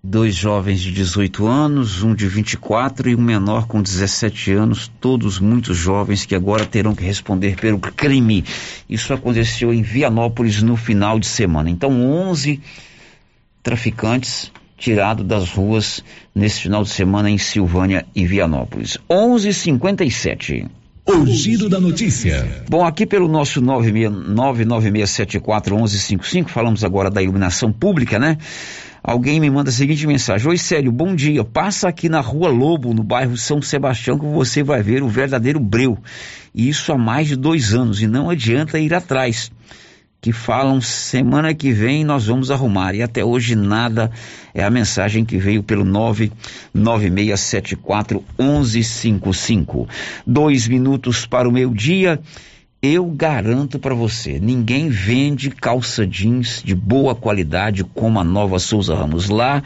Dois 0.02 0.34
jovens 0.34 0.80
de 0.80 0.90
18 0.90 1.46
anos, 1.46 2.02
um 2.02 2.12
de 2.12 2.26
24 2.26 3.08
e 3.08 3.14
um 3.14 3.20
menor 3.20 3.68
com 3.68 3.80
17 3.80 4.50
anos, 4.50 4.90
todos 5.00 5.38
muito 5.38 5.72
jovens 5.72 6.26
que 6.26 6.34
agora 6.34 6.66
terão 6.66 6.92
que 6.92 7.04
responder 7.04 7.54
pelo 7.54 7.78
crime. 7.78 8.44
Isso 8.90 9.14
aconteceu 9.14 9.72
em 9.72 9.82
Vianópolis 9.82 10.60
no 10.60 10.74
final 10.74 11.20
de 11.20 11.28
semana. 11.28 11.70
Então, 11.70 11.92
11 11.92 12.60
traficantes 13.62 14.50
tirados 14.76 15.24
das 15.24 15.52
ruas 15.52 16.02
nesse 16.34 16.62
final 16.62 16.82
de 16.82 16.90
semana 16.90 17.30
em 17.30 17.38
Silvânia 17.38 18.04
e 18.12 18.26
Vianópolis. 18.26 18.98
11:57. 19.08 20.66
O 21.08 21.26
giro 21.26 21.68
da 21.70 21.80
notícia. 21.80 22.62
Bom, 22.68 22.84
aqui 22.84 23.06
pelo 23.06 23.26
nosso 23.26 23.62
996741155, 23.62 26.48
falamos 26.48 26.84
agora 26.84 27.08
da 27.08 27.22
iluminação 27.22 27.72
pública, 27.72 28.18
né? 28.18 28.36
Alguém 29.02 29.40
me 29.40 29.48
manda 29.48 29.70
a 29.70 29.72
seguinte 29.72 30.06
mensagem: 30.06 30.46
Oi, 30.46 30.58
Célio, 30.58 30.92
bom 30.92 31.14
dia. 31.14 31.42
Passa 31.42 31.88
aqui 31.88 32.10
na 32.10 32.20
Rua 32.20 32.50
Lobo, 32.50 32.92
no 32.92 33.02
bairro 33.02 33.38
São 33.38 33.62
Sebastião, 33.62 34.18
que 34.18 34.26
você 34.26 34.62
vai 34.62 34.82
ver 34.82 35.02
o 35.02 35.08
verdadeiro 35.08 35.58
breu. 35.58 35.96
E 36.54 36.68
isso 36.68 36.92
há 36.92 36.98
mais 36.98 37.28
de 37.28 37.36
dois 37.36 37.72
anos, 37.72 38.02
e 38.02 38.06
não 38.06 38.28
adianta 38.28 38.78
ir 38.78 38.92
atrás. 38.92 39.50
Que 40.20 40.32
falam 40.32 40.80
semana 40.80 41.54
que 41.54 41.70
vem 41.72 42.04
nós 42.04 42.26
vamos 42.26 42.50
arrumar. 42.50 42.92
E 42.94 43.02
até 43.02 43.24
hoje 43.24 43.54
nada 43.54 44.10
é 44.52 44.64
a 44.64 44.70
mensagem 44.70 45.24
que 45.24 45.38
veio 45.38 45.62
pelo 45.62 45.84
99674 45.84 48.24
1155. 48.38 49.88
Dois 50.26 50.66
minutos 50.66 51.24
para 51.24 51.48
o 51.48 51.52
meu 51.52 51.72
dia 51.72 52.20
eu 52.80 53.06
garanto 53.06 53.76
para 53.76 53.92
você, 53.92 54.38
ninguém 54.38 54.88
vende 54.88 55.50
calça 55.50 56.06
jeans 56.06 56.62
de 56.64 56.76
boa 56.76 57.12
qualidade 57.12 57.82
como 57.82 58.20
a 58.20 58.24
Nova 58.24 58.60
Souza 58.60 58.94
Ramos. 58.94 59.28
Lá 59.28 59.64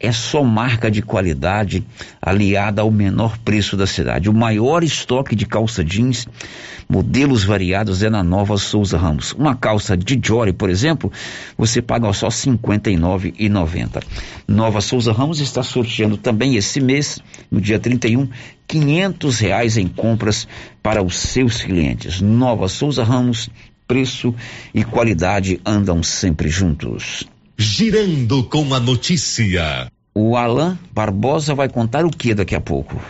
é 0.00 0.10
só 0.10 0.42
marca 0.42 0.90
de 0.90 1.02
qualidade 1.02 1.84
aliada 2.22 2.80
ao 2.80 2.90
menor 2.90 3.36
preço 3.36 3.76
da 3.76 3.86
cidade. 3.86 4.30
O 4.30 4.34
maior 4.34 4.82
estoque 4.82 5.36
de 5.36 5.44
calça 5.44 5.84
jeans, 5.84 6.26
modelos 6.88 7.44
variados 7.44 8.02
é 8.02 8.10
na 8.10 8.22
Nova 8.22 8.56
Souza 8.56 8.96
Ramos. 8.96 9.32
Uma 9.32 9.54
calça 9.54 9.96
de 9.96 10.18
Jory, 10.22 10.52
por 10.52 10.70
exemplo, 10.70 11.12
você 11.56 11.80
paga 11.82 12.12
só 12.12 12.28
R$ 12.28 12.34
59,90. 12.34 14.02
Nova 14.46 14.80
Souza 14.80 15.12
Ramos 15.12 15.40
está 15.40 15.62
sorteando 15.62 16.16
também 16.16 16.56
esse 16.56 16.80
mês, 16.80 17.20
no 17.50 17.60
dia 17.60 17.78
31, 17.78 18.28
quinhentos 18.66 19.38
reais 19.38 19.76
em 19.76 19.88
compras 19.88 20.46
para 20.82 21.02
os 21.02 21.16
seus 21.16 21.62
clientes. 21.62 22.20
Nova 22.20 22.68
Souza 22.68 23.04
Ramos, 23.04 23.48
preço 23.86 24.34
e 24.72 24.84
qualidade 24.84 25.60
andam 25.64 26.02
sempre 26.02 26.48
juntos. 26.48 27.24
Girando 27.56 28.44
com 28.44 28.74
a 28.74 28.80
notícia. 28.80 29.90
O 30.14 30.36
Alain 30.36 30.78
Barbosa 30.92 31.54
vai 31.54 31.68
contar 31.68 32.04
o 32.04 32.10
que 32.10 32.34
daqui 32.34 32.54
a 32.54 32.60
pouco? 32.60 33.00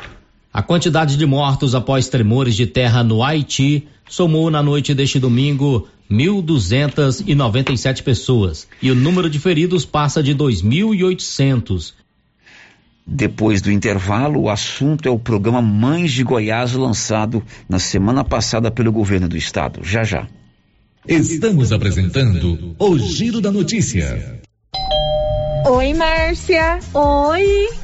A 0.55 0.63
quantidade 0.63 1.17
de 1.17 1.27
mortos 1.27 1.75
após 1.75 2.07
tremores 2.07 2.55
de 2.55 2.65
terra 2.65 3.03
no 3.03 3.25
Haiti 3.25 3.89
somou 4.09 4.49
na 4.53 4.63
noite 4.63 4.95
deste 4.95 5.19
domingo 5.19 5.89
1.297 6.09 8.05
pessoas 8.05 8.69
e 8.81 8.89
o 8.89 8.95
número 8.95 9.29
de 9.29 9.41
feridos 9.41 9.85
passa 9.85 10.23
de 10.23 10.33
2.800. 10.33 11.95
Depois 13.05 13.61
do 13.61 13.73
intervalo, 13.73 14.43
o 14.43 14.49
assunto 14.49 15.09
é 15.09 15.11
o 15.11 15.19
programa 15.19 15.61
Mães 15.61 16.13
de 16.13 16.23
Goiás, 16.23 16.73
lançado 16.73 17.43
na 17.69 17.81
semana 17.81 18.23
passada 18.23 18.71
pelo 18.71 18.93
governo 18.93 19.29
do 19.29 19.37
estado. 19.37 19.81
Já 19.83 20.05
já. 20.05 20.29
Estamos 21.07 21.73
apresentando 21.73 22.77
o 22.79 22.97
Giro 22.97 23.41
da 23.41 23.51
Notícia. 23.51 24.41
Oi, 25.67 25.93
Márcia. 25.95 26.79
Oi. 26.95 27.84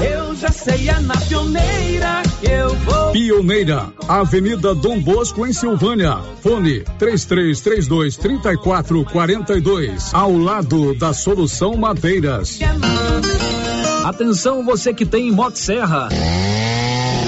Eu 0.00 0.34
já 0.34 0.48
sei, 0.50 0.88
é 0.88 0.98
na 1.00 1.16
pioneira 1.16 2.22
que 2.40 2.50
eu 2.50 2.74
vou. 2.76 3.12
Pioneira, 3.12 3.92
Avenida 4.08 4.74
Dom 4.74 5.00
Bosco, 5.00 5.46
em 5.46 5.52
Silvânia. 5.52 6.18
Fone 6.42 6.80
3332 6.98 8.16
3442. 8.16 10.12
Ao 10.12 10.36
lado 10.36 10.94
da 10.94 11.12
Solução 11.12 11.76
Madeiras. 11.76 12.58
Atenção 14.04 14.64
você 14.64 14.92
que 14.92 15.06
tem 15.06 15.30
Motosserra. 15.30 16.08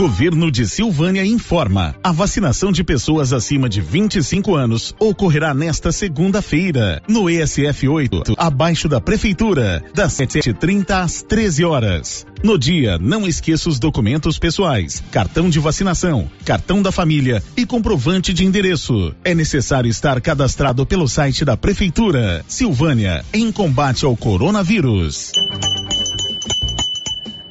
Governo 0.00 0.50
de 0.50 0.66
Silvânia 0.66 1.26
informa: 1.26 1.94
a 2.02 2.10
vacinação 2.10 2.72
de 2.72 2.82
pessoas 2.82 3.34
acima 3.34 3.68
de 3.68 3.82
25 3.82 4.54
anos 4.54 4.94
ocorrerá 4.98 5.52
nesta 5.52 5.92
segunda-feira, 5.92 7.02
no 7.06 7.28
ESF 7.28 7.86
8, 7.86 8.32
abaixo 8.38 8.88
da 8.88 8.98
Prefeitura, 8.98 9.84
das 9.94 10.14
7h30 10.14 10.90
às 10.90 11.22
13 11.22 11.66
horas. 11.66 12.26
No 12.42 12.58
dia, 12.58 12.96
não 12.96 13.28
esqueça 13.28 13.68
os 13.68 13.78
documentos 13.78 14.38
pessoais, 14.38 15.02
cartão 15.10 15.50
de 15.50 15.58
vacinação, 15.58 16.30
cartão 16.46 16.80
da 16.80 16.90
família 16.90 17.42
e 17.54 17.66
comprovante 17.66 18.32
de 18.32 18.46
endereço. 18.46 19.14
É 19.22 19.34
necessário 19.34 19.90
estar 19.90 20.18
cadastrado 20.22 20.86
pelo 20.86 21.06
site 21.06 21.44
da 21.44 21.58
Prefeitura. 21.58 22.42
Silvânia, 22.48 23.22
em 23.34 23.52
combate 23.52 24.06
ao 24.06 24.16
coronavírus. 24.16 25.30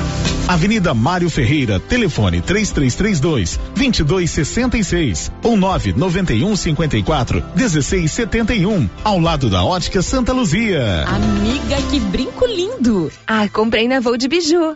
Avenida 0.47 0.93
Mário 0.93 1.29
Ferreira, 1.29 1.79
telefone 1.79 2.41
3332 2.41 3.59
2266 3.75 5.31
ou 5.43 5.55
991 5.55 6.55
54 6.55 7.43
1671, 7.55 8.89
ao 9.03 9.19
lado 9.19 9.49
da 9.49 9.63
Ótica 9.63 10.01
Santa 10.01 10.33
Luzia. 10.33 11.05
Amiga, 11.07 11.81
que 11.89 11.99
brinco 11.99 12.45
lindo! 12.45 13.11
Ah, 13.25 13.47
comprei 13.47 13.87
na 13.87 13.99
Voo 13.99 14.17
de 14.17 14.27
Biju. 14.27 14.75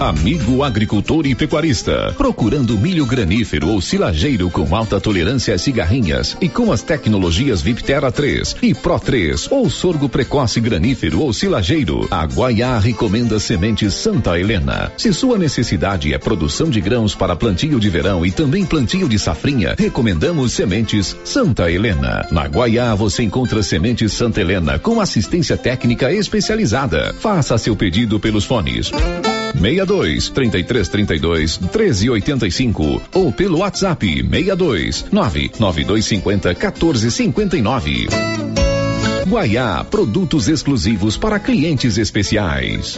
Amigo 0.00 0.64
agricultor 0.64 1.26
e 1.26 1.34
pecuarista, 1.34 2.14
procurando 2.16 2.78
milho 2.78 3.04
granífero 3.04 3.68
ou 3.68 3.82
silageiro 3.82 4.48
com 4.48 4.74
alta 4.74 4.98
tolerância 4.98 5.54
às 5.54 5.60
cigarrinhas 5.60 6.38
e 6.40 6.48
com 6.48 6.72
as 6.72 6.80
tecnologias 6.80 7.60
Viptera 7.60 8.10
3 8.10 8.56
e 8.62 8.72
Pro 8.72 8.98
3 8.98 9.52
ou 9.52 9.68
sorgo 9.68 10.08
precoce 10.08 10.58
granífero 10.58 11.20
ou 11.20 11.34
silageiro, 11.34 12.08
a 12.10 12.24
Guaiá 12.24 12.78
recomenda 12.78 13.38
sementes 13.38 13.92
Santa 13.92 14.40
Helena. 14.40 14.90
Se 14.96 15.12
sua 15.12 15.36
necessidade 15.36 16.14
é 16.14 16.18
produção 16.18 16.70
de 16.70 16.80
grãos 16.80 17.14
para 17.14 17.36
plantio 17.36 17.78
de 17.78 17.90
verão 17.90 18.24
e 18.24 18.30
também 18.30 18.64
plantio 18.64 19.06
de 19.06 19.18
safrinha, 19.18 19.74
recomendamos 19.78 20.54
sementes 20.54 21.14
Santa 21.24 21.70
Helena. 21.70 22.26
Na 22.32 22.46
Guaiá 22.46 22.94
você 22.94 23.22
encontra 23.22 23.62
sementes 23.62 24.14
Santa 24.14 24.40
Helena 24.40 24.78
com 24.78 24.98
assistência 24.98 25.58
técnica 25.58 26.10
especializada. 26.10 27.14
Faça 27.20 27.58
seu 27.58 27.76
pedido 27.76 28.18
pelos 28.18 28.46
fones 28.46 28.90
62 29.52 30.30
33 30.30 30.88
32 30.88 31.56
13 31.56 32.10
85 32.10 33.02
ou 33.14 33.32
pelo 33.32 33.58
WhatsApp 33.58 34.06
62 34.06 35.06
99250 35.10 36.54
14 36.54 37.10
59. 37.10 38.08
Guaiá, 39.26 39.84
produtos 39.84 40.48
exclusivos 40.48 41.16
para 41.16 41.38
clientes 41.38 41.98
especiais. 41.98 42.96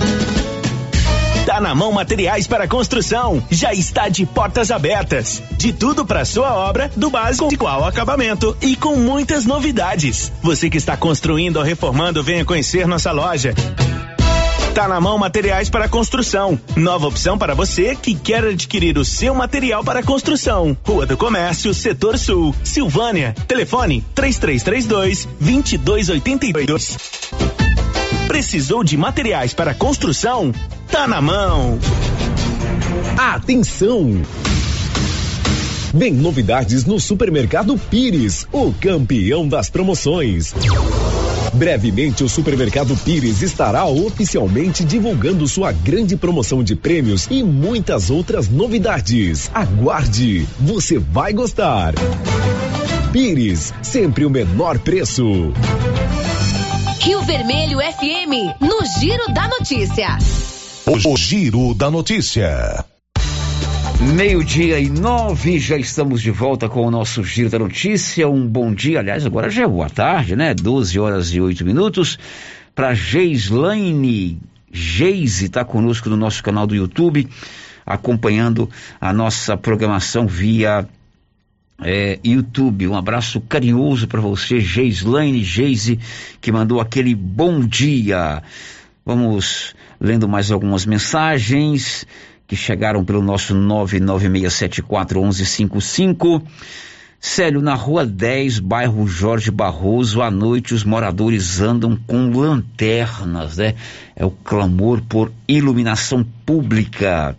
Tá 1.44 1.61
na 1.61 1.74
mão 1.74 1.90
materiais 1.92 2.46
para 2.46 2.68
construção. 2.68 3.42
Já 3.50 3.74
está 3.74 4.09
de 4.09 4.24
portas 4.24 4.70
abertas. 4.70 5.42
De 5.59 5.72
tudo 5.72 6.07
para 6.07 6.24
sua 6.24 6.55
obra, 6.55 6.90
do 6.96 7.11
básico 7.11 7.66
ao 7.66 7.84
acabamento 7.84 8.57
e 8.62 8.76
com 8.76 8.96
muitas 8.96 9.44
novidades. 9.44 10.32
Você 10.40 10.70
que 10.70 10.78
está 10.78 10.96
construindo 10.96 11.57
ou 11.57 11.62
reformando, 11.62 12.22
venha 12.22 12.44
conhecer 12.44 12.86
nossa 12.86 13.11
loja. 13.11 13.55
Tá 14.74 14.88
na 14.88 14.98
mão 14.98 15.18
materiais 15.18 15.68
para 15.68 15.86
construção. 15.86 16.58
Nova 16.74 17.06
opção 17.06 17.36
para 17.36 17.54
você 17.54 17.94
que 17.94 18.14
quer 18.14 18.42
adquirir 18.42 18.96
o 18.96 19.04
seu 19.04 19.34
material 19.34 19.84
para 19.84 20.02
construção. 20.02 20.74
Rua 20.82 21.04
do 21.04 21.14
Comércio, 21.14 21.74
Setor 21.74 22.16
Sul, 22.16 22.54
Silvânia. 22.64 23.34
Telefone 23.46 24.02
3332 24.14 25.28
2282. 25.38 26.98
Precisou 28.26 28.82
de 28.82 28.96
materiais 28.96 29.52
para 29.52 29.74
construção? 29.74 30.54
Tá 30.90 31.06
na 31.06 31.20
mão. 31.20 31.78
Atenção! 33.18 34.22
Vem 35.92 36.14
novidades 36.14 36.86
no 36.86 36.98
Supermercado 36.98 37.76
Pires, 37.76 38.46
o 38.50 38.72
campeão 38.72 39.46
das 39.46 39.68
promoções. 39.68 40.54
Brevemente, 41.53 42.24
o 42.24 42.28
Supermercado 42.28 42.96
Pires 42.96 43.42
estará 43.42 43.84
oficialmente 43.84 44.84
divulgando 44.84 45.46
sua 45.46 45.70
grande 45.70 46.16
promoção 46.16 46.62
de 46.62 46.74
prêmios 46.74 47.28
e 47.30 47.42
muitas 47.42 48.11
outras 48.11 48.48
novidades. 48.48 49.50
Aguarde, 49.53 50.46
você 50.59 50.98
vai 50.98 51.32
gostar. 51.32 51.94
Pires, 53.12 53.74
sempre 53.82 54.24
o 54.24 54.30
menor 54.30 54.78
preço. 54.78 55.53
Rio 57.00 57.20
Vermelho 57.22 57.78
FM, 57.78 58.61
no 58.61 59.00
Giro 59.00 59.32
da 59.34 59.48
Notícia. 59.48 60.18
O, 60.86 61.12
o 61.12 61.16
Giro 61.16 61.74
da 61.74 61.90
Notícia. 61.90 62.84
Meio-dia 64.03 64.80
e 64.80 64.91
nove, 64.91 65.58
já 65.58 65.76
estamos 65.76 66.20
de 66.20 66.30
volta 66.30 66.68
com 66.68 66.84
o 66.87 66.91
nosso 66.91 67.22
Giro 67.22 67.49
da 67.49 67.58
Notícia. 67.58 68.29
Um 68.29 68.46
bom 68.46 68.74
dia, 68.74 68.99
aliás, 68.99 69.24
agora 69.24 69.49
já 69.49 69.62
é 69.62 69.66
boa 69.66 69.88
tarde, 69.88 70.34
né? 70.34 70.53
12 70.53 70.99
horas 70.99 71.33
e 71.33 71.41
8 71.41 71.64
minutos. 71.64 72.18
Para 72.74 72.95
Geislaine, 72.95 74.41
Geise 74.72 75.46
está 75.46 75.64
conosco 75.64 76.11
no 76.11 76.16
nosso 76.16 76.42
canal 76.42 76.66
do 76.66 76.74
YouTube, 76.74 77.29
acompanhando 77.87 78.68
a 79.00 79.12
nossa 79.12 79.57
programação 79.57 80.26
via 80.26 80.87
é, 81.80 82.18
YouTube. 82.24 82.88
Um 82.88 82.96
abraço 82.96 83.41
carinhoso 83.41 84.08
para 84.08 84.20
você, 84.20 84.61
Geislaine 84.61 85.45
Geise, 85.45 85.99
que 86.41 86.50
mandou 86.50 86.80
aquele 86.80 87.14
bom 87.14 87.61
dia. 87.61 88.42
Vamos 89.04 89.74
lendo 90.00 90.29
mais 90.29 90.50
algumas 90.50 90.84
mensagens 90.84 92.07
que 92.53 92.57
chegaram 92.57 93.03
pelo 93.03 93.22
nosso 93.22 93.54
996741155. 93.54 96.42
Célio, 97.18 97.62
na 97.62 97.74
rua 97.74 98.04
10, 98.04 98.58
bairro 98.58 99.07
Jorge 99.07 99.50
Barroso, 99.50 100.20
à 100.20 100.30
noite 100.30 100.74
os 100.74 100.84
moradores 100.84 101.62
andam 101.62 101.99
com 102.07 102.29
lanternas, 102.29 103.57
né? 103.57 103.74
É 104.14 104.26
o 104.26 104.30
clamor 104.30 105.00
por 105.00 105.33
iluminação 105.49 106.22
pública. 106.45 107.34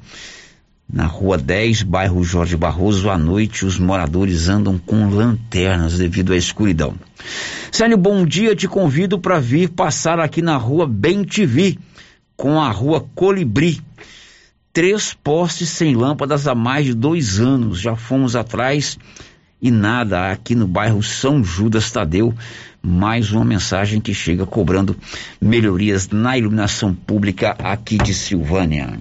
Na 0.92 1.06
rua 1.06 1.38
10, 1.38 1.84
bairro 1.84 2.24
Jorge 2.24 2.58
Barroso, 2.58 3.12
à 3.12 3.16
noite 3.16 3.68
os 3.68 3.78
moradores 3.78 4.50
andam 4.50 4.80
com 4.80 5.12
lanternas 5.12 6.00
devido 6.00 6.34
à 6.34 6.38
escuridão. 6.38 6.96
Célio, 7.72 8.00
bom 8.00 8.26
dia, 8.26 8.56
te 8.56 8.68
convido 8.68 9.20
para 9.20 9.40
vir 9.40 9.70
passar 9.70 10.20
aqui 10.20 10.42
na 10.42 10.58
rua 10.58 10.88
Bem 10.88 11.24
TV, 11.24 11.78
com 12.36 12.60
a 12.60 12.72
rua 12.72 13.06
Colibri 13.14 13.80
três 14.74 15.14
postes 15.14 15.70
sem 15.70 15.96
lâmpadas 15.96 16.48
há 16.48 16.56
mais 16.56 16.88
de 16.88 16.96
dois 16.96 17.40
anos. 17.40 17.80
Já 17.80 17.96
fomos 17.96 18.36
atrás 18.36 18.98
e 19.62 19.70
nada 19.70 20.32
aqui 20.32 20.56
no 20.56 20.68
bairro 20.68 21.04
São 21.04 21.44
Judas 21.44 21.92
Tadeu. 21.92 22.34
Mais 22.82 23.32
uma 23.32 23.46
mensagem 23.46 24.02
que 24.02 24.14
chega 24.14 24.46
cobrando 24.46 24.98
melhorias 25.40 26.10
na 26.10 26.38
iluminação 26.38 26.94
pública 26.94 27.56
aqui 27.60 27.98
de 27.98 28.14
Silvânia. 28.14 29.00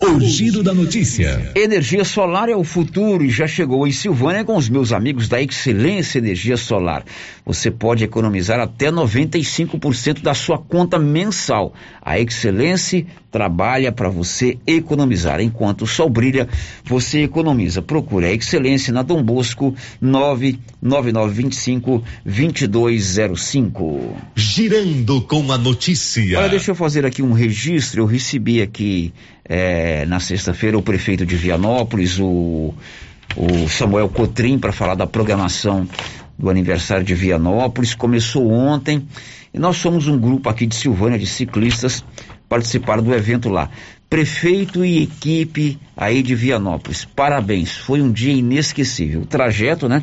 O 0.00 0.20
giro 0.20 0.62
da 0.62 0.72
notícia. 0.72 1.50
Energia 1.56 2.04
solar 2.04 2.48
é 2.48 2.54
o 2.54 2.62
futuro 2.62 3.24
e 3.24 3.30
já 3.30 3.48
chegou 3.48 3.84
em 3.84 3.90
Silvânia 3.90 4.44
com 4.44 4.56
os 4.56 4.68
meus 4.68 4.92
amigos 4.92 5.28
da 5.28 5.42
Excelência 5.42 6.18
Energia 6.18 6.56
Solar. 6.56 7.04
Você 7.44 7.68
pode 7.68 8.04
economizar 8.04 8.60
até 8.60 8.92
95% 8.92 10.22
da 10.22 10.34
sua 10.34 10.56
conta 10.56 11.00
mensal. 11.00 11.74
A 12.00 12.16
Excelência 12.16 13.04
trabalha 13.28 13.90
para 13.90 14.08
você 14.08 14.56
economizar. 14.64 15.40
Enquanto 15.40 15.82
o 15.82 15.86
sol 15.86 16.08
brilha, 16.08 16.46
você 16.84 17.24
economiza. 17.24 17.82
Procure 17.82 18.26
a 18.26 18.32
Excelência 18.32 18.92
na 18.92 19.02
Dom 19.02 19.20
Bosco 19.20 19.74
99925 20.00 22.04
2205. 22.24 24.16
Girando 24.36 25.22
com 25.22 25.50
a 25.50 25.58
notícia. 25.58 26.38
Olha, 26.38 26.48
deixa 26.48 26.70
eu 26.70 26.76
fazer 26.76 27.04
aqui 27.04 27.20
um 27.20 27.32
registro. 27.32 28.02
Eu 28.02 28.06
recebi 28.06 28.62
aqui 28.62 29.12
é, 29.48 30.04
na 30.06 30.20
sexta-feira 30.20 30.76
o 30.76 30.82
prefeito 30.82 31.24
de 31.24 31.36
Vianópolis, 31.36 32.18
o, 32.18 32.74
o 33.36 33.68
Samuel 33.68 34.08
Cotrim, 34.08 34.58
para 34.58 34.72
falar 34.72 34.94
da 34.94 35.06
programação 35.06 35.88
do 36.38 36.50
aniversário 36.50 37.04
de 37.04 37.14
Vianópolis. 37.14 37.94
Começou 37.94 38.50
ontem 38.50 39.06
e 39.52 39.58
nós 39.58 39.76
somos 39.76 40.06
um 40.06 40.18
grupo 40.18 40.48
aqui 40.48 40.66
de 40.66 40.74
Silvânia 40.74 41.18
de 41.18 41.26
ciclistas 41.26 42.04
participaram 42.48 43.02
do 43.02 43.14
evento 43.14 43.48
lá. 43.48 43.70
Prefeito 44.08 44.84
e 44.84 45.02
equipe 45.02 45.78
aí 45.96 46.22
de 46.22 46.34
Vianópolis, 46.34 47.04
parabéns, 47.04 47.76
foi 47.76 48.00
um 48.00 48.10
dia 48.10 48.32
inesquecível. 48.32 49.20
O 49.20 49.26
trajeto, 49.26 49.86
né, 49.86 50.02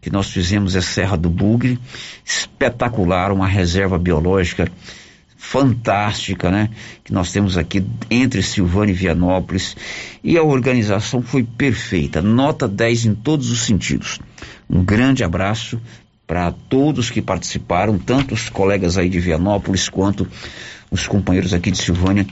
que 0.00 0.10
nós 0.10 0.30
fizemos 0.30 0.74
é 0.74 0.80
Serra 0.80 1.16
do 1.16 1.28
Bugre, 1.28 1.78
espetacular, 2.24 3.30
uma 3.30 3.46
reserva 3.46 3.98
biológica 3.98 4.70
fantástica, 5.50 6.50
né? 6.50 6.70
Que 7.04 7.12
nós 7.12 7.30
temos 7.30 7.56
aqui 7.56 7.84
entre 8.10 8.42
Silvânia 8.42 8.92
e 8.92 8.96
Vianópolis. 8.96 9.76
E 10.22 10.38
a 10.38 10.42
organização 10.42 11.22
foi 11.22 11.44
perfeita, 11.44 12.22
nota 12.22 12.66
10 12.66 13.06
em 13.06 13.14
todos 13.14 13.50
os 13.50 13.60
sentidos. 13.60 14.18
Um 14.68 14.82
grande 14.82 15.22
abraço 15.22 15.80
para 16.26 16.50
todos 16.50 17.10
que 17.10 17.20
participaram, 17.20 17.98
tanto 17.98 18.34
os 18.34 18.48
colegas 18.48 18.96
aí 18.96 19.08
de 19.08 19.20
Vianópolis 19.20 19.88
quanto 19.88 20.26
os 20.90 21.06
companheiros 21.06 21.52
aqui 21.52 21.70
de 21.70 21.78
Silvânia, 21.78 22.26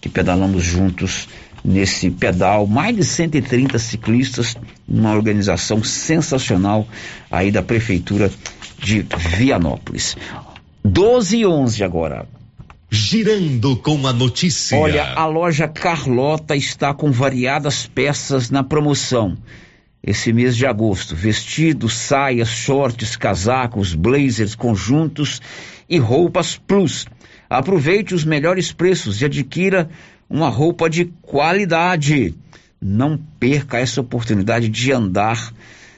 que 0.00 0.08
pedalamos 0.08 0.64
juntos 0.64 1.28
nesse 1.62 2.10
pedal. 2.10 2.66
Mais 2.66 2.96
de 2.96 3.04
130 3.04 3.78
ciclistas, 3.78 4.56
uma 4.88 5.12
organização 5.12 5.84
sensacional 5.84 6.88
aí 7.30 7.52
da 7.52 7.62
Prefeitura 7.62 8.30
de 8.78 9.06
Vianópolis. 9.36 10.16
12 10.82 11.38
e 11.38 11.46
11 11.46 11.84
agora. 11.84 12.26
Girando 12.94 13.76
com 13.76 14.06
a 14.06 14.12
notícia. 14.12 14.78
Olha, 14.78 15.14
a 15.14 15.26
loja 15.26 15.66
Carlota 15.66 16.54
está 16.54 16.94
com 16.94 17.10
variadas 17.10 17.88
peças 17.88 18.50
na 18.50 18.62
promoção. 18.62 19.36
Esse 20.00 20.32
mês 20.32 20.56
de 20.56 20.64
agosto, 20.64 21.16
vestidos, 21.16 21.96
saias, 21.96 22.48
shorts, 22.48 23.16
casacos, 23.16 23.96
blazers, 23.96 24.54
conjuntos 24.54 25.42
e 25.90 25.98
roupas 25.98 26.56
plus. 26.56 27.04
Aproveite 27.50 28.14
os 28.14 28.24
melhores 28.24 28.70
preços 28.70 29.20
e 29.20 29.24
adquira 29.24 29.90
uma 30.30 30.48
roupa 30.48 30.88
de 30.88 31.06
qualidade. 31.20 32.32
Não 32.80 33.18
perca 33.40 33.76
essa 33.76 34.00
oportunidade 34.00 34.68
de 34.68 34.92
andar 34.92 35.52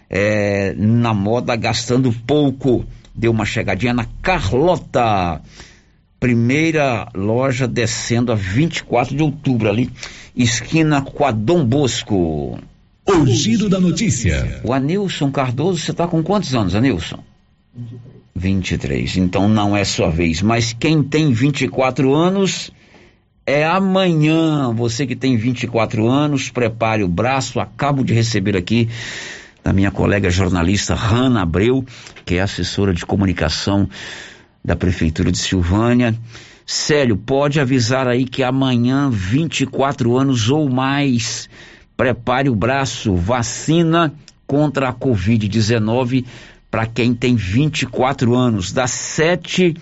é, 0.08 0.72
na 0.78 1.12
moda 1.12 1.56
gastando 1.56 2.10
pouco. 2.26 2.86
Dê 3.14 3.28
uma 3.28 3.44
chegadinha 3.44 3.92
na 3.92 4.06
Carlota 4.22 5.42
primeira 6.18 7.08
loja 7.14 7.66
descendo 7.66 8.32
a 8.32 8.34
24 8.34 9.16
de 9.16 9.22
outubro 9.22 9.68
ali, 9.68 9.90
esquina 10.34 11.02
com 11.02 11.24
a 11.24 11.30
Dom 11.30 11.64
Bosco. 11.64 12.58
O 13.06 13.26
giro 13.26 13.68
da 13.68 13.78
notícia. 13.78 14.60
O 14.64 14.72
Anilson 14.72 15.30
Cardoso, 15.30 15.78
você 15.78 15.92
está 15.92 16.08
com 16.08 16.22
quantos 16.22 16.54
anos, 16.54 16.74
Anilson? 16.74 17.22
23. 18.34 19.16
Então 19.16 19.48
não 19.48 19.76
é 19.76 19.84
sua 19.84 20.10
vez. 20.10 20.42
Mas 20.42 20.72
quem 20.72 21.02
tem 21.02 21.32
24 21.32 22.12
anos 22.14 22.70
é 23.46 23.64
amanhã. 23.64 24.72
Você 24.74 25.06
que 25.06 25.14
tem 25.14 25.36
24 25.36 26.08
anos, 26.08 26.50
prepare 26.50 27.04
o 27.04 27.08
braço. 27.08 27.60
Acabo 27.60 28.02
de 28.02 28.12
receber 28.12 28.56
aqui 28.56 28.88
da 29.62 29.72
minha 29.72 29.90
colega 29.90 30.30
jornalista 30.30 30.94
Rana 30.94 31.42
Abreu, 31.42 31.84
que 32.24 32.36
é 32.36 32.40
assessora 32.40 32.92
de 32.92 33.06
comunicação 33.06 33.88
da 34.66 34.74
Prefeitura 34.74 35.30
de 35.30 35.38
Silvânia. 35.38 36.12
Célio, 36.66 37.16
pode 37.16 37.60
avisar 37.60 38.08
aí 38.08 38.24
que 38.24 38.42
amanhã, 38.42 39.08
24 39.08 40.16
anos 40.16 40.50
ou 40.50 40.68
mais, 40.68 41.48
prepare 41.96 42.50
o 42.50 42.56
braço, 42.56 43.14
vacina 43.14 44.12
contra 44.44 44.88
a 44.88 44.92
Covid-19 44.92 46.24
para 46.68 46.84
quem 46.84 47.14
tem 47.14 47.36
24 47.36 48.34
anos, 48.34 48.72
das 48.72 48.90
7 48.90 49.74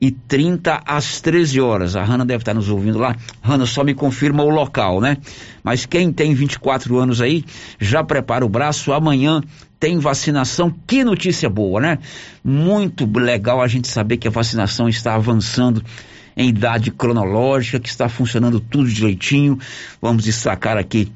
e 0.00 0.10
30 0.10 0.82
às 0.86 1.20
13 1.20 1.60
horas. 1.60 1.94
A 1.94 2.02
Hanna 2.02 2.24
deve 2.24 2.42
estar 2.42 2.54
nos 2.54 2.70
ouvindo 2.70 2.98
lá. 2.98 3.14
Hanna, 3.42 3.66
só 3.66 3.84
me 3.84 3.94
confirma 3.94 4.42
o 4.42 4.48
local, 4.48 5.00
né? 5.00 5.18
Mas 5.62 5.84
quem 5.84 6.10
tem 6.10 6.32
24 6.32 6.98
anos 6.98 7.20
aí, 7.20 7.44
já 7.78 8.02
prepara 8.02 8.44
o 8.44 8.48
braço. 8.48 8.92
Amanhã 8.92 9.42
tem 9.78 9.98
vacinação. 9.98 10.74
Que 10.86 11.04
notícia 11.04 11.50
boa, 11.50 11.80
né? 11.80 11.98
Muito 12.42 13.06
legal 13.18 13.60
a 13.60 13.68
gente 13.68 13.88
saber 13.88 14.16
que 14.16 14.28
a 14.28 14.30
vacinação 14.30 14.88
está 14.88 15.14
avançando 15.14 15.84
em 16.36 16.48
idade 16.48 16.90
cronológica, 16.90 17.78
que 17.78 17.88
está 17.88 18.08
funcionando 18.08 18.58
tudo 18.58 18.88
direitinho. 18.88 19.58
Vamos 20.00 20.24
destacar 20.24 20.78
aqui 20.78 21.12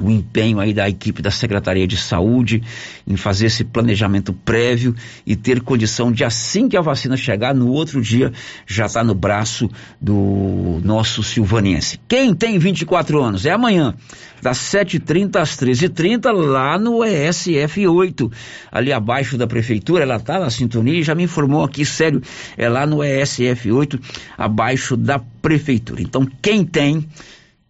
o 0.00 0.10
empenho 0.10 0.60
aí 0.60 0.74
da 0.74 0.88
equipe 0.88 1.22
da 1.22 1.30
Secretaria 1.30 1.86
de 1.86 1.96
Saúde 1.96 2.62
em 3.06 3.16
fazer 3.16 3.46
esse 3.46 3.64
planejamento 3.64 4.32
prévio 4.32 4.94
e 5.26 5.34
ter 5.34 5.62
condição 5.62 6.12
de 6.12 6.22
assim 6.22 6.68
que 6.68 6.76
a 6.76 6.82
vacina 6.82 7.16
chegar, 7.16 7.54
no 7.54 7.68
outro 7.68 8.02
dia 8.02 8.30
já 8.66 8.86
está 8.86 9.02
no 9.02 9.14
braço 9.14 9.70
do 10.00 10.80
nosso 10.84 11.22
silvanense. 11.22 11.98
Quem 12.06 12.34
tem 12.34 12.58
24 12.58 13.22
anos? 13.22 13.46
É 13.46 13.52
amanhã, 13.52 13.94
das 14.42 14.58
7h30 14.58 15.36
às 15.36 15.56
13h30, 15.56 16.30
lá 16.30 16.78
no 16.78 17.02
ESF 17.02 17.86
8, 17.86 18.30
ali 18.70 18.92
abaixo 18.92 19.38
da 19.38 19.46
prefeitura, 19.46 20.02
ela 20.02 20.16
está 20.16 20.38
na 20.38 20.50
sintonia 20.50 21.00
e 21.00 21.02
já 21.02 21.14
me 21.14 21.22
informou 21.22 21.64
aqui, 21.64 21.86
sério, 21.86 22.20
é 22.56 22.68
lá 22.68 22.86
no 22.86 23.02
ESF 23.02 23.72
8, 23.72 23.98
abaixo 24.36 24.94
da 24.94 25.18
prefeitura. 25.18 26.02
Então, 26.02 26.26
quem 26.42 26.64
tem 26.64 27.06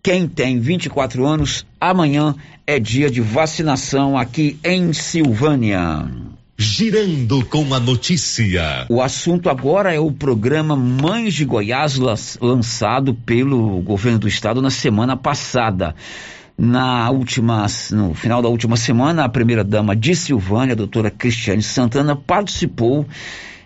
quem 0.06 0.28
tem 0.28 0.60
24 0.60 1.26
anos, 1.26 1.66
amanhã 1.80 2.32
é 2.64 2.78
dia 2.78 3.10
de 3.10 3.20
vacinação 3.20 4.16
aqui 4.16 4.56
em 4.62 4.92
Silvânia. 4.92 6.08
Girando 6.56 7.44
com 7.46 7.74
a 7.74 7.80
notícia. 7.80 8.86
O 8.88 9.02
assunto 9.02 9.50
agora 9.50 9.92
é 9.92 9.98
o 9.98 10.12
programa 10.12 10.76
Mães 10.76 11.34
de 11.34 11.44
Goiás, 11.44 11.98
lançado 12.40 13.14
pelo 13.14 13.80
governo 13.80 14.20
do 14.20 14.28
estado 14.28 14.62
na 14.62 14.70
semana 14.70 15.16
passada. 15.16 15.92
Na 16.56 17.10
última, 17.10 17.66
no 17.90 18.14
final 18.14 18.40
da 18.40 18.48
última 18.48 18.76
semana, 18.76 19.24
a 19.24 19.28
primeira-dama 19.28 19.96
de 19.96 20.14
Silvânia, 20.14 20.74
a 20.74 20.76
doutora 20.76 21.10
Cristiane 21.10 21.64
Santana, 21.64 22.14
participou 22.14 23.04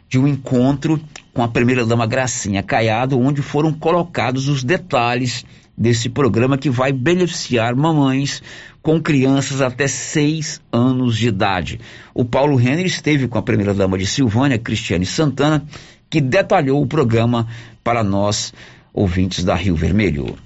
de 0.09 0.19
um 0.19 0.27
encontro 0.27 0.99
com 1.35 1.43
a 1.43 1.49
primeira-dama 1.49 2.07
Gracinha 2.07 2.63
Caiado, 2.63 3.21
onde 3.21 3.43
foram 3.43 3.75
colocados 3.75 4.49
os 4.49 4.65
detalhes 4.65 5.45
desse 5.81 6.11
programa 6.11 6.59
que 6.59 6.69
vai 6.69 6.93
beneficiar 6.93 7.75
mamães 7.75 8.43
com 8.83 9.01
crianças 9.01 9.63
até 9.63 9.89
seis 9.89 10.61
anos 10.71 11.17
de 11.17 11.29
idade. 11.29 11.81
O 12.13 12.23
Paulo 12.23 12.55
Renner 12.55 12.85
esteve 12.85 13.27
com 13.27 13.39
a 13.39 13.43
primeira-dama 13.43 13.97
de 13.97 14.05
Silvânia, 14.05 14.59
Cristiane 14.59 15.07
Santana, 15.07 15.65
que 16.11 16.21
detalhou 16.21 16.83
o 16.83 16.87
programa 16.87 17.47
para 17.83 18.05
nós, 18.05 18.53
ouvintes 18.93 19.43
da 19.43 19.55
Rio 19.55 19.75
Vermelho. 19.75 20.37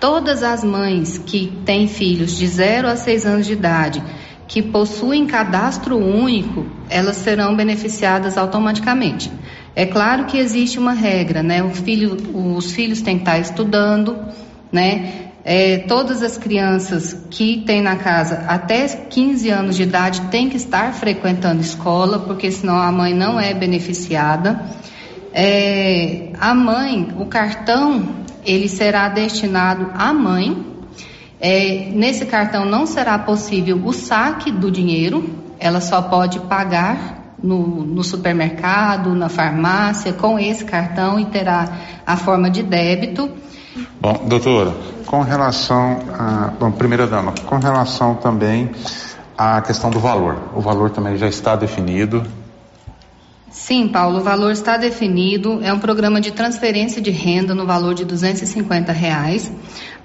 Todas 0.00 0.42
as 0.42 0.64
mães 0.64 1.18
que 1.18 1.52
têm 1.64 1.86
filhos 1.86 2.36
de 2.36 2.46
0 2.48 2.88
a 2.88 2.96
6 2.96 3.26
anos 3.26 3.46
de 3.46 3.52
idade, 3.52 4.02
que 4.48 4.60
possuem 4.60 5.26
cadastro 5.26 5.96
único, 5.96 6.66
elas 6.88 7.16
serão 7.18 7.54
beneficiadas 7.54 8.36
automaticamente. 8.36 9.30
É 9.76 9.86
claro 9.86 10.24
que 10.24 10.38
existe 10.38 10.78
uma 10.78 10.92
regra, 10.92 11.42
né? 11.42 11.62
Filho, 11.72 12.16
os 12.56 12.72
filhos 12.72 13.00
têm 13.00 13.16
que 13.16 13.22
estar 13.22 13.38
estudando, 13.38 14.16
né? 14.72 15.28
É, 15.44 15.78
todas 15.78 16.22
as 16.22 16.36
crianças 16.36 17.26
que 17.30 17.62
têm 17.64 17.80
na 17.80 17.96
casa 17.96 18.44
até 18.48 18.86
15 18.86 19.48
anos 19.48 19.76
de 19.76 19.84
idade 19.84 20.20
têm 20.30 20.50
que 20.50 20.56
estar 20.56 20.92
frequentando 20.92 21.60
escola, 21.60 22.18
porque 22.18 22.50
senão 22.50 22.76
a 22.76 22.92
mãe 22.92 23.14
não 23.14 23.40
é 23.40 23.54
beneficiada. 23.54 24.60
É, 25.32 26.30
a 26.38 26.52
mãe, 26.54 27.14
o 27.18 27.26
cartão 27.26 28.26
ele 28.44 28.68
será 28.68 29.08
destinado 29.08 29.90
à 29.94 30.12
mãe. 30.12 30.66
É, 31.40 31.90
nesse 31.92 32.26
cartão 32.26 32.64
não 32.64 32.84
será 32.84 33.18
possível 33.18 33.80
o 33.84 33.92
saque 33.92 34.50
do 34.50 34.70
dinheiro, 34.70 35.30
ela 35.60 35.80
só 35.80 36.02
pode 36.02 36.40
pagar 36.40 37.36
no, 37.42 37.84
no, 37.86 38.02
supermercado, 38.02 39.14
na 39.14 39.28
farmácia, 39.28 40.12
com 40.12 40.38
esse 40.38 40.64
cartão 40.64 41.20
e 41.20 41.26
terá 41.26 41.68
a 42.04 42.16
forma 42.16 42.50
de 42.50 42.62
débito. 42.62 43.30
Bom, 44.00 44.26
doutora, 44.26 44.74
com 45.06 45.22
relação 45.22 45.98
a. 46.18 46.52
Bom, 46.58 46.70
primeira 46.72 47.06
dama, 47.06 47.32
com 47.46 47.58
relação 47.58 48.14
também 48.14 48.70
à 49.36 49.60
questão 49.60 49.90
do 49.90 50.00
valor. 50.00 50.36
O 50.54 50.60
valor 50.60 50.90
também 50.90 51.16
já 51.16 51.28
está 51.28 51.56
definido, 51.56 52.24
Sim, 53.50 53.88
Paulo, 53.88 54.18
o 54.18 54.22
valor 54.22 54.52
está 54.52 54.76
definido. 54.76 55.60
É 55.62 55.72
um 55.72 55.78
programa 55.78 56.20
de 56.20 56.32
transferência 56.32 57.02
de 57.02 57.10
renda 57.10 57.54
no 57.54 57.66
valor 57.66 57.94
de 57.94 58.04
250 58.04 58.92
reais. 58.92 59.50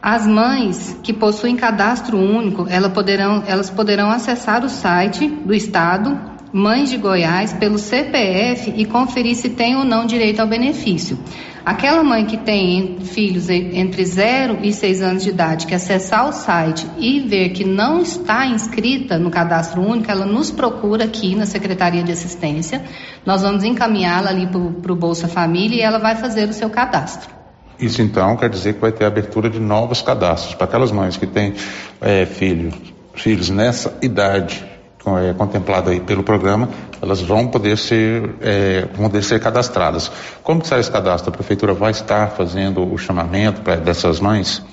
As 0.02 0.26
mães 0.26 0.98
que 1.04 1.14
possuem 1.14 1.56
cadastro 1.56 2.18
único, 2.18 2.68
elas 2.70 2.92
poderão, 2.92 3.44
elas 3.46 3.70
poderão 3.70 4.10
acessar 4.10 4.66
o 4.66 4.70
site 4.70 5.28
do 5.28 5.54
Estado, 5.54 6.20
Mães 6.56 6.92
de 6.92 6.98
Goiás, 6.98 7.52
pelo 7.52 7.80
CPF 7.80 8.72
e 8.78 8.86
conferir 8.86 9.36
se 9.36 9.50
tem 9.50 9.76
ou 9.76 9.84
não 9.84 10.06
direito 10.06 10.40
ao 10.40 10.46
benefício. 10.46 11.18
Aquela 11.66 12.04
mãe 12.04 12.28
que 12.28 12.38
tem 12.38 13.00
filhos 13.00 13.50
entre 13.50 14.06
0 14.06 14.60
e 14.62 14.72
6 14.72 15.02
anos 15.02 15.24
de 15.24 15.30
idade, 15.30 15.66
que 15.66 15.74
acessar 15.74 16.30
o 16.30 16.32
site 16.32 16.86
e 17.00 17.22
ver 17.22 17.50
que 17.50 17.64
não 17.64 18.02
está 18.02 18.46
inscrita 18.46 19.18
no 19.18 19.32
cadastro 19.32 19.82
único, 19.82 20.12
ela 20.12 20.28
nos 20.28 20.52
procura 20.52 21.06
aqui 21.06 21.34
na 21.36 21.48
Secretaria 21.48 22.04
de 22.04 22.12
Assistência. 22.12 22.84
Nós 23.26 23.42
vamos 23.42 23.64
encaminhá-la 23.64 24.30
ali 24.30 24.46
para 24.46 24.92
o 24.92 24.96
Bolsa 24.96 25.28
Família 25.28 25.78
e 25.78 25.82
ela 25.82 25.98
vai 25.98 26.16
fazer 26.18 26.48
o 26.48 26.54
seu 26.54 26.70
cadastro. 26.70 27.32
Isso 27.80 28.00
então 28.00 28.38
quer 28.38 28.50
dizer 28.52 28.76
que 28.76 28.80
vai 28.80 28.92
ter 28.92 29.06
abertura 29.06 29.50
de 29.50 29.60
novos 29.60 30.04
cadastros 30.04 30.54
para 30.54 30.66
aquelas 30.66 30.92
mães 30.92 31.18
que 31.18 31.26
têm 31.26 31.56
é, 32.00 32.28
filhos, 32.28 32.76
filhos 33.16 33.50
nessa 33.50 33.98
idade 34.04 34.73
é, 35.06 35.34
contemplada 35.34 35.92
aí 35.92 36.00
pelo 36.00 36.24
programa, 36.24 36.70
elas 37.02 37.22
vão 37.22 37.48
poder 37.48 37.78
ser, 37.78 38.36
é, 38.42 38.88
vão 38.96 39.10
poder 39.10 39.24
ser 39.24 39.40
cadastradas. 39.40 40.12
Como 40.42 40.62
que 40.62 40.68
sai 40.68 40.80
esse 40.80 40.92
cadastro? 40.92 41.30
A 41.30 41.34
prefeitura 41.34 41.74
vai 41.74 41.92
estar 41.92 42.32
fazendo 42.32 42.92
o 42.92 42.98
chamamento 42.98 43.62
dessas 43.82 44.20
mães? 44.20 44.64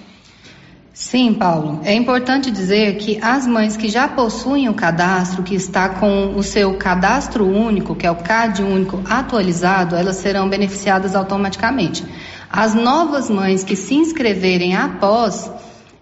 Sim, 0.92 1.32
Paulo. 1.32 1.80
É 1.82 1.94
importante 1.94 2.50
dizer 2.50 2.98
que 2.98 3.18
as 3.22 3.46
mães 3.46 3.76
que 3.76 3.88
já 3.88 4.06
possuem 4.06 4.68
o 4.68 4.74
cadastro, 4.74 5.42
que 5.42 5.54
está 5.54 5.88
com 5.88 6.36
o 6.36 6.42
seu 6.42 6.74
cadastro 6.74 7.46
único, 7.46 7.94
que 7.94 8.06
é 8.06 8.10
o 8.10 8.16
CAD 8.16 8.62
único 8.62 9.00
atualizado, 9.08 9.96
elas 9.96 10.16
serão 10.16 10.48
beneficiadas 10.48 11.14
automaticamente. 11.14 12.04
As 12.50 12.74
novas 12.74 13.30
mães 13.30 13.64
que 13.64 13.76
se 13.76 13.94
inscreverem 13.94 14.76
após, 14.76 15.50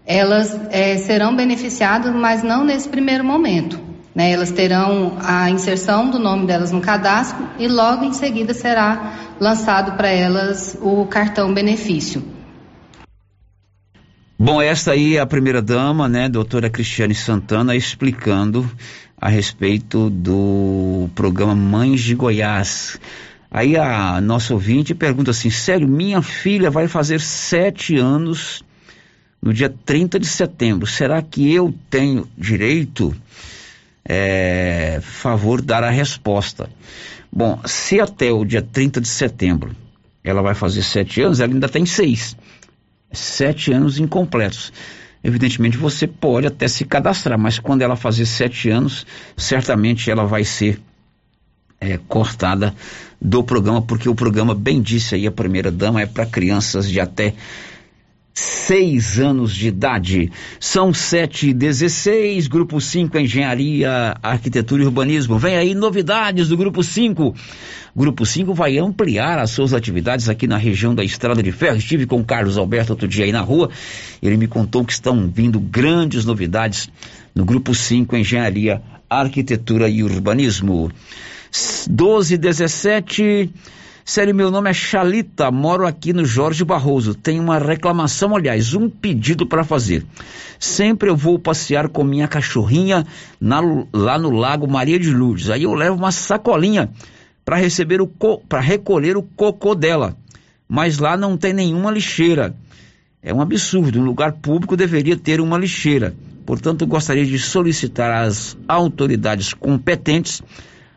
elas 0.05 0.59
é, 0.71 0.97
serão 0.97 1.37
beneficiadas, 1.37 2.13
mas 2.13 2.43
não 2.43 2.65
nesse 2.65 2.89
primeiro 2.89 3.25
momento. 3.25 3.88
Né? 4.19 4.33
Elas 4.33 4.51
terão 4.51 5.17
a 5.21 5.49
inserção 5.49 6.11
do 6.11 6.19
nome 6.19 6.45
delas 6.45 6.73
no 6.73 6.81
cadastro 6.81 7.49
e 7.57 7.69
logo 7.69 8.05
em 8.05 8.13
seguida 8.13 8.53
será 8.53 9.37
lançado 9.39 9.97
para 9.97 10.09
elas 10.09 10.77
o 10.83 11.07
cartão 11.07 11.55
benefício. 11.55 12.21
Bom, 14.37 14.61
esta 14.61 14.91
aí 14.91 15.17
é 15.17 15.21
a 15.21 15.27
primeira 15.27 15.63
dama, 15.63 16.09
né, 16.09 16.29
doutora 16.29 16.69
Cristiane 16.69 17.15
Santana, 17.15 17.77
explicando 17.77 18.69
a 19.17 19.29
respeito 19.29 20.11
do 20.11 21.09
programa 21.15 21.55
Mães 21.55 22.01
de 22.01 22.17
Goiás. 22.17 22.99
Aí 23.49 23.77
a 23.77 24.21
nossa 24.21 24.53
ouvinte 24.53 24.97
pergunta 24.97 25.31
assim: 25.31 25.49
sério, 25.51 25.87
minha 25.87 26.23
filha 26.23 26.73
vai 26.73 26.89
fazer 26.89 27.21
sete 27.21 27.97
anos 27.97 28.65
no 29.41 29.53
dia 29.53 29.73
30 29.85 30.19
de 30.19 30.27
setembro. 30.27 30.89
Será 30.89 31.23
que 31.23 31.55
eu 31.55 31.73
tenho 31.89 32.29
direito? 32.37 33.15
É, 34.09 35.01
favor 35.03 35.61
dar 35.61 35.85
a 35.85 35.91
resposta. 35.91 36.71
Bom, 37.31 37.61
se 37.67 38.01
até 38.01 38.33
o 38.33 38.45
dia 38.45 38.63
30 38.63 39.03
de 39.03 39.09
setembro 39.09 39.77
ela 40.25 40.41
vai 40.41 40.55
fazer 40.55 40.83
sete 40.83 41.21
anos, 41.21 41.41
ela 41.41 41.53
ainda 41.53 41.69
tem 41.69 41.85
seis. 41.85 42.37
Sete 43.13 43.73
anos 43.73 43.99
incompletos. 43.99 44.73
Evidentemente 45.23 45.77
você 45.77 46.07
pode 46.07 46.47
até 46.47 46.69
se 46.69 46.85
cadastrar, 46.85 47.39
mas 47.39 47.59
quando 47.59 47.83
ela 47.83 47.97
fazer 47.97 48.25
sete 48.25 48.71
anos, 48.71 49.07
certamente 49.37 50.11
ela 50.11 50.25
vai 50.25 50.45
ser 50.45 50.81
é, 51.81 51.99
cortada 52.09 52.75
do 53.21 53.43
programa, 53.43 53.83
porque 53.83 54.09
o 54.09 54.15
programa, 54.15 54.55
bem 54.55 54.81
disse 54.81 55.15
aí 55.15 55.27
a 55.27 55.33
primeira 55.33 55.71
dama, 55.71 56.01
é 56.01 56.07
para 56.07 56.27
crianças 56.27 56.89
de 56.89 57.01
até 57.01 57.35
seis 58.39 59.19
anos 59.19 59.55
de 59.55 59.69
idade. 59.69 60.31
São 60.61 60.95
sete 60.95 61.49
e 61.49 61.55
dezesseis, 61.55 62.47
Grupo 62.47 62.81
5 62.81 63.19
Engenharia, 63.19 64.17
Arquitetura 64.23 64.83
e 64.83 64.87
Urbanismo. 64.87 65.39
Vem 65.39 65.57
aí 65.57 65.75
novidades 65.75 66.49
do 66.49 66.57
Grupo 66.57 66.83
5. 66.83 67.35
Grupo 67.97 68.25
5 68.25 68.55
vai 68.55 68.79
ampliar 68.79 69.41
as 69.41 69.51
suas 69.51 69.75
atividades 69.75 70.29
aqui 70.29 70.47
na 70.47 70.57
região 70.57 70.95
da 70.95 71.03
Estrada 71.03 71.43
de 71.43 71.51
Ferro. 71.51 71.79
Estive 71.79 72.07
com 72.07 72.21
o 72.21 72.25
Carlos 72.25 72.57
Alberto 72.57 72.93
outro 72.93 73.09
dia 73.09 73.25
aí 73.25 73.33
na 73.33 73.41
rua. 73.41 73.71
Ele 74.23 74.37
me 74.37 74.47
contou 74.47 74.85
que 74.85 74.93
estão 74.93 75.29
vindo 75.29 75.59
grandes 75.59 76.25
novidades 76.25 76.89
no 77.35 77.45
Grupo 77.45 77.75
5 77.75 78.17
Engenharia, 78.17 78.81
Arquitetura 79.11 79.89
e 79.89 80.05
Urbanismo. 80.05 80.93
12 81.89 82.35
e 82.35 82.39
17 82.39 83.51
Sério, 84.09 84.35
meu 84.35 84.51
nome 84.51 84.71
é 84.71 84.73
Chalita, 84.73 85.51
moro 85.51 85.87
aqui 85.87 86.15
no 86.15 86.25
Jorge 86.25 86.65
Barroso. 86.65 87.15
Tenho 87.15 87.43
uma 87.43 87.59
reclamação, 87.59 88.35
aliás, 88.35 88.73
um 88.73 88.89
pedido 88.89 89.47
para 89.47 89.63
fazer. 89.63 90.03
Sempre 90.59 91.11
eu 91.11 91.15
vou 91.15 91.39
passear 91.39 91.91
com 91.91 92.03
minha 92.03 92.27
cachorrinha 92.27 93.07
na, 93.39 93.61
lá 93.93 94.19
no 94.19 94.31
Lago 94.31 94.67
Maria 94.67 94.99
de 94.99 95.13
Lourdes. 95.13 95.51
Aí 95.51 95.65
eu 95.65 95.75
levo 95.75 95.99
uma 95.99 96.11
sacolinha 96.11 96.89
para 97.45 97.57
receber 97.57 98.01
o 98.01 98.07
para 98.49 98.61
recolher 98.61 99.15
o 99.15 99.23
cocô 99.23 99.75
dela. 99.75 100.17
Mas 100.67 100.97
lá 100.97 101.15
não 101.15 101.37
tem 101.37 101.53
nenhuma 101.53 101.91
lixeira. 101.91 102.57
É 103.23 103.35
um 103.35 103.43
absurdo. 103.43 104.01
Um 104.01 104.05
lugar 104.05 104.33
público 104.33 104.75
deveria 104.75 105.19
ter 105.19 105.39
uma 105.39 105.59
lixeira. 105.59 106.15
Portanto, 106.47 106.87
gostaria 106.87 107.27
de 107.27 107.39
solicitar 107.39 108.25
às 108.25 108.57
autoridades 108.67 109.53
competentes 109.53 110.41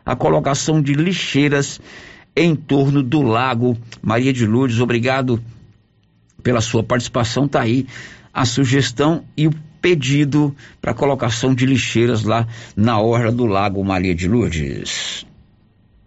a 0.02 0.16
colocação 0.16 0.80
de 0.80 0.94
lixeiras 0.94 1.78
em 2.36 2.54
torno 2.54 3.02
do 3.02 3.22
Lago 3.22 3.76
Maria 4.02 4.32
de 4.32 4.46
Lourdes. 4.46 4.80
Obrigado 4.80 5.42
pela 6.42 6.60
sua 6.60 6.82
participação. 6.82 7.46
Tá 7.46 7.62
aí 7.62 7.86
a 8.32 8.44
sugestão 8.44 9.24
e 9.36 9.46
o 9.46 9.54
pedido 9.80 10.54
para 10.80 10.94
colocação 10.94 11.54
de 11.54 11.66
lixeiras 11.66 12.22
lá 12.22 12.46
na 12.76 13.00
orla 13.00 13.32
do 13.32 13.46
Lago 13.46 13.84
Maria 13.84 14.14
de 14.14 14.28
Lourdes. 14.28 15.26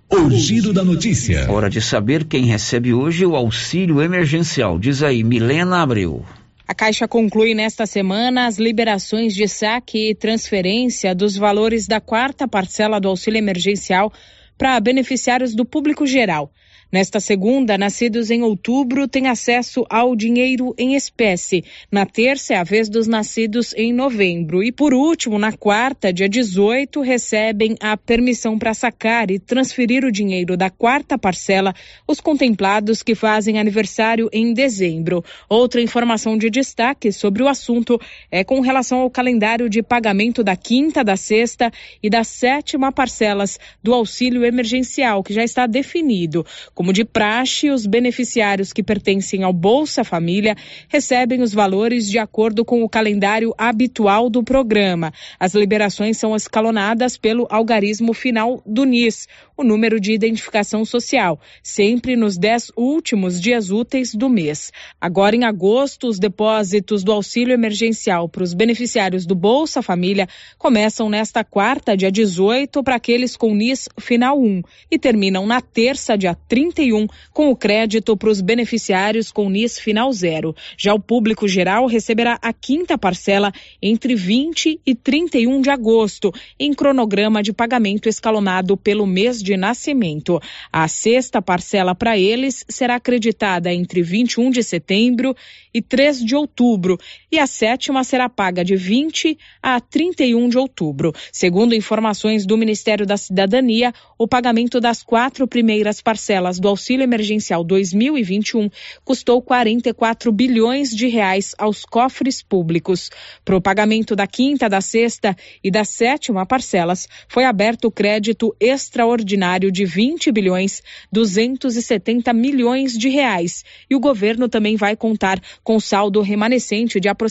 O 0.10 0.30
giro 0.30 0.72
da 0.72 0.84
notícia. 0.84 1.52
Hora 1.52 1.70
de 1.70 1.82
saber 1.82 2.24
quem 2.26 2.46
recebe 2.46 2.94
hoje 2.94 3.26
o 3.26 3.36
auxílio 3.36 4.02
emergencial. 4.02 4.80
Diz 4.80 5.04
aí, 5.04 5.24
Milena 5.24 5.82
Abreu. 5.82 6.24
A 6.68 6.74
Caixa 6.74 7.08
conclui 7.08 7.54
nesta 7.54 7.86
semana 7.86 8.48
as 8.48 8.58
liberações 8.58 9.36
de 9.36 9.48
saque 9.48 10.12
e 10.12 10.16
transferência 10.16 11.14
dos 11.14 11.36
valores 11.36 11.86
da 11.86 12.00
quarta 12.00 12.48
parcela 12.48 13.00
do 13.00 13.08
auxílio 13.08 13.38
emergencial 13.38 14.12
para 14.58 14.80
beneficiários 14.80 15.54
do 15.54 15.66
público 15.66 16.06
geral. 16.06 16.52
Nesta 16.96 17.20
segunda, 17.20 17.78
nascidos 17.78 18.32
em 18.32 18.42
outubro 18.42 19.06
têm 19.06 19.28
acesso 19.28 19.86
ao 19.90 20.16
dinheiro 20.16 20.74
em 20.78 20.96
espécie. 20.96 21.62
Na 21.92 22.06
terça 22.06 22.54
é 22.54 22.58
a 22.58 22.64
vez 22.64 22.88
dos 22.88 23.06
nascidos 23.06 23.74
em 23.74 23.92
novembro. 23.92 24.64
E 24.64 24.72
por 24.72 24.94
último, 24.94 25.38
na 25.38 25.52
quarta, 25.52 26.14
dia 26.14 26.30
18, 26.30 27.02
recebem 27.02 27.76
a 27.82 27.98
permissão 27.98 28.58
para 28.58 28.74
sacar 28.74 29.30
e 29.30 29.38
transferir 29.38 30.06
o 30.06 30.12
dinheiro 30.12 30.56
da 30.56 30.70
quarta 30.70 31.18
parcela 31.18 31.76
os 32.08 32.22
contemplados 32.22 33.04
que 33.04 33.14
fazem 33.14 33.60
aniversário 33.60 34.30
em 34.32 34.54
dezembro. 34.54 35.22
Outra 35.50 35.82
informação 35.82 36.38
de 36.38 36.50
destaque 36.50 37.12
sobre 37.12 37.44
o 37.44 37.50
assunto 37.50 38.00
é 38.32 38.42
com 38.42 38.62
relação 38.62 39.00
ao 39.00 39.12
calendário 39.12 39.68
de 39.68 39.84
pagamento 39.84 40.42
da 40.42 40.56
quinta, 40.56 41.04
da 41.04 41.18
sexta 41.18 41.70
e 42.02 42.10
da 42.10 42.24
sétima 42.24 42.90
parcelas 42.90 43.60
do 43.84 43.94
auxílio 43.94 44.46
emergencial, 44.46 45.22
que 45.22 45.34
já 45.34 45.44
está 45.44 45.68
definido. 45.68 46.46
Como 46.85 46.85
de 46.92 47.06
praxe, 47.06 47.70
os 47.70 47.86
beneficiários 47.86 48.74
que 48.74 48.84
pertencem 48.84 49.44
ao 49.44 49.54
Bolsa 49.54 50.04
Família 50.04 50.56
recebem 50.90 51.42
os 51.42 51.54
valores 51.54 52.10
de 52.10 52.20
acordo 52.20 52.66
com 52.66 52.84
o 52.84 52.90
calendário 52.90 53.54
habitual 53.58 54.30
do 54.30 54.44
programa. 54.44 55.14
As 55.40 55.54
liberações 55.54 56.18
são 56.18 56.36
escalonadas 56.36 57.18
pelo 57.18 57.48
algarismo 57.50 58.14
final 58.14 58.62
do 58.66 58.84
NIS, 58.84 59.28
o 59.58 59.64
número 59.64 60.00
de 60.00 60.12
identificação 60.12 60.84
social, 60.84 61.40
sempre 61.64 62.16
nos 62.16 62.38
dez 62.38 62.72
últimos 62.76 63.40
dias 63.40 63.72
úteis 63.72 64.14
do 64.14 64.28
mês. 64.28 64.72
Agora, 65.00 65.36
em 65.36 65.46
agosto, 65.46 66.08
os 66.08 66.20
depósitos 66.20 67.04
do 67.04 67.12
auxílio 67.12 67.54
emergencial 67.54 68.28
para 68.28 68.44
os 68.44 68.54
beneficiários 68.54 69.26
do 69.26 69.34
Bolsa 69.34 69.82
Família 69.82 70.28
começam 70.58 71.10
nesta 71.10 71.44
quarta, 71.44 71.96
dia 71.96 72.12
18, 72.12 72.84
para 72.84 72.96
aqueles 72.96 73.38
com 73.38 73.56
NIS 73.56 73.88
final 73.98 74.38
1 74.40 74.62
e 74.92 75.00
terminam 75.00 75.48
na 75.48 75.62
terça, 75.62 76.18
dia 76.18 76.36
30 76.36 76.65
31, 76.66 77.08
com 77.32 77.50
o 77.50 77.56
crédito 77.56 78.18
para 78.18 78.30
os 78.30 78.42
beneficiários 78.42 79.32
com 79.32 79.50
NIS 79.50 79.80
final 79.80 80.12
zero. 80.12 80.56
Já 80.78 80.94
o 80.94 81.00
público 81.00 81.48
geral 81.48 81.86
receberá 81.86 82.40
a 82.42 82.52
quinta 82.52 82.98
parcela 82.98 83.52
entre 83.82 84.16
20 84.16 84.80
e 84.86 84.96
31 84.96 85.62
de 85.62 85.70
agosto, 85.70 86.34
em 86.60 86.74
cronograma 86.74 87.44
de 87.44 87.54
pagamento 87.54 88.10
escalonado 88.10 88.76
pelo 88.76 89.06
mês 89.06 89.44
de 89.44 89.56
nascimento. 89.56 90.42
A 90.72 90.88
sexta 90.88 91.42
parcela 91.42 91.94
para 91.94 92.18
eles 92.18 92.66
será 92.68 92.96
acreditada 92.96 93.74
entre 93.74 94.02
21 94.02 94.50
de 94.50 94.64
setembro 94.64 95.36
e 95.74 95.82
3 95.82 96.24
de 96.24 96.36
outubro, 96.36 96.98
e 97.36 97.40
a 97.40 97.46
sétima 97.46 98.02
será 98.06 98.30
paga 98.30 98.64
de 98.64 98.78
20 98.78 99.38
a 99.62 99.82
31 99.82 100.48
de 100.48 100.58
outubro. 100.58 101.12
Segundo 101.34 101.76
informações 101.76 102.46
do 102.46 102.58
Ministério 102.58 103.06
da 103.06 103.18
Cidadania, 103.18 103.94
o 104.18 104.26
pagamento 104.26 104.80
das 104.80 105.04
quatro 105.04 105.46
primeiras 105.46 106.02
parcelas 106.02 106.60
do 106.60 106.70
Auxílio 106.70 107.04
Emergencial 107.04 107.62
2021 107.62 108.70
custou 109.04 109.42
44 109.42 110.32
bilhões 110.32 110.96
de 110.96 111.08
reais 111.08 111.54
aos 111.58 111.84
cofres 111.84 112.42
públicos. 112.42 113.10
Para 113.44 113.58
o 113.58 113.62
pagamento 113.62 114.16
da 114.16 114.26
quinta, 114.26 114.70
da 114.70 114.80
sexta 114.80 115.36
e 115.62 115.70
da 115.70 115.84
sétima 115.84 116.46
parcelas, 116.46 117.06
foi 117.28 117.44
aberto 117.44 117.90
o 117.90 117.92
crédito 117.92 118.56
extraordinário 118.62 119.70
de 119.74 119.84
20 119.84 120.32
bilhões 120.32 120.82
270 121.12 122.32
milhões 122.32 122.98
de 122.98 123.10
reais. 123.10 123.66
E 123.90 123.96
o 123.96 124.00
governo 124.00 124.48
também 124.48 124.78
vai 124.78 124.96
contar 124.96 125.38
com 125.66 125.82
saldo 125.82 126.22
remanescente 126.22 126.98
de 126.98 127.10
aproximadamente 127.10 127.25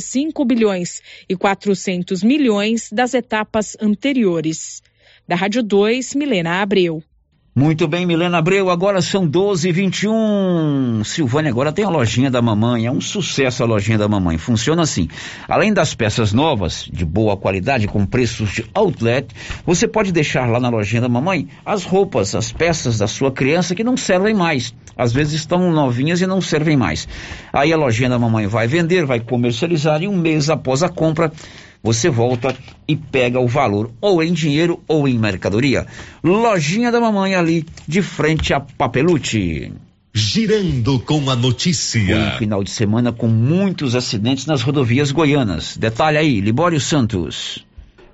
5 0.00 0.44
bilhões 0.44 1.02
e 1.28 1.36
400 1.36 2.22
milhões 2.22 2.90
das 2.90 3.12
etapas 3.12 3.76
anteriores. 3.80 4.82
Da 5.28 5.34
Rádio 5.34 5.62
2, 5.62 6.14
Milena 6.14 6.62
Abreu. 6.62 7.02
Muito 7.58 7.88
bem, 7.88 8.04
Milena 8.04 8.36
Abreu, 8.36 8.68
agora 8.68 9.00
são 9.00 9.26
12 9.26 9.70
e 9.70 9.72
21 9.72 11.02
Silvânia 11.04 11.50
agora 11.50 11.72
tem 11.72 11.86
a 11.86 11.88
lojinha 11.88 12.30
da 12.30 12.42
mamãe, 12.42 12.84
é 12.84 12.92
um 12.92 13.00
sucesso 13.00 13.62
a 13.62 13.66
lojinha 13.66 13.96
da 13.96 14.06
mamãe. 14.06 14.36
Funciona 14.36 14.82
assim: 14.82 15.08
além 15.48 15.72
das 15.72 15.94
peças 15.94 16.34
novas, 16.34 16.86
de 16.92 17.02
boa 17.02 17.34
qualidade, 17.34 17.88
com 17.88 18.04
preços 18.04 18.50
de 18.50 18.66
outlet, 18.74 19.34
você 19.64 19.88
pode 19.88 20.12
deixar 20.12 20.46
lá 20.50 20.60
na 20.60 20.68
lojinha 20.68 21.00
da 21.00 21.08
mamãe 21.08 21.48
as 21.64 21.84
roupas, 21.84 22.34
as 22.34 22.52
peças 22.52 22.98
da 22.98 23.06
sua 23.06 23.32
criança 23.32 23.74
que 23.74 23.82
não 23.82 23.96
servem 23.96 24.34
mais. 24.34 24.74
Às 24.94 25.14
vezes 25.14 25.32
estão 25.32 25.72
novinhas 25.72 26.20
e 26.20 26.26
não 26.26 26.42
servem 26.42 26.76
mais. 26.76 27.08
Aí 27.50 27.72
a 27.72 27.76
lojinha 27.78 28.10
da 28.10 28.18
mamãe 28.18 28.46
vai 28.46 28.66
vender, 28.66 29.06
vai 29.06 29.18
comercializar 29.18 30.02
e 30.02 30.08
um 30.08 30.16
mês 30.18 30.50
após 30.50 30.82
a 30.82 30.90
compra 30.90 31.32
você 31.82 32.08
volta 32.08 32.56
e 32.86 32.96
pega 32.96 33.40
o 33.40 33.46
valor 33.46 33.90
ou 34.00 34.22
em 34.22 34.32
dinheiro 34.32 34.82
ou 34.88 35.06
em 35.06 35.18
mercadoria. 35.18 35.86
Lojinha 36.22 36.90
da 36.90 37.00
mamãe 37.00 37.34
ali 37.34 37.66
de 37.86 38.02
frente 38.02 38.54
a 38.54 38.60
Papelute. 38.60 39.72
Girando 40.14 40.98
com 41.00 41.28
a 41.28 41.36
notícia. 41.36 42.16
Um 42.16 42.38
final 42.38 42.64
de 42.64 42.70
semana 42.70 43.12
com 43.12 43.28
muitos 43.28 43.94
acidentes 43.94 44.46
nas 44.46 44.62
rodovias 44.62 45.10
goianas. 45.10 45.76
Detalhe 45.76 46.16
aí, 46.16 46.40
Libório 46.40 46.80
Santos. 46.80 47.65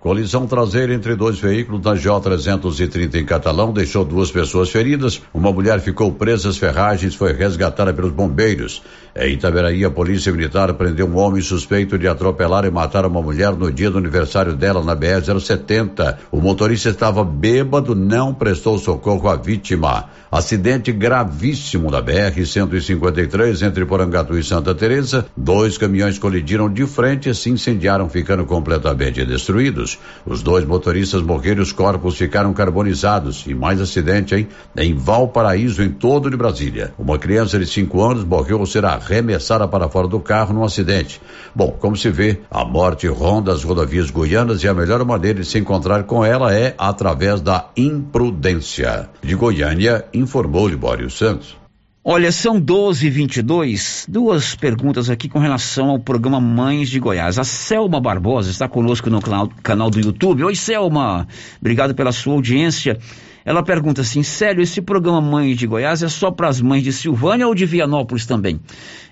Colisão 0.03 0.49
traseira 0.49 0.93
entre 0.93 1.15
dois 1.15 1.39
veículos 1.39 1.81
na 1.81 1.95
J330 1.95 3.15
em 3.15 3.25
Catalão 3.25 3.73
deixou 3.73 4.05
duas 4.05 4.33
pessoas 4.33 4.69
feridas. 4.69 5.23
Uma 5.33 5.53
mulher 5.53 5.79
ficou 5.79 6.11
presa 6.13 6.49
às 6.49 6.59
ferragens, 6.59 7.15
foi 7.15 7.33
resgatada 7.33 7.95
pelos 7.95 8.11
bombeiros. 8.11 8.83
Em 9.15 9.35
Itaberaí, 9.35 9.85
a 9.85 9.91
polícia 9.93 10.33
militar 10.33 10.75
prendeu 10.75 11.07
um 11.07 11.17
homem 11.17 11.41
suspeito 11.41 11.97
de 11.97 12.09
atropelar 12.09 12.65
e 12.65 12.71
matar 12.71 13.07
uma 13.07 13.23
mulher 13.23 13.53
no 13.53 13.71
dia 13.71 13.93
do 13.93 13.99
aniversário 13.99 14.57
dela 14.57 14.83
na 14.83 14.97
BR-070. 14.97 16.17
O 16.33 16.41
motorista 16.41 16.89
estava 16.89 17.23
bêbado, 17.23 17.95
não 17.95 18.35
prestou 18.35 18.79
socorro 18.79 19.29
à 19.29 19.37
vítima. 19.37 20.07
Acidente 20.33 20.91
gravíssimo 20.91 21.91
na 21.93 22.03
BR-153 22.03 23.65
entre 23.65 23.85
Porangatu 23.85 24.37
e 24.37 24.43
Santa 24.43 24.75
Teresa. 24.75 25.27
Dois 25.37 25.79
caminhões 25.79 26.19
colidiram 26.19 26.69
de 26.73 26.87
frente 26.87 27.29
e 27.29 27.35
se 27.35 27.51
incendiaram, 27.51 28.09
ficando 28.09 28.45
completamente 28.47 29.25
destruídos. 29.25 29.92
Os 30.25 30.43
dois 30.43 30.65
motoristas 30.65 31.23
morreram 31.23 31.61
e 31.61 31.63
os 31.63 31.73
corpos 31.73 32.17
ficaram 32.17 32.53
carbonizados. 32.53 33.45
E 33.47 33.55
mais 33.55 33.81
acidente, 33.81 34.35
hein? 34.35 34.49
Em 34.77 34.95
Valparaíso, 34.95 35.83
em 35.83 35.91
todo 35.91 36.31
de 36.31 36.37
Brasília. 36.37 36.93
Uma 36.99 37.19
criança 37.19 37.59
de 37.59 37.67
5 37.67 38.03
anos 38.03 38.25
morreu 38.25 38.59
ou 38.59 38.67
será 38.67 38.93
arremessada 38.93 39.67
para 39.69 39.89
fora 39.89 40.09
do 40.09 40.21
carro 40.21 40.53
num 40.55 40.65
acidente. 40.65 41.21
Bom, 41.55 41.77
como 41.79 41.97
se 41.97 42.11
vê, 42.11 42.41
a 42.51 42.65
morte 42.65 43.07
ronda 43.07 43.53
as 43.53 43.65
rodovias 43.65 44.11
goianas 44.11 44.63
e 44.63 44.69
a 44.69 44.75
melhor 44.75 45.05
maneira 45.05 45.41
de 45.41 45.47
se 45.47 45.59
encontrar 45.59 46.05
com 46.05 46.25
ela 46.25 46.55
é 46.55 46.75
através 46.79 47.41
da 47.41 47.67
imprudência. 47.77 49.09
De 49.23 49.35
Goiânia, 49.35 50.05
informou 50.13 50.69
Libório 50.69 51.11
Santos. 51.11 51.62
Olha, 52.05 52.33
são 52.33 52.59
12 52.59 53.07
e 53.07 53.11
22 53.11 54.07
duas 54.09 54.57
perguntas 54.57 55.09
aqui 55.09 55.29
com 55.29 55.39
relação 55.39 55.89
ao 55.89 56.01
programa 56.01 56.41
Mães 56.41 56.91
de 56.91 56.99
Goiás. 56.99 57.39
A 57.39 57.45
Selma 57.45 58.01
Barbosa 58.01 58.51
está 58.51 58.67
conosco 58.67 59.09
no 59.09 59.21
canal 59.63 59.89
do 59.89 60.01
YouTube. 60.01 60.43
Oi, 60.43 60.57
Selma. 60.57 61.29
Obrigado 61.61 61.95
pela 61.95 62.11
sua 62.11 62.35
audiência. 62.35 62.99
Ela 63.45 63.63
pergunta 63.63 64.01
assim: 64.01 64.25
sério, 64.25 64.61
esse 64.61 64.83
programa 64.83 65.21
Mães 65.21 65.57
de 65.57 65.65
Goiás 65.65 66.03
é 66.03 66.09
só 66.09 66.33
para 66.33 66.49
as 66.49 66.61
mães 66.61 66.83
de 66.83 66.93
Silvânia 66.93 67.47
ou 67.47 67.55
de 67.55 67.65
Vianópolis 67.65 68.27
também? 68.27 68.59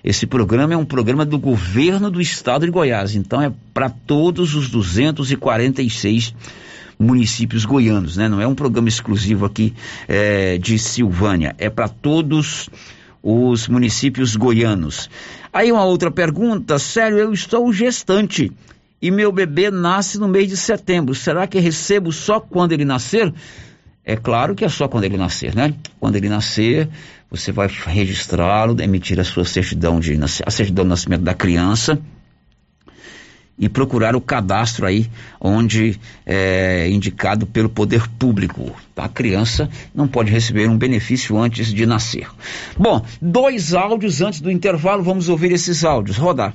Esse 0.03 0.27
programa 0.27 0.73
é 0.73 0.77
um 0.77 0.83
programa 0.83 1.23
do 1.23 1.39
governo 1.39 2.11
do 2.11 2.19
estado 2.19 2.65
de 2.65 2.71
Goiás, 2.73 3.15
então 3.15 3.41
é 3.41 3.53
para 3.73 3.89
todos 3.89 4.53
os 4.53 4.69
246 4.69 6.33
municípios 6.33 6.70
goianos, 7.65 8.17
né? 8.17 8.27
Não 8.27 8.41
é 8.41 8.47
um 8.47 8.55
programa 8.55 8.87
exclusivo 8.87 9.45
aqui 9.45 9.73
é, 10.07 10.57
de 10.57 10.77
Silvânia, 10.77 11.55
é 11.57 11.69
para 11.69 11.87
todos 11.87 12.69
os 13.23 13.67
municípios 13.67 14.35
goianos. 14.35 15.09
Aí 15.53 15.71
uma 15.71 15.83
outra 15.83 16.11
pergunta: 16.11 16.79
sério, 16.79 17.17
eu 17.17 17.33
estou 17.33 17.71
gestante 17.71 18.51
e 19.01 19.11
meu 19.11 19.31
bebê 19.31 19.71
nasce 19.71 20.19
no 20.19 20.27
mês 20.27 20.47
de 20.47 20.57
setembro. 20.57 21.15
Será 21.15 21.47
que 21.47 21.59
recebo 21.59 22.11
só 22.11 22.39
quando 22.39 22.71
ele 22.71 22.85
nascer? 22.85 23.33
É 24.03 24.15
claro 24.15 24.55
que 24.55 24.65
é 24.65 24.69
só 24.69 24.87
quando 24.87 25.03
ele 25.03 25.17
nascer, 25.17 25.55
né? 25.55 25.73
Quando 25.99 26.15
ele 26.15 26.27
nascer, 26.27 26.89
você 27.29 27.51
vai 27.51 27.67
registrá-lo, 27.67 28.79
emitir 28.81 29.19
a 29.19 29.23
sua 29.23 29.45
certidão 29.45 29.99
de 29.99 30.17
a 30.45 30.51
certidão 30.51 30.83
de 30.85 30.89
nascimento 30.89 31.21
da 31.21 31.33
criança 31.33 31.99
e 33.57 33.69
procurar 33.69 34.15
o 34.15 34.21
cadastro 34.21 34.85
aí 34.85 35.09
onde 35.39 35.99
é 36.25 36.89
indicado 36.89 37.45
pelo 37.45 37.69
poder 37.69 38.07
público. 38.07 38.71
A 38.97 39.09
criança 39.09 39.69
não 39.93 40.07
pode 40.07 40.31
receber 40.31 40.69
um 40.69 40.77
benefício 40.77 41.37
antes 41.37 41.73
de 41.73 41.85
nascer. 41.85 42.27
Bom, 42.77 43.03
dois 43.21 43.73
áudios 43.73 44.21
antes 44.21 44.41
do 44.41 44.51
intervalo, 44.51 45.03
vamos 45.03 45.29
ouvir 45.29 45.51
esses 45.51 45.83
áudios. 45.83 46.17
Rodar. 46.17 46.53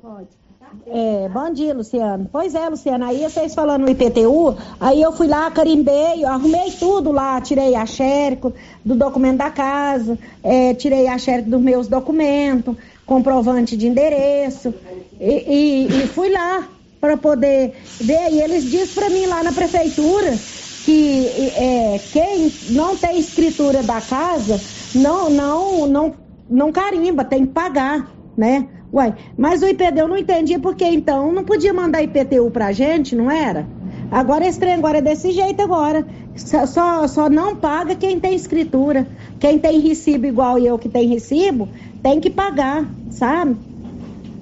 Pode. 0.00 0.40
É, 0.86 1.28
bom 1.28 1.52
dia, 1.52 1.74
Luciano. 1.74 2.28
Pois 2.30 2.54
é, 2.54 2.68
Luciano, 2.68 3.04
aí 3.04 3.22
vocês 3.22 3.54
falando 3.54 3.82
no 3.82 3.90
IPTU, 3.90 4.56
aí 4.80 5.02
eu 5.02 5.12
fui 5.12 5.26
lá, 5.26 5.50
carimbei, 5.50 6.24
arrumei 6.24 6.70
tudo 6.72 7.10
lá, 7.10 7.40
tirei 7.40 7.74
a 7.74 7.84
xérico 7.86 8.52
do 8.84 8.94
documento 8.94 9.38
da 9.38 9.50
casa, 9.50 10.18
é, 10.42 10.74
tirei 10.74 11.08
a 11.08 11.18
xérico 11.18 11.50
dos 11.50 11.60
meus 11.60 11.88
documentos, 11.88 12.76
comprovante 13.10 13.76
de 13.76 13.88
endereço, 13.88 14.72
e, 15.18 15.88
e, 15.88 16.04
e 16.04 16.06
fui 16.06 16.30
lá 16.30 16.68
para 17.00 17.16
poder 17.16 17.72
ver, 18.00 18.30
e 18.30 18.40
eles 18.40 18.62
dizem 18.70 18.94
para 18.94 19.10
mim 19.10 19.26
lá 19.26 19.42
na 19.42 19.50
prefeitura 19.50 20.38
que 20.84 21.26
é, 21.56 21.98
quem 22.12 22.52
não 22.68 22.96
tem 22.96 23.18
escritura 23.18 23.82
da 23.82 24.00
casa 24.00 24.60
não, 24.94 25.28
não, 25.28 25.88
não, 25.88 26.14
não 26.48 26.70
carimba, 26.70 27.24
tem 27.24 27.46
que 27.46 27.52
pagar, 27.52 28.08
né? 28.36 28.68
Uai, 28.92 29.12
mas 29.36 29.60
o 29.60 29.66
IPTU 29.66 30.06
não 30.06 30.16
entendia 30.16 30.60
porque 30.60 30.84
então 30.84 31.32
não 31.32 31.42
podia 31.42 31.74
mandar 31.74 32.04
IPTU 32.04 32.48
pra 32.52 32.70
gente, 32.70 33.16
não 33.16 33.28
era? 33.28 33.66
Agora 34.10 34.46
esse 34.46 34.58
trem 34.58 34.74
agora 34.74 34.98
é 34.98 35.02
desse 35.02 35.30
jeito 35.30 35.62
agora. 35.62 36.04
Só, 36.36 37.06
só 37.06 37.30
não 37.30 37.56
paga 37.56 37.94
quem 37.94 38.18
tem 38.18 38.34
escritura. 38.34 39.06
Quem 39.38 39.58
tem 39.58 39.80
recibo 39.80 40.26
igual 40.26 40.58
eu 40.58 40.78
que 40.78 40.88
tem 40.88 41.08
recibo, 41.08 41.68
tem 42.02 42.20
que 42.20 42.30
pagar, 42.30 42.88
sabe? 43.10 43.56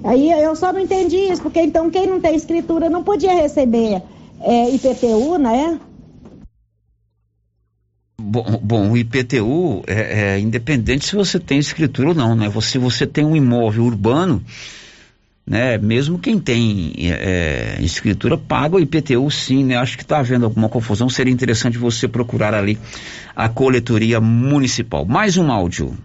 Aí 0.03 0.31
eu 0.31 0.55
só 0.55 0.71
não 0.71 0.79
entendi 0.79 1.17
isso, 1.17 1.41
porque 1.41 1.61
então 1.61 1.89
quem 1.89 2.07
não 2.07 2.19
tem 2.19 2.35
escritura 2.35 2.89
não 2.89 3.03
podia 3.03 3.33
receber 3.33 4.01
é, 4.41 4.69
IPTU, 4.71 5.37
né? 5.37 5.79
Bom, 8.21 8.59
bom, 8.61 8.91
o 8.91 8.97
IPTU 8.97 9.83
é, 9.87 10.35
é, 10.35 10.39
independente 10.39 11.05
se 11.05 11.15
você 11.15 11.39
tem 11.39 11.57
escritura 11.57 12.09
ou 12.09 12.15
não, 12.15 12.35
né? 12.35 12.47
Se 12.47 12.53
você, 12.53 12.79
você 12.79 13.07
tem 13.07 13.25
um 13.25 13.35
imóvel 13.35 13.85
urbano, 13.85 14.43
né? 15.49 15.79
Mesmo 15.79 16.19
quem 16.19 16.39
tem 16.39 16.93
é, 16.99 17.77
é 17.79 17.81
escritura 17.81 18.37
paga 18.37 18.75
o 18.75 18.79
IPTU 18.79 19.31
sim, 19.31 19.65
né? 19.65 19.77
Acho 19.77 19.97
que 19.97 20.03
está 20.03 20.19
havendo 20.19 20.45
alguma 20.45 20.69
confusão, 20.69 21.09
seria 21.09 21.33
interessante 21.33 21.75
você 21.75 22.07
procurar 22.07 22.53
ali 22.53 22.77
a 23.35 23.49
coletoria 23.49 24.21
municipal. 24.21 25.03
Mais 25.05 25.37
um 25.37 25.51
áudio. 25.51 25.97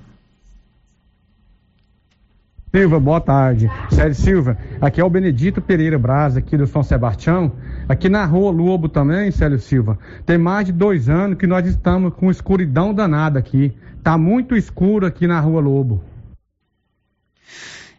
Silva, 2.75 2.99
boa 2.99 3.21
tarde. 3.21 3.71
Sérgio 3.91 4.15
Silva, 4.15 4.59
aqui 4.81 5.01
é 5.01 5.05
o 5.05 5.11
Benedito 5.11 5.61
Pereira 5.61 5.97
Braz, 5.97 6.37
aqui 6.37 6.57
do 6.57 6.67
São 6.67 6.83
Sebastião. 6.83 7.53
Aqui 7.89 8.09
na 8.09 8.25
rua 8.25 8.51
Lobo 8.51 8.89
também, 8.89 9.31
Célio 9.31 9.61
Silva, 9.61 9.99
tem 10.25 10.39
mais 10.39 10.67
de 10.67 10.73
dois 10.73 11.09
anos 11.09 11.39
que 11.39 11.47
nós 11.47 11.67
estamos 11.67 12.15
com 12.15 12.31
escuridão 12.31 12.95
danada 12.95 13.39
aqui. 13.39 13.73
Tá 14.03 14.17
muito 14.17 14.57
escuro 14.57 15.07
aqui 15.07 15.27
na 15.27 15.39
rua 15.39 15.61
Lobo. 15.61 16.03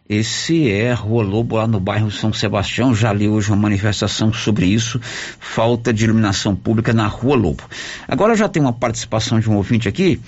Esse 0.08 0.70
é 0.70 0.92
Rua 0.92 1.24
Lobo 1.24 1.56
lá 1.56 1.66
no 1.66 1.80
bairro 1.80 2.12
São 2.12 2.32
Sebastião. 2.32 2.94
Já 2.94 3.12
li 3.12 3.28
hoje 3.28 3.50
uma 3.50 3.56
manifestação 3.56 4.32
sobre 4.32 4.66
isso. 4.66 5.00
Falta 5.40 5.92
de 5.92 6.04
iluminação 6.04 6.54
pública 6.54 6.92
na 6.92 7.08
Rua 7.08 7.34
Lobo. 7.34 7.64
Agora 8.06 8.36
já 8.36 8.48
tem 8.48 8.62
uma 8.62 8.72
participação 8.72 9.40
de 9.40 9.50
um 9.50 9.56
ouvinte 9.56 9.88
aqui 9.88 10.20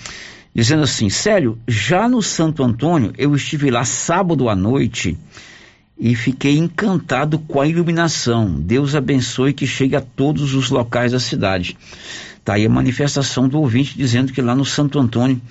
dizendo 0.53 0.83
assim: 0.83 1.09
Célio, 1.09 1.57
já 1.65 2.09
no 2.09 2.21
Santo 2.21 2.61
Antônio, 2.61 3.13
eu 3.17 3.33
estive 3.33 3.71
lá 3.71 3.85
sábado 3.85 4.49
à 4.49 4.55
noite 4.55 5.17
e 5.97 6.13
fiquei 6.13 6.57
encantado 6.57 7.39
com 7.39 7.61
a 7.61 7.67
iluminação. 7.67 8.59
Deus 8.59 8.95
abençoe 8.95 9.53
que 9.53 9.65
chegue 9.65 9.95
a 9.95 10.01
todos 10.01 10.53
os 10.53 10.69
locais 10.69 11.13
da 11.13 11.19
cidade. 11.19 11.77
Tá 12.43 12.53
aí 12.55 12.65
a 12.65 12.69
manifestação 12.69 13.47
do 13.47 13.59
ouvinte 13.59 13.97
dizendo 13.97 14.33
que 14.33 14.41
lá 14.41 14.55
no 14.55 14.65
Santo 14.65 14.99
Antônio 14.99 15.41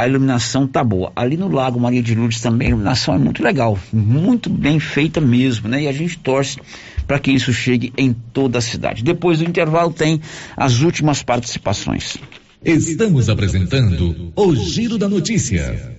a 0.00 0.08
iluminação 0.08 0.66
tá 0.66 0.82
boa. 0.82 1.12
Ali 1.14 1.36
no 1.36 1.48
Lago 1.48 1.78
Maria 1.78 2.02
de 2.02 2.14
Lourdes 2.14 2.40
também 2.40 2.68
a 2.68 2.70
iluminação 2.70 3.14
é 3.14 3.18
muito 3.18 3.42
legal, 3.42 3.78
muito 3.92 4.48
bem 4.48 4.80
feita 4.80 5.20
mesmo, 5.20 5.68
né? 5.68 5.82
E 5.82 5.88
a 5.88 5.92
gente 5.92 6.18
torce 6.18 6.58
para 7.06 7.18
que 7.18 7.30
isso 7.30 7.52
chegue 7.52 7.92
em 7.98 8.14
toda 8.32 8.58
a 8.58 8.62
cidade. 8.62 9.04
Depois 9.04 9.40
do 9.40 9.44
intervalo 9.44 9.92
tem 9.92 10.20
as 10.56 10.80
últimas 10.80 11.22
participações. 11.22 12.16
Estamos 12.64 13.28
apresentando 13.28 14.32
o 14.34 14.54
Giro 14.56 14.96
da 14.96 15.08
Notícia. 15.08 15.98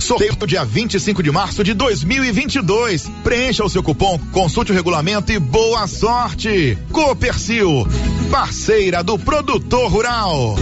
Sorteio 0.00 0.36
dia 0.46 0.64
25 0.64 1.22
de 1.22 1.30
março 1.30 1.64
de 1.64 1.74
2022. 1.74 3.08
Preencha 3.22 3.64
o 3.64 3.68
seu 3.68 3.82
cupom, 3.82 4.18
consulte 4.32 4.72
o 4.72 4.74
regulamento 4.74 5.32
e 5.32 5.38
boa 5.38 5.86
sorte. 5.86 6.78
Copercil, 6.92 7.86
parceira 8.30 9.02
do 9.02 9.18
produtor 9.18 9.90
rural. 9.90 10.56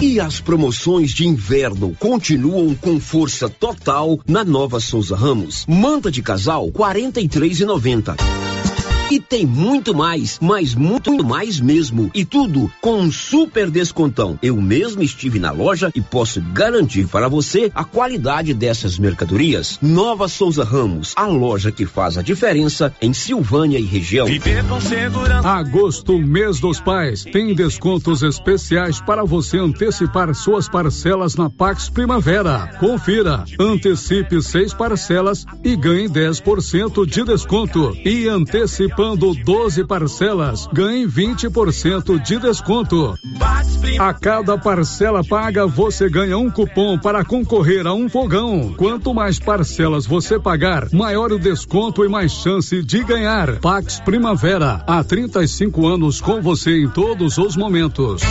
E 0.00 0.18
as 0.18 0.40
promoções 0.40 1.10
de 1.10 1.26
inverno 1.26 1.94
continuam 1.98 2.74
com 2.74 2.98
força 2.98 3.50
total 3.50 4.18
na 4.26 4.42
Nova 4.42 4.80
Souza 4.80 5.14
Ramos. 5.14 5.66
Manta 5.68 6.10
de 6.10 6.22
casal 6.22 6.70
43,90. 6.70 8.16
E 9.10 9.18
tem 9.18 9.44
muito 9.44 9.92
mais, 9.92 10.38
mas 10.40 10.72
muito 10.72 11.24
mais 11.24 11.58
mesmo. 11.58 12.12
E 12.14 12.24
tudo 12.24 12.70
com 12.80 13.00
um 13.00 13.10
super 13.10 13.68
descontão. 13.68 14.38
Eu 14.40 14.54
mesmo 14.60 15.02
estive 15.02 15.40
na 15.40 15.50
loja 15.50 15.90
e 15.96 16.00
posso 16.00 16.40
garantir 16.40 17.08
para 17.08 17.26
você 17.26 17.72
a 17.74 17.82
qualidade 17.82 18.54
dessas 18.54 19.00
mercadorias. 19.00 19.80
Nova 19.82 20.28
Souza 20.28 20.62
Ramos, 20.62 21.12
a 21.16 21.26
loja 21.26 21.72
que 21.72 21.86
faz 21.86 22.18
a 22.18 22.22
diferença 22.22 22.94
em 23.02 23.12
Silvânia 23.12 23.80
e 23.80 23.84
região. 23.84 24.28
Agosto, 25.42 26.16
mês 26.16 26.60
dos 26.60 26.78
pais, 26.78 27.24
tem 27.24 27.52
descontos 27.52 28.22
especiais 28.22 29.00
para 29.00 29.24
você 29.24 29.58
antecipar 29.58 30.32
suas 30.36 30.68
parcelas 30.68 31.34
na 31.34 31.50
Pax 31.50 31.88
Primavera. 31.88 32.76
Confira, 32.78 33.44
antecipe 33.58 34.40
seis 34.40 34.72
parcelas 34.72 35.44
e 35.64 35.74
ganhe 35.74 36.08
10% 36.08 37.04
de 37.04 37.24
desconto. 37.24 37.96
E 38.04 38.28
antecipa 38.28 38.99
antecipando 39.00 39.34
12 39.34 39.84
parcelas, 39.84 40.68
ganhe 40.72 41.06
20% 41.06 42.20
de 42.22 42.38
desconto. 42.38 43.18
A 43.98 44.12
cada 44.12 44.58
parcela 44.58 45.24
paga, 45.24 45.66
você 45.66 46.08
ganha 46.08 46.36
um 46.36 46.50
cupom 46.50 46.98
para 46.98 47.24
concorrer 47.24 47.86
a 47.86 47.94
um 47.94 48.08
fogão. 48.08 48.74
Quanto 48.76 49.14
mais 49.14 49.38
parcelas 49.38 50.06
você 50.06 50.38
pagar, 50.38 50.92
maior 50.92 51.32
o 51.32 51.38
desconto 51.38 52.04
e 52.04 52.08
mais 52.08 52.32
chance 52.32 52.82
de 52.82 53.02
ganhar. 53.02 53.58
Pax 53.60 54.00
Primavera, 54.00 54.84
há 54.86 55.02
35 55.02 55.86
anos 55.86 56.20
com 56.20 56.40
você 56.42 56.82
em 56.82 56.88
todos 56.88 57.38
os 57.38 57.56
momentos. 57.56 58.22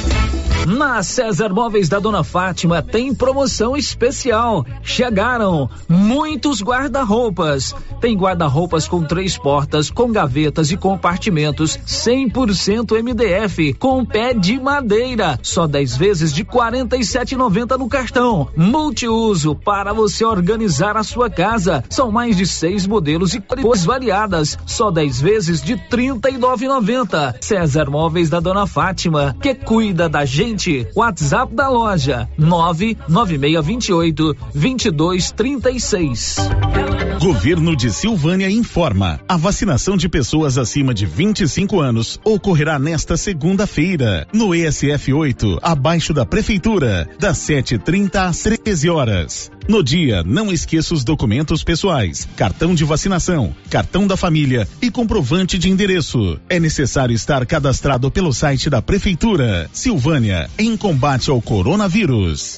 Na 0.68 1.02
César 1.02 1.50
Móveis 1.54 1.90
da 1.90 2.00
Dona 2.00 2.24
Fátima 2.24 2.82
tem 2.82 3.16
promoção 3.16 3.76
especial. 3.76 4.66
Chegaram 4.84 5.70
muitos 5.88 6.62
guarda-roupas. 6.62 7.74
Tem 8.00 8.16
guarda-roupas 8.16 8.88
com 8.88 9.04
três 9.04 9.38
portas, 9.38 9.90
com 9.90 10.12
gavetas 10.60 10.72
e 10.72 10.78
compartimentos, 10.78 11.80
100% 11.88 13.02
MDF, 13.02 13.74
com 13.76 14.04
pé 14.06 14.34
de 14.34 14.60
madeira. 14.60 15.40
Só 15.42 15.66
10 15.66 15.98
vezes 15.98 16.34
de 16.34 16.44
R$ 16.44 16.50
47,90 16.50 17.78
no 17.78 17.88
cartão. 17.88 18.50
Multiuso 18.56 19.56
para 19.56 19.94
você 19.94 20.26
organizar 20.26 20.98
a 20.98 21.04
sua 21.04 21.30
casa. 21.30 21.84
São 21.90 22.12
mais 22.12 22.36
de 22.36 22.46
seis 22.46 22.86
modelos 22.86 23.34
e 23.34 23.40
cores 23.40 23.86
variadas. 23.86 24.58
Só 24.66 24.92
10 24.92 25.22
vezes 25.22 25.62
de 25.62 25.76
R$ 25.76 25.82
39,90. 25.90 27.36
César 27.42 27.90
Móveis 27.90 28.30
da 28.30 28.40
Dona 28.40 28.68
Fátima, 28.68 29.36
que 29.42 29.56
cuida 29.56 30.08
da 30.10 30.26
gente 30.26 30.88
WhatsApp 30.96 31.54
da 31.54 31.70
loja 31.70 32.30
99628 32.38 34.36
2236. 34.54 36.38
Governo 37.20 37.76
de 37.76 37.92
Silvânia 37.92 38.50
informa: 38.50 39.20
a 39.28 39.36
vacinação 39.36 39.98
de 39.98 40.08
pessoas 40.08 40.49
acima 40.58 40.94
de 40.94 41.06
25 41.06 41.80
anos 41.80 42.20
ocorrerá 42.24 42.80
nesta 42.80 43.16
segunda-feira 43.16 44.28
no 44.34 44.56
ESF 44.56 45.14
8, 45.14 45.60
abaixo 45.62 46.14
da 46.14 46.26
prefeitura, 46.26 47.08
das 47.20 47.38
7:30 47.38 48.28
às 48.28 48.42
13 48.42 48.90
horas. 48.90 49.52
No 49.68 49.84
dia, 49.84 50.24
não 50.24 50.52
esqueça 50.52 50.94
os 50.94 51.04
documentos 51.04 51.64
pessoais, 51.64 52.28
cartão 52.36 52.74
de 52.74 52.84
vacinação, 52.84 53.56
cartão 53.70 54.08
da 54.08 54.18
família 54.18 54.68
e 54.82 54.90
comprovante 54.90 55.60
de 55.60 55.70
endereço. 55.70 56.40
É 56.50 56.60
necessário 56.60 57.14
estar 57.14 57.46
cadastrado 57.46 58.10
pelo 58.10 58.34
site 58.34 58.70
da 58.70 58.82
Prefeitura. 58.82 59.70
Silvânia, 59.72 60.50
em 60.58 60.76
combate 60.76 61.30
ao 61.30 61.42
coronavírus. 61.42 62.58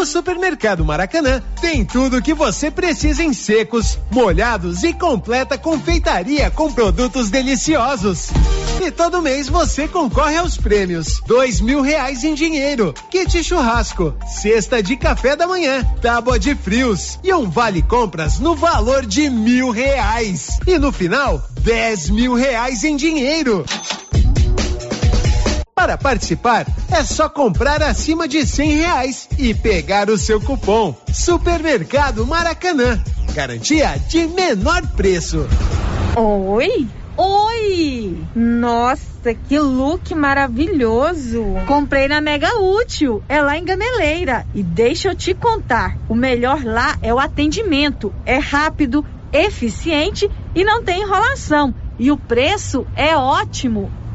O 0.00 0.06
Supermercado 0.06 0.82
Maracanã 0.82 1.42
tem 1.60 1.84
tudo 1.84 2.16
o 2.16 2.22
que 2.22 2.32
você 2.32 2.70
precisa 2.70 3.22
em 3.22 3.34
secos, 3.34 3.98
molhados 4.10 4.82
e 4.82 4.94
completa 4.94 5.58
confeitaria 5.58 6.50
com 6.50 6.72
produtos 6.72 7.28
deliciosos. 7.28 8.30
E 8.82 8.90
todo 8.90 9.20
mês 9.20 9.46
você 9.46 9.86
concorre 9.86 10.38
aos 10.38 10.56
prêmios: 10.56 11.20
dois 11.26 11.60
mil 11.60 11.82
reais 11.82 12.24
em 12.24 12.32
dinheiro, 12.32 12.94
kit 13.10 13.44
churrasco, 13.44 14.14
cesta 14.26 14.82
de 14.82 14.96
café 14.96 15.36
da 15.36 15.46
manhã, 15.46 15.84
tábua 16.00 16.38
de 16.38 16.54
frios 16.54 17.18
e 17.22 17.34
um 17.34 17.50
vale 17.50 17.82
compras 17.82 18.38
no 18.38 18.56
valor 18.56 19.04
de 19.04 19.28
mil 19.28 19.68
reais. 19.70 20.58
E 20.66 20.78
no 20.78 20.90
final, 20.90 21.46
dez 21.60 22.08
mil 22.08 22.32
reais 22.32 22.84
em 22.84 22.96
dinheiro. 22.96 23.66
Para 25.80 25.96
participar, 25.96 26.66
é 26.92 27.02
só 27.02 27.26
comprar 27.26 27.82
acima 27.82 28.28
de 28.28 28.46
cem 28.46 28.76
reais 28.76 29.26
e 29.38 29.54
pegar 29.54 30.10
o 30.10 30.18
seu 30.18 30.38
cupom. 30.38 30.94
Supermercado 31.10 32.26
Maracanã. 32.26 33.02
Garantia 33.32 33.96
de 34.06 34.26
menor 34.26 34.86
preço. 34.88 35.48
Oi? 36.14 36.86
Oi! 37.16 38.14
Nossa, 38.34 39.32
que 39.48 39.58
look 39.58 40.14
maravilhoso! 40.14 41.42
Comprei 41.66 42.08
na 42.08 42.20
Mega 42.20 42.60
Útil, 42.60 43.22
é 43.26 43.40
lá 43.40 43.56
em 43.56 43.64
Gameleira. 43.64 44.44
E 44.54 44.62
deixa 44.62 45.08
eu 45.08 45.14
te 45.14 45.32
contar: 45.32 45.96
o 46.10 46.14
melhor 46.14 46.62
lá 46.62 46.98
é 47.00 47.12
o 47.12 47.18
atendimento. 47.18 48.12
É 48.26 48.36
rápido, 48.36 49.02
eficiente 49.32 50.30
e 50.54 50.62
não 50.62 50.84
tem 50.84 51.00
enrolação. 51.00 51.74
E 51.98 52.12
o 52.12 52.18
preço 52.18 52.86
é 52.94 53.16
ótimo. 53.16 53.90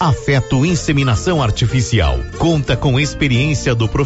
Afeto 0.00 0.64
Inseminação 0.64 1.42
Artificial. 1.42 2.20
Conta 2.38 2.76
com 2.76 3.00
experiência 3.00 3.74
do 3.74 3.88
profissional 3.88 3.88